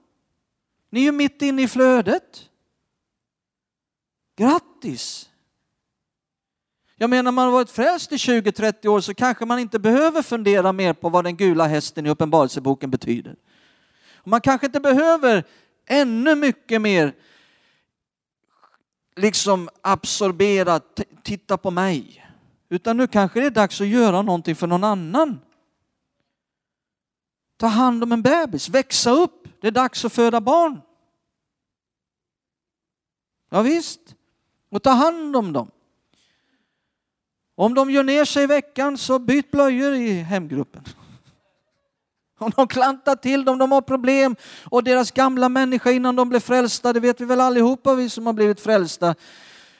Ni 0.90 1.00
är 1.00 1.04
ju 1.04 1.12
mitt 1.12 1.42
inne 1.42 1.62
i 1.62 1.68
flödet. 1.68 2.50
Grattis! 4.36 5.30
Jag 6.96 7.10
menar, 7.10 7.32
man 7.32 7.44
har 7.44 7.52
varit 7.52 7.70
frälst 7.70 8.12
i 8.12 8.16
20-30 8.16 8.86
år 8.86 9.00
så 9.00 9.14
kanske 9.14 9.46
man 9.46 9.58
inte 9.58 9.78
behöver 9.78 10.22
fundera 10.22 10.72
mer 10.72 10.92
på 10.92 11.08
vad 11.08 11.24
den 11.24 11.36
gula 11.36 11.66
hästen 11.66 12.06
i 12.06 12.10
Uppenbarelseboken 12.10 12.90
betyder. 12.90 13.36
Man 14.24 14.40
kanske 14.40 14.66
inte 14.66 14.80
behöver 14.80 15.44
ännu 15.86 16.34
mycket 16.34 16.80
mer 16.80 17.14
liksom 19.16 19.68
absorbera, 19.80 20.80
titta 21.22 21.56
på 21.56 21.70
mig. 21.70 22.26
Utan 22.68 22.96
nu 22.96 23.06
kanske 23.06 23.40
det 23.40 23.46
är 23.46 23.50
dags 23.50 23.80
att 23.80 23.86
göra 23.86 24.22
någonting 24.22 24.56
för 24.56 24.66
någon 24.66 24.84
annan. 24.84 25.40
Ta 27.56 27.66
hand 27.66 28.02
om 28.02 28.12
en 28.12 28.22
bebis, 28.22 28.68
växa 28.68 29.10
upp. 29.10 29.48
Det 29.60 29.66
är 29.66 29.72
dags 29.72 30.04
att 30.04 30.12
föda 30.12 30.40
barn. 30.40 30.80
Ja, 33.50 33.62
visst. 33.62 34.00
Och 34.70 34.82
ta 34.82 34.90
hand 34.90 35.36
om 35.36 35.52
dem. 35.52 35.70
Om 37.54 37.74
de 37.74 37.90
gör 37.90 38.04
ner 38.04 38.24
sig 38.24 38.44
i 38.44 38.46
veckan 38.46 38.98
så 38.98 39.18
byt 39.18 39.50
blöjor 39.50 39.92
i 39.92 40.12
hemgruppen. 40.12 40.84
Om 42.38 42.52
de 42.56 42.68
klantar 42.68 43.16
till 43.16 43.44
dem, 43.44 43.58
de 43.58 43.72
har 43.72 43.80
problem 43.80 44.36
och 44.64 44.84
deras 44.84 45.10
gamla 45.10 45.48
människa 45.48 45.90
innan 45.90 46.16
de 46.16 46.28
blev 46.28 46.40
frälsta, 46.40 46.92
det 46.92 47.00
vet 47.00 47.20
vi 47.20 47.24
väl 47.24 47.40
allihopa 47.40 47.94
vi 47.94 48.10
som 48.10 48.26
har 48.26 48.32
blivit 48.32 48.60
frälsta, 48.60 49.14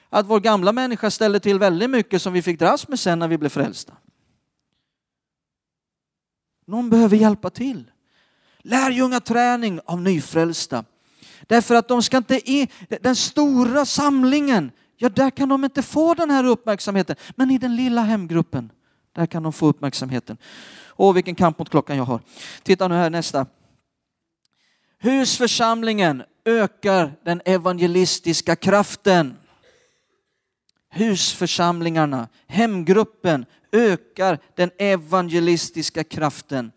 att 0.09 0.27
vår 0.27 0.41
gamla 0.41 0.73
människa 0.73 1.11
ställde 1.11 1.41
till 1.41 1.59
väldigt 1.59 1.91
mycket 1.91 2.23
som 2.23 2.33
vi 2.33 2.43
fick 2.43 2.59
dras 2.59 2.89
med 2.89 3.01
sen 3.01 3.19
när 3.19 3.29
vi 3.29 3.39
blev 3.39 3.49
frälsta. 3.49 3.93
Någon 6.67 6.91
behöver 6.91 7.17
hjälpa 7.17 7.51
till. 7.51 7.91
Lärjungaträning 8.59 9.81
av 9.85 10.01
nyfrälsta. 10.01 10.85
Därför 11.47 11.75
att 11.75 11.89
de 11.89 12.03
ska 12.03 12.17
inte 12.17 12.51
i 12.51 12.69
den 13.01 13.17
stora 13.17 13.85
samlingen, 13.85 14.71
ja 14.97 15.09
där 15.09 15.31
kan 15.31 15.49
de 15.49 15.65
inte 15.65 15.83
få 15.83 16.15
den 16.15 16.31
här 16.31 16.45
uppmärksamheten. 16.45 17.17
Men 17.37 17.51
i 17.51 17.59
den 17.59 17.77
lilla 17.77 18.01
hemgruppen, 18.01 18.73
där 19.13 19.27
kan 19.27 19.43
de 19.43 19.53
få 19.53 19.67
uppmärksamheten. 19.67 20.37
Åh, 20.97 21.15
vilken 21.15 21.35
kamp 21.35 21.59
mot 21.59 21.71
klockan 21.71 21.97
jag 21.97 22.05
har. 22.05 22.21
Titta 22.63 22.89
nu 22.89 22.95
här 22.95 23.11
nästa. 23.11 23.47
Husförsamlingen 24.99 26.23
ökar 26.45 27.13
den 27.25 27.43
evangelistiska 27.45 28.57
kraften. 28.57 29.37
Husförsamlingarna, 30.91 32.29
hemgruppen 32.47 33.47
ökar 33.73 34.39
den 34.55 34.71
evangelistiska 34.79 36.05
kraften. 36.05 36.73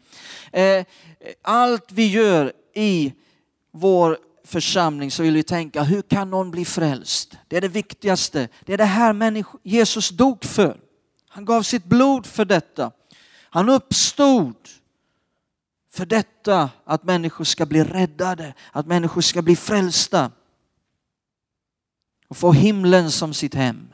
Eh, 0.52 0.86
allt 1.42 1.92
vi 1.92 2.08
gör 2.08 2.54
i 2.74 3.14
vår 3.72 4.18
församling 4.44 5.12
så 5.12 5.24
vill 5.24 5.34
vi 5.34 5.44
tänka, 5.44 5.84
hur 5.84 6.02
kan 6.02 6.30
någon 6.30 6.52
bli 6.52 6.66
frälst? 6.66 7.38
Det 7.48 7.58
är 7.58 7.62
det 7.62 7.68
viktigaste. 7.68 8.50
Det 8.66 8.74
är 8.74 8.78
det 8.78 8.86
här 8.86 9.44
Jesus 9.64 10.10
dog 10.10 10.46
för. 10.46 10.80
Han 11.30 11.46
gav 11.46 11.62
sitt 11.62 11.84
blod 11.84 12.26
för 12.26 12.46
detta. 12.46 12.92
Han 13.50 13.70
uppstod 13.70 14.56
för 15.94 16.06
detta, 16.06 16.70
att 16.86 17.04
människor 17.04 17.44
ska 17.44 17.66
bli 17.66 17.84
räddade, 17.84 18.54
att 18.72 18.88
människor 18.88 19.22
ska 19.22 19.42
bli 19.42 19.56
frälsta 19.56 20.32
och 22.28 22.38
få 22.38 22.52
himlen 22.52 23.12
som 23.12 23.34
sitt 23.34 23.56
hem. 23.56 23.94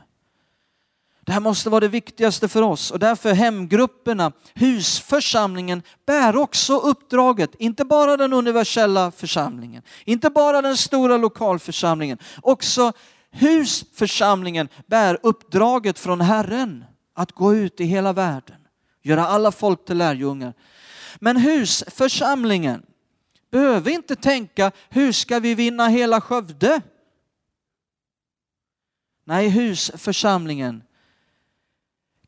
Det 1.26 1.32
här 1.32 1.40
måste 1.40 1.70
vara 1.70 1.80
det 1.80 1.88
viktigaste 1.88 2.48
för 2.48 2.62
oss 2.62 2.92
och 2.92 3.00
därför 3.00 3.34
hemgrupperna, 3.34 4.32
husförsamlingen 4.54 5.82
bär 6.06 6.36
också 6.36 6.78
uppdraget, 6.78 7.56
inte 7.60 7.86
bara 7.86 8.18
den 8.18 8.34
universella 8.34 9.12
församlingen, 9.12 9.84
inte 10.06 10.30
bara 10.30 10.62
den 10.62 10.78
stora 10.78 11.18
lokalförsamlingen, 11.18 12.18
också 12.42 12.94
husförsamlingen 13.32 14.70
bär 14.88 15.20
uppdraget 15.24 16.00
från 16.00 16.22
Herren 16.22 16.86
att 17.14 17.32
gå 17.32 17.56
ut 17.56 17.80
i 17.80 17.84
hela 17.84 18.14
världen, 18.14 18.58
göra 19.04 19.28
alla 19.28 19.52
folk 19.52 19.86
till 19.86 19.98
lärjungar. 19.98 20.54
Men 21.20 21.38
husförsamlingen 21.38 22.86
behöver 23.52 23.92
inte 23.92 24.16
tänka, 24.16 24.72
hur 24.90 25.12
ska 25.12 25.40
vi 25.40 25.56
vinna 25.56 25.88
hela 25.88 26.22
Skövde? 26.22 26.82
Nej, 29.24 29.50
husförsamlingen 29.50 30.84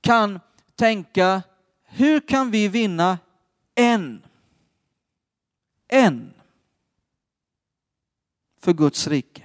kan 0.02 0.40
tänka, 0.76 1.44
hur 1.84 2.20
kan 2.20 2.52
vi 2.52 2.68
vinna 2.68 3.20
en? 3.76 4.26
En. 5.88 6.34
För 8.62 8.74
Guds 8.74 9.08
rike. 9.08 9.45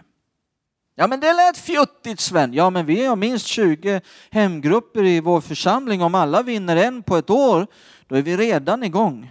Ja 0.94 1.06
men 1.06 1.20
det 1.20 1.32
lät 1.32 1.58
fjuttigt 1.58 2.20
Sven. 2.20 2.54
Ja 2.54 2.70
men 2.70 2.86
vi 2.86 3.06
har 3.06 3.16
minst 3.16 3.46
20 3.46 4.00
hemgrupper 4.30 5.04
i 5.04 5.20
vår 5.20 5.40
församling. 5.40 6.02
Om 6.02 6.14
alla 6.14 6.42
vinner 6.42 6.76
en 6.76 7.02
på 7.02 7.16
ett 7.16 7.30
år, 7.30 7.66
då 8.06 8.16
är 8.16 8.22
vi 8.22 8.36
redan 8.36 8.82
igång 8.82 9.30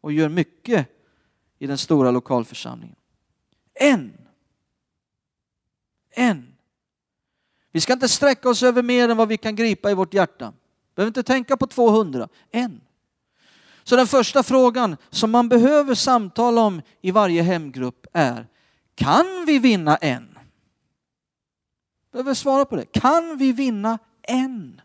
och 0.00 0.12
gör 0.12 0.28
mycket 0.28 0.88
i 1.58 1.66
den 1.66 1.78
stora 1.78 2.10
lokalförsamlingen. 2.10 2.96
En. 3.74 4.12
En. 6.10 6.54
Vi 7.72 7.80
ska 7.80 7.92
inte 7.92 8.08
sträcka 8.08 8.48
oss 8.48 8.62
över 8.62 8.82
mer 8.82 9.08
än 9.08 9.16
vad 9.16 9.28
vi 9.28 9.36
kan 9.36 9.56
gripa 9.56 9.90
i 9.90 9.94
vårt 9.94 10.14
hjärta. 10.14 10.52
Behöver 10.94 11.08
inte 11.08 11.22
tänka 11.22 11.56
på 11.56 11.66
200, 11.66 12.28
en. 12.50 12.80
Så 13.84 13.96
den 13.96 14.06
första 14.06 14.42
frågan 14.42 14.96
som 15.10 15.30
man 15.30 15.48
behöver 15.48 15.94
samtala 15.94 16.60
om 16.60 16.82
i 17.00 17.10
varje 17.10 17.42
hemgrupp 17.42 18.06
är, 18.12 18.46
kan 18.94 19.44
vi 19.46 19.58
vinna 19.58 19.96
en? 19.96 20.33
Behöver 22.14 22.34
svara 22.34 22.64
på 22.64 22.76
det. 22.76 22.84
Kan 22.84 23.36
vi 23.36 23.52
vinna 23.52 23.98
en? 24.22 24.80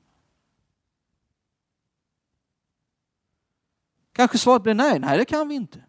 Kanske 4.13 4.37
svaret 4.37 4.63
blir 4.63 4.73
nej, 4.73 4.99
nej 4.99 5.17
det 5.17 5.25
kan 5.25 5.47
vi 5.47 5.55
inte. 5.55 5.83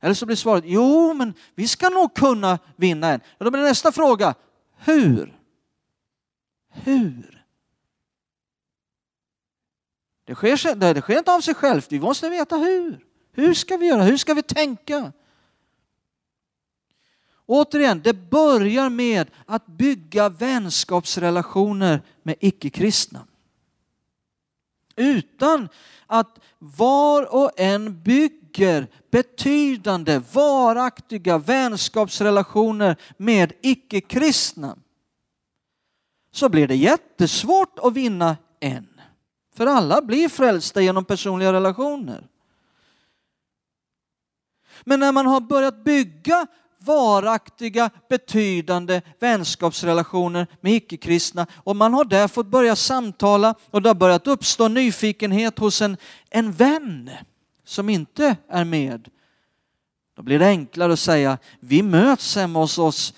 Eller 0.00 0.14
så 0.14 0.26
blir 0.26 0.36
svaret, 0.36 0.64
jo 0.66 1.14
men 1.14 1.34
vi 1.54 1.68
ska 1.68 1.88
nog 1.88 2.14
kunna 2.14 2.58
vinna 2.76 3.08
en. 3.08 3.20
Och 3.38 3.44
då 3.44 3.50
blir 3.50 3.62
nästa 3.62 3.92
fråga, 3.92 4.34
hur? 4.76 5.38
Hur? 6.68 7.44
Det 10.24 10.34
sker, 10.34 10.74
det 10.74 11.00
sker 11.00 11.18
inte 11.18 11.34
av 11.34 11.40
sig 11.40 11.54
självt, 11.54 11.92
vi 11.92 12.00
måste 12.00 12.28
veta 12.28 12.56
hur. 12.56 13.06
Hur 13.32 13.54
ska 13.54 13.76
vi 13.76 13.86
göra? 13.86 14.02
Hur 14.02 14.16
ska 14.16 14.34
vi 14.34 14.42
tänka? 14.42 15.12
Återigen, 17.52 18.00
det 18.04 18.30
börjar 18.30 18.90
med 18.90 19.30
att 19.46 19.66
bygga 19.66 20.28
vänskapsrelationer 20.28 22.02
med 22.22 22.36
icke-kristna. 22.40 23.26
Utan 24.96 25.68
att 26.06 26.38
var 26.58 27.34
och 27.34 27.50
en 27.56 28.02
bygger 28.02 28.88
betydande, 29.10 30.22
varaktiga 30.32 31.38
vänskapsrelationer 31.38 32.96
med 33.16 33.52
icke-kristna 33.62 34.76
så 36.30 36.48
blir 36.48 36.68
det 36.68 36.76
jättesvårt 36.76 37.78
att 37.78 37.92
vinna 37.92 38.36
en. 38.60 39.00
För 39.54 39.66
alla 39.66 40.02
blir 40.02 40.28
frälsta 40.28 40.80
genom 40.80 41.04
personliga 41.04 41.52
relationer. 41.52 42.28
Men 44.84 45.00
när 45.00 45.12
man 45.12 45.26
har 45.26 45.40
börjat 45.40 45.84
bygga 45.84 46.46
varaktiga, 46.84 47.90
betydande 48.08 49.02
vänskapsrelationer 49.20 50.46
med 50.60 50.72
icke-kristna 50.72 51.46
och 51.54 51.76
man 51.76 51.94
har 51.94 52.04
där 52.04 52.28
fått 52.28 52.46
börja 52.46 52.76
samtala 52.76 53.54
och 53.70 53.82
det 53.82 53.88
har 53.88 53.94
börjat 53.94 54.26
uppstå 54.26 54.68
nyfikenhet 54.68 55.58
hos 55.58 55.82
en, 55.82 55.96
en 56.30 56.52
vän 56.52 57.10
som 57.64 57.88
inte 57.88 58.36
är 58.48 58.64
med. 58.64 59.08
Då 60.16 60.22
blir 60.22 60.38
det 60.38 60.46
enklare 60.46 60.92
att 60.92 60.98
säga, 60.98 61.38
vi 61.60 61.82
möts 61.82 62.36
hemma 62.36 62.58
hos 62.58 62.78
oss 62.78 63.14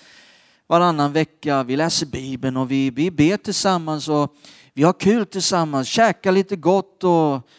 varannan 0.67 1.13
vecka, 1.13 1.63
vi 1.63 1.75
läser 1.75 2.05
Bibeln 2.05 2.57
och 2.57 2.71
vi, 2.71 2.89
vi 2.89 3.11
ber 3.11 3.37
tillsammans 3.37 4.09
och 4.09 4.35
vi 4.73 4.83
har 4.83 4.93
kul 4.93 5.25
tillsammans, 5.25 5.87
käkar 5.87 6.31
lite 6.31 6.55
gott 6.55 7.03
och 7.03 7.49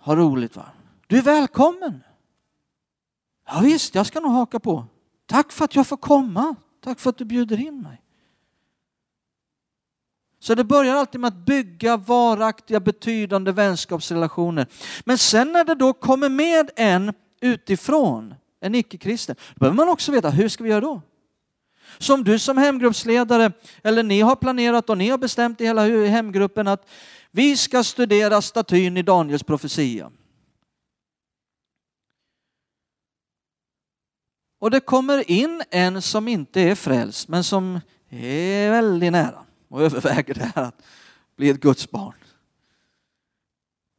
har 0.00 0.16
roligt. 0.16 0.56
Va? 0.56 0.66
Du 1.06 1.18
är 1.18 1.22
välkommen! 1.22 2.02
Ja, 3.48 3.60
visst, 3.60 3.94
jag 3.94 4.06
ska 4.06 4.20
nog 4.20 4.32
haka 4.32 4.60
på. 4.60 4.86
Tack 5.26 5.52
för 5.52 5.64
att 5.64 5.74
jag 5.74 5.86
får 5.86 5.96
komma. 5.96 6.54
Tack 6.84 7.00
för 7.00 7.10
att 7.10 7.18
du 7.18 7.24
bjuder 7.24 7.60
in 7.60 7.82
mig. 7.82 8.02
Så 10.40 10.54
det 10.54 10.64
börjar 10.64 10.94
alltid 10.94 11.20
med 11.20 11.28
att 11.28 11.46
bygga 11.46 11.96
varaktiga 11.96 12.80
betydande 12.80 13.52
vänskapsrelationer. 13.52 14.66
Men 15.04 15.18
sen 15.18 15.52
när 15.52 15.64
det 15.64 15.74
då 15.74 15.92
kommer 15.92 16.28
med 16.28 16.70
en 16.76 17.12
utifrån, 17.40 18.34
en 18.60 18.74
icke-kristen, 18.74 19.36
då 19.54 19.58
behöver 19.58 19.76
man 19.76 19.88
också 19.88 20.12
veta 20.12 20.30
hur 20.30 20.48
ska 20.48 20.64
vi 20.64 20.70
göra 20.70 20.80
då? 20.80 21.02
Som 21.98 22.24
du 22.24 22.38
som 22.38 22.58
hemgruppsledare, 22.58 23.52
eller 23.82 24.02
ni 24.02 24.20
har 24.20 24.36
planerat 24.36 24.90
och 24.90 24.98
ni 24.98 25.08
har 25.08 25.18
bestämt 25.18 25.60
i 25.60 25.64
hela 25.64 26.06
hemgruppen 26.06 26.68
att 26.68 26.88
vi 27.30 27.56
ska 27.56 27.84
studera 27.84 28.42
statyn 28.42 28.96
i 28.96 29.02
Daniels 29.02 29.42
profetia. 29.42 30.10
Och 34.58 34.70
det 34.70 34.80
kommer 34.80 35.30
in 35.30 35.62
en 35.70 36.02
som 36.02 36.28
inte 36.28 36.60
är 36.60 36.74
frälst 36.74 37.28
men 37.28 37.44
som 37.44 37.80
är 38.08 38.70
väldigt 38.70 39.12
nära 39.12 39.44
och 39.68 39.82
överväger 39.82 40.34
det 40.34 40.52
här 40.54 40.62
att 40.62 40.82
bli 41.36 41.48
ett 41.48 41.60
Guds 41.60 41.90
barn. 41.90 42.14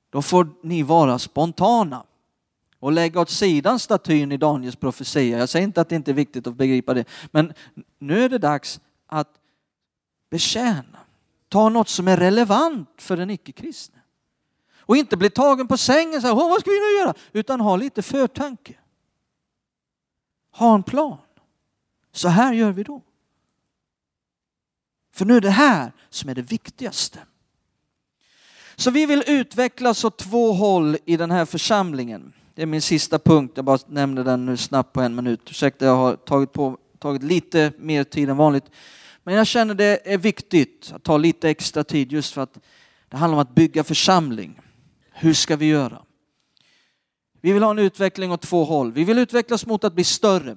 Då 0.10 0.22
får 0.22 0.49
ni 0.64 0.84
vara 0.84 1.20
spontana 1.20 2.03
och 2.80 2.91
lägga 2.91 3.22
åt 3.22 3.30
sidan 3.30 3.80
statyn 3.80 4.32
i 4.32 4.38
Daniels 4.38 4.76
profetia. 4.76 5.38
Jag 5.38 5.49
säger 5.49 5.64
inte 5.64 5.82
att 5.82 5.89
det 5.89 5.95
inte 5.95 6.12
är 6.12 6.16
viktigt 6.16 6.47
att 6.47 6.55
begripa 6.55 6.93
det, 6.93 7.05
men 7.32 7.53
nu 7.99 8.24
är 8.24 8.30
det 8.30 8.38
dags 8.38 8.80
att 9.08 9.34
betjäna. 10.30 10.99
Ta 11.49 11.70
något 11.70 11.89
som 11.89 12.08
är 12.08 12.18
relevant 12.18 12.89
för 12.97 13.18
den 13.18 13.30
icke-kristne. 13.30 13.99
Och 14.80 14.97
inte 14.97 15.18
bli 15.18 15.30
tagen 15.30 15.68
på 15.68 15.78
sängen 15.78 16.22
så 16.22 16.28
här, 16.28 16.36
vad 16.36 16.60
ska 16.60 16.70
vi 16.70 16.80
nu 16.80 16.99
göra? 16.99 17.14
Utan 17.32 17.62
ha 17.62 17.76
lite 17.76 18.01
förtanke. 18.01 18.74
Ha 20.58 20.76
en 20.76 20.84
plan. 20.84 21.18
Så 22.12 22.28
här 22.28 22.53
gör 22.53 22.72
vi 22.72 22.84
då. 22.84 23.01
För 25.14 25.26
nu 25.26 25.38
är 25.38 25.41
det 25.41 25.49
här 25.49 25.91
som 26.10 26.30
är 26.30 26.36
det 26.36 26.41
viktigaste. 26.41 27.20
Så 28.76 28.91
vi 28.91 29.05
vill 29.05 29.24
utvecklas 29.28 30.03
åt 30.03 30.18
två 30.18 30.53
håll 30.53 30.97
i 31.05 31.18
den 31.18 31.32
här 31.32 31.45
församlingen. 31.45 32.34
Det 32.55 32.62
är 32.62 32.66
min 32.66 32.82
sista 32.82 33.20
punkt, 33.20 33.51
jag 33.55 33.66
bara 33.66 33.80
nämner 33.88 34.24
den 34.24 34.45
nu 34.45 34.58
snabbt 34.58 34.93
på 34.93 35.01
en 35.01 35.16
minut. 35.16 35.49
Ursäkta, 35.49 35.86
jag 35.86 35.95
har 35.95 36.16
tagit, 36.16 36.53
på, 36.53 36.78
tagit 36.99 37.24
lite 37.24 37.72
mer 37.78 38.03
tid 38.03 38.30
än 38.30 38.38
vanligt. 38.38 38.66
Men 39.24 39.36
jag 39.36 39.47
känner 39.47 39.74
det 39.74 40.14
är 40.14 40.18
viktigt 40.18 40.91
att 40.95 41.03
ta 41.03 41.18
lite 41.18 41.49
extra 41.49 41.84
tid 41.84 42.12
just 42.12 42.34
för 42.34 42.41
att 42.41 42.58
det 43.10 43.18
handlar 43.18 43.36
om 43.36 43.41
att 43.41 43.55
bygga 43.55 43.84
församling. 43.84 44.62
Hur 45.12 45.34
ska 45.34 45.55
vi 45.55 45.66
göra? 45.66 46.01
Vi 47.41 47.51
vill 47.51 47.63
ha 47.63 47.71
en 47.71 47.79
utveckling 47.79 48.31
åt 48.31 48.41
två 48.41 48.63
håll. 48.63 48.91
Vi 48.91 49.03
vill 49.03 49.17
utvecklas 49.17 49.65
mot 49.65 49.83
att 49.83 49.93
bli 49.93 50.03
större 50.03 50.55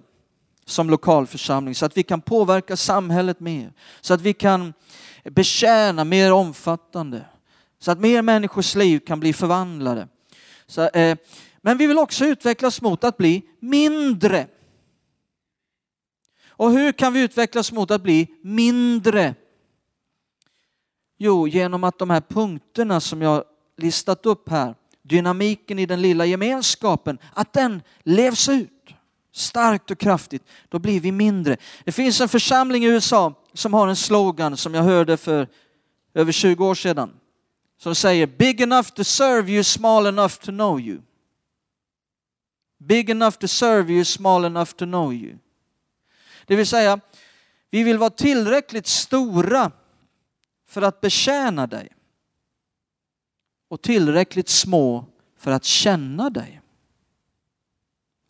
som 0.64 0.90
lokalförsamling 0.90 1.74
så 1.74 1.86
att 1.86 1.96
vi 1.96 2.02
kan 2.02 2.20
påverka 2.20 2.76
samhället 2.76 3.40
mer. 3.40 3.72
Så 4.00 4.14
att 4.14 4.20
vi 4.20 4.32
kan 4.32 4.72
betjäna 5.24 6.04
mer 6.04 6.32
omfattande. 6.32 7.24
Så 7.78 7.90
att 7.90 8.00
mer 8.00 8.22
människors 8.22 8.74
liv 8.74 8.98
kan 8.98 9.20
bli 9.20 9.32
förvandlade. 9.32 10.08
Så, 10.66 10.88
eh, 10.88 11.18
men 11.60 11.78
vi 11.78 11.86
vill 11.86 11.98
också 11.98 12.24
utvecklas 12.24 12.82
mot 12.82 13.04
att 13.04 13.16
bli 13.16 13.42
mindre. 13.60 14.46
Och 16.48 16.70
hur 16.70 16.92
kan 16.92 17.12
vi 17.12 17.20
utvecklas 17.20 17.72
mot 17.72 17.90
att 17.90 18.02
bli 18.02 18.28
mindre? 18.42 19.34
Jo, 21.18 21.48
genom 21.48 21.84
att 21.84 21.98
de 21.98 22.10
här 22.10 22.20
punkterna 22.20 23.00
som 23.00 23.22
jag 23.22 23.44
listat 23.76 24.26
upp 24.26 24.48
här, 24.48 24.74
dynamiken 25.10 25.78
i 25.78 25.86
den 25.86 26.02
lilla 26.02 26.24
gemenskapen, 26.24 27.18
att 27.34 27.52
den 27.52 27.82
levs 28.04 28.48
ut 28.48 28.70
starkt 29.32 29.90
och 29.90 29.98
kraftigt, 29.98 30.42
då 30.68 30.78
blir 30.78 31.00
vi 31.00 31.12
mindre. 31.12 31.56
Det 31.84 31.92
finns 31.92 32.20
en 32.20 32.28
församling 32.28 32.84
i 32.84 32.88
USA 32.88 33.34
som 33.54 33.74
har 33.74 33.88
en 33.88 33.96
slogan 33.96 34.56
som 34.56 34.74
jag 34.74 34.82
hörde 34.82 35.16
för 35.16 35.48
över 36.14 36.32
20 36.32 36.66
år 36.66 36.74
sedan. 36.74 37.10
Som 37.78 37.94
säger 37.94 38.26
Big 38.26 38.60
enough 38.60 38.88
to 38.88 39.04
serve 39.04 39.52
you, 39.52 39.64
small 39.64 40.06
enough 40.06 40.34
to 40.34 40.50
know 40.50 40.80
you. 40.80 41.00
Big 42.78 43.10
enough 43.10 43.36
to 43.36 43.48
serve 43.48 43.92
you, 43.92 44.04
small 44.04 44.44
enough 44.44 44.70
to 44.70 44.84
know 44.84 45.14
you. 45.14 45.38
Det 46.46 46.56
vill 46.56 46.66
säga, 46.66 47.00
vi 47.70 47.82
vill 47.82 47.98
vara 47.98 48.10
tillräckligt 48.10 48.86
stora 48.86 49.72
för 50.68 50.82
att 50.82 51.00
betjäna 51.00 51.66
dig 51.66 51.88
och 53.70 53.82
tillräckligt 53.82 54.48
små 54.48 55.04
för 55.38 55.50
att 55.50 55.64
känna 55.64 56.30
dig. 56.30 56.60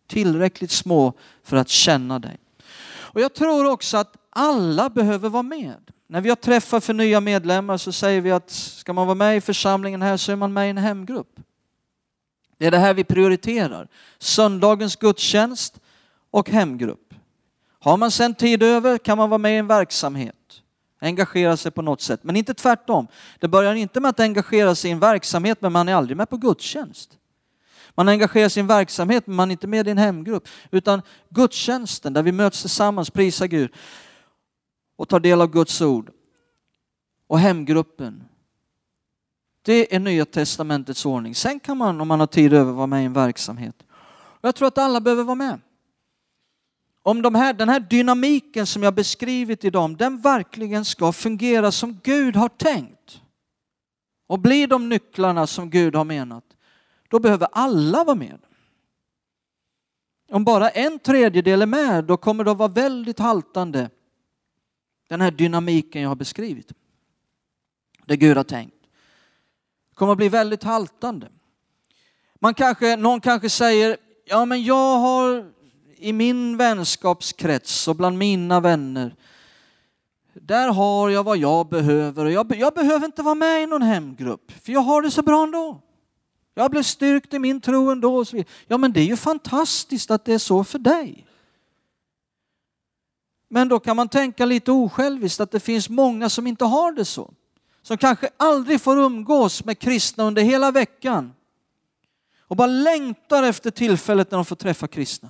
Tillräckligt 0.07 0.71
små 0.71 1.13
för 1.43 1.57
att 1.57 1.69
känna 1.69 2.19
dig. 2.19 2.39
Och 2.87 3.21
jag 3.21 3.35
tror 3.35 3.71
också 3.71 3.97
att 3.97 4.17
alla 4.31 4.91
behöver 4.91 5.29
vara 5.29 5.43
med. 5.43 5.91
När 6.07 6.21
vi 6.21 6.29
har 6.29 6.37
träffat 6.37 6.85
för 6.85 6.95
nya 6.95 7.21
medlemmar 7.21 7.77
så 7.77 7.93
säger 7.93 8.21
vi 8.21 8.31
att 8.31 8.51
ska 8.51 8.93
man 8.93 9.07
vara 9.07 9.15
med 9.15 9.37
i 9.37 9.41
församlingen 9.41 10.03
här 10.03 10.17
så 10.17 10.33
är 10.33 10.37
man 10.37 10.53
med 10.53 10.67
i 10.67 10.71
en 10.71 10.79
hemgrupp. 10.79 11.41
Det 12.59 12.67
är 12.67 12.71
det 12.71 12.79
här 12.79 12.95
vi 12.95 13.05
prioriterar. 13.05 13.89
Söndagens 14.19 14.97
gudstjänst 14.97 15.81
och 16.31 16.51
hemgrupp. 16.51 17.15
Har 17.79 17.97
man 17.97 18.11
sen 18.11 18.35
tid 18.35 18.63
över 18.63 18.99
kan 18.99 19.19
man 19.19 19.31
vara 19.31 19.39
med 19.39 19.55
i 19.55 19.59
en 19.59 19.67
verksamhet. 19.67 20.37
Engagera 21.01 21.57
sig 21.57 21.73
på 21.73 21.83
något 21.83 22.01
sätt, 22.01 22.25
men 22.25 22.37
inte 22.37 22.55
tvärtom. 22.55 23.07
Det 23.39 23.49
börjar 23.49 23.75
inte 23.75 24.01
med 24.01 24.09
att 24.09 24.21
engagera 24.21 24.75
sig 24.75 24.91
i 24.91 24.93
en 24.93 25.01
verksamhet, 25.01 25.61
men 25.61 25.73
man 25.73 25.89
är 25.89 25.95
aldrig 25.95 26.17
med 26.17 26.31
på 26.31 26.37
gudstjänst. 26.37 27.19
Man 27.95 28.09
engagerar 28.09 28.49
sig 28.49 28.61
i 28.61 28.63
en 28.63 28.67
verksamhet, 28.67 29.27
men 29.27 29.37
man 29.37 29.51
är 29.51 29.53
inte 29.53 29.67
med 29.67 29.89
i 29.89 29.91
en 29.91 29.99
hemgrupp. 29.99 30.49
Utan 30.71 31.03
gudstjänsten, 31.29 32.13
där 32.13 32.23
vi 32.23 32.33
möts 32.33 32.61
tillsammans, 32.61 33.11
prisar 33.11 33.47
Gud 33.47 33.73
och 34.97 35.09
tar 35.09 35.21
del 35.21 35.41
av 35.41 35.51
Guds 35.51 35.81
ord. 35.81 36.11
Och 37.27 37.39
hemgruppen, 37.39 38.25
det 39.63 39.95
är 39.95 40.01
Nya 40.01 40.25
Testamentets 40.25 41.07
ordning. 41.07 41.35
Sen 41.35 41.61
kan 41.61 41.77
man, 41.77 42.01
om 42.01 42.09
man 42.09 42.21
har 42.21 42.27
tid 42.27 42.53
över, 42.53 42.73
vara 42.73 42.87
med 42.87 43.03
i 43.03 43.07
en 43.07 43.13
verksamhet. 43.13 43.83
Jag 44.41 44.55
tror 44.55 44.69
att 44.69 44.79
alla 44.79 45.01
behöver 45.01 45.25
vara 45.25 45.35
med. 45.35 45.61
Om 47.03 47.23
de 47.23 47.35
här, 47.35 47.53
den 47.53 47.69
här 47.69 47.81
dynamiken 47.81 48.67
som 48.67 48.83
jag 48.83 48.95
beskrivit 48.95 49.65
i 49.65 49.71
dem, 49.71 49.97
den 49.97 50.21
verkligen 50.21 50.85
ska 50.85 51.13
fungera 51.13 51.73
som 51.73 52.01
Gud 52.03 52.37
har 52.37 52.49
tänkt 52.49 53.23
och 54.27 54.39
bli 54.39 54.67
de 54.67 54.89
nycklarna 54.89 55.47
som 55.47 55.71
Gud 55.71 55.95
har 55.95 56.05
menat, 56.05 56.45
då 57.09 57.19
behöver 57.19 57.49
alla 57.53 58.05
vara 58.05 58.15
med. 58.15 58.39
Om 60.31 60.45
bara 60.45 60.69
en 60.69 60.99
tredjedel 60.99 61.63
är 61.63 61.67
med, 61.67 62.05
då 62.05 62.17
kommer 62.17 62.45
det 62.45 62.51
att 62.51 62.59
vara 62.59 62.69
väldigt 62.69 63.19
haltande, 63.19 63.91
den 65.09 65.21
här 65.21 65.31
dynamiken 65.31 66.03
jag 66.03 66.09
har 66.09 66.17
beskrivit. 66.17 66.73
Det 68.07 68.17
Gud 68.17 68.37
har 68.37 68.45
tänkt. 68.45 68.83
Det 69.91 69.95
kommer 69.95 70.13
att 70.13 70.19
bli 70.19 70.29
väldigt 70.29 70.63
haltande. 70.63 71.29
Man 72.35 72.55
kanske, 72.55 72.97
någon 72.97 73.21
kanske 73.21 73.51
säger, 73.51 73.97
ja 74.25 74.45
men 74.45 74.63
jag 74.63 74.99
har 74.99 75.53
i 76.01 76.13
min 76.13 76.57
vänskapskrets 76.57 77.89
och 77.89 77.97
bland 77.97 78.19
mina 78.19 78.61
vänner, 78.61 79.15
där 80.35 80.69
har 80.69 81.11
jag 81.11 81.25
vad 81.25 81.39
jag 81.39 81.69
behöver 81.69 82.25
och 82.25 82.33
jag, 82.33 82.57
jag 82.57 82.75
behöver 82.75 83.07
inte 83.07 83.23
vara 83.23 83.35
med 83.35 83.63
i 83.63 83.67
någon 83.67 83.83
hemgrupp, 83.83 84.53
för 84.63 84.73
jag 84.73 84.81
har 84.81 85.03
det 85.03 85.11
så 85.11 85.23
bra 85.23 85.43
ändå. 85.43 85.81
Jag 86.55 86.71
blev 86.71 86.83
styrkt 86.83 87.35
i 87.35 87.39
min 87.39 87.61
tro 87.61 87.91
ändå. 87.91 88.17
Och 88.17 88.29
så 88.29 88.37
vidare. 88.37 88.53
Ja, 88.67 88.77
men 88.77 88.93
det 88.93 89.01
är 89.01 89.05
ju 89.05 89.17
fantastiskt 89.17 90.11
att 90.11 90.25
det 90.25 90.33
är 90.33 90.39
så 90.39 90.65
för 90.65 90.79
dig. 90.79 91.27
Men 93.49 93.69
då 93.69 93.81
kan 93.81 93.97
man 93.97 94.09
tänka 94.09 94.45
lite 94.45 94.73
osjälviskt 94.73 95.41
att 95.41 95.51
det 95.51 95.61
finns 95.61 95.89
många 95.89 96.29
som 96.29 96.47
inte 96.47 96.65
har 96.65 96.93
det 96.93 97.05
så. 97.05 97.35
Som 97.83 97.99
kanske 97.99 98.31
aldrig 98.37 98.81
får 98.81 98.99
umgås 98.99 99.65
med 99.65 99.79
kristna 99.79 100.25
under 100.25 100.43
hela 100.43 100.71
veckan. 100.71 101.33
Och 102.41 102.57
bara 102.57 102.67
längtar 102.67 103.43
efter 103.43 103.71
tillfället 103.71 104.31
när 104.31 104.39
de 104.39 104.45
får 104.45 104.57
träffa 104.57 104.89
kristna. 104.89 105.29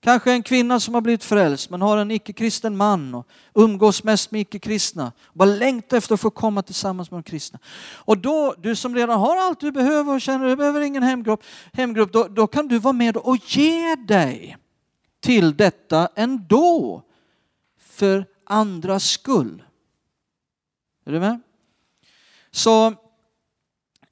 Kanske 0.00 0.32
en 0.32 0.42
kvinna 0.42 0.80
som 0.80 0.94
har 0.94 1.00
blivit 1.00 1.24
frälst 1.24 1.70
men 1.70 1.82
har 1.82 1.98
en 1.98 2.10
icke-kristen 2.10 2.76
man 2.76 3.14
och 3.14 3.28
umgås 3.54 4.04
mest 4.04 4.30
med 4.30 4.40
icke-kristna. 4.40 5.12
Bara 5.32 5.48
längtar 5.48 5.96
efter 5.96 6.14
att 6.14 6.20
få 6.20 6.30
komma 6.30 6.62
tillsammans 6.62 7.10
med 7.10 7.18
de 7.18 7.22
kristna. 7.22 7.58
Och 7.94 8.18
då, 8.18 8.54
du 8.58 8.76
som 8.76 8.94
redan 8.94 9.20
har 9.20 9.36
allt 9.36 9.60
du 9.60 9.72
behöver 9.72 10.14
och 10.14 10.20
känner 10.20 10.44
att 10.44 10.52
du 10.52 10.56
behöver 10.56 10.80
ingen 10.80 11.02
hemgrupp, 11.02 11.42
hemgrupp 11.72 12.12
då, 12.12 12.28
då 12.28 12.46
kan 12.46 12.68
du 12.68 12.78
vara 12.78 12.92
med 12.92 13.16
och 13.16 13.36
ge 13.36 13.94
dig 13.96 14.56
till 15.20 15.56
detta 15.56 16.08
ändå. 16.14 17.02
För 17.78 18.26
andras 18.44 19.04
skull. 19.04 19.62
Är 21.04 21.12
du 21.12 21.20
med? 21.20 21.40
Så 22.50 22.94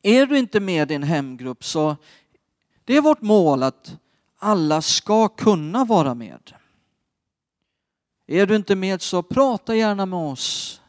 är 0.02 0.26
du 0.26 0.38
inte 0.38 0.60
med 0.60 0.90
i 0.90 0.94
en 0.94 1.02
hemgrupp 1.02 1.64
så 1.64 1.96
det 2.84 2.96
är 2.96 3.00
vårt 3.00 3.20
mål 3.20 3.62
att 3.62 3.96
alla 4.38 4.82
ska 4.82 5.28
kunna 5.28 5.84
vara 5.84 6.14
med. 6.14 6.52
Är 8.26 8.46
du 8.46 8.56
inte 8.56 8.76
med 8.76 9.02
så 9.02 9.22
prata 9.22 9.74
gärna 9.74 10.06
med 10.06 10.18
oss. 10.18 10.80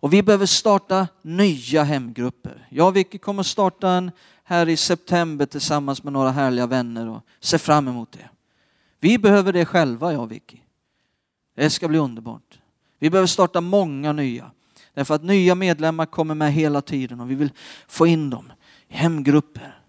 Och 0.00 0.12
vi 0.12 0.22
behöver 0.22 0.46
starta 0.46 1.08
nya 1.22 1.82
hemgrupper. 1.82 2.68
Jag 2.70 2.88
och 2.88 2.96
Vicky 2.96 3.18
kommer 3.18 3.42
starta 3.42 3.90
en 3.90 4.10
här 4.44 4.68
i 4.68 4.76
september 4.76 5.46
tillsammans 5.46 6.02
med 6.02 6.12
några 6.12 6.30
härliga 6.30 6.66
vänner 6.66 7.08
och 7.08 7.20
ser 7.40 7.58
fram 7.58 7.88
emot 7.88 8.12
det. 8.12 8.28
Vi 9.00 9.18
behöver 9.18 9.52
det 9.52 9.64
själva, 9.64 10.12
jag 10.12 10.22
och 10.22 10.32
Vicky. 10.32 10.58
Det 11.54 11.70
ska 11.70 11.88
bli 11.88 11.98
underbart. 11.98 12.58
Vi 12.98 13.10
behöver 13.10 13.26
starta 13.26 13.60
många 13.60 14.12
nya. 14.12 14.50
Därför 14.94 15.14
att 15.14 15.22
nya 15.22 15.54
medlemmar 15.54 16.06
kommer 16.06 16.34
med 16.34 16.52
hela 16.52 16.82
tiden 16.82 17.20
och 17.20 17.30
vi 17.30 17.34
vill 17.34 17.50
få 17.88 18.06
in 18.06 18.30
dem 18.30 18.52
i 18.88 18.94
hemgrupper. 18.96 19.80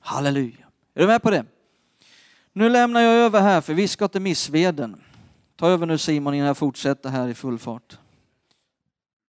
Halleluja. 0.00 0.66
Är 0.94 1.00
du 1.00 1.06
med 1.06 1.22
på 1.22 1.30
det? 1.30 1.44
Nu 2.56 2.68
lämnar 2.68 3.00
jag 3.00 3.14
över 3.14 3.40
här 3.40 3.60
för 3.60 3.74
vi 3.74 3.88
ska 3.88 4.08
till 4.08 4.20
Missveden. 4.20 5.00
Ta 5.56 5.68
över 5.68 5.86
nu 5.86 5.98
Simon 5.98 6.34
innan 6.34 6.46
jag 6.46 6.56
fortsätter 6.56 7.10
här 7.10 7.28
i 7.28 7.34
full 7.34 7.58
fart. 7.58 7.98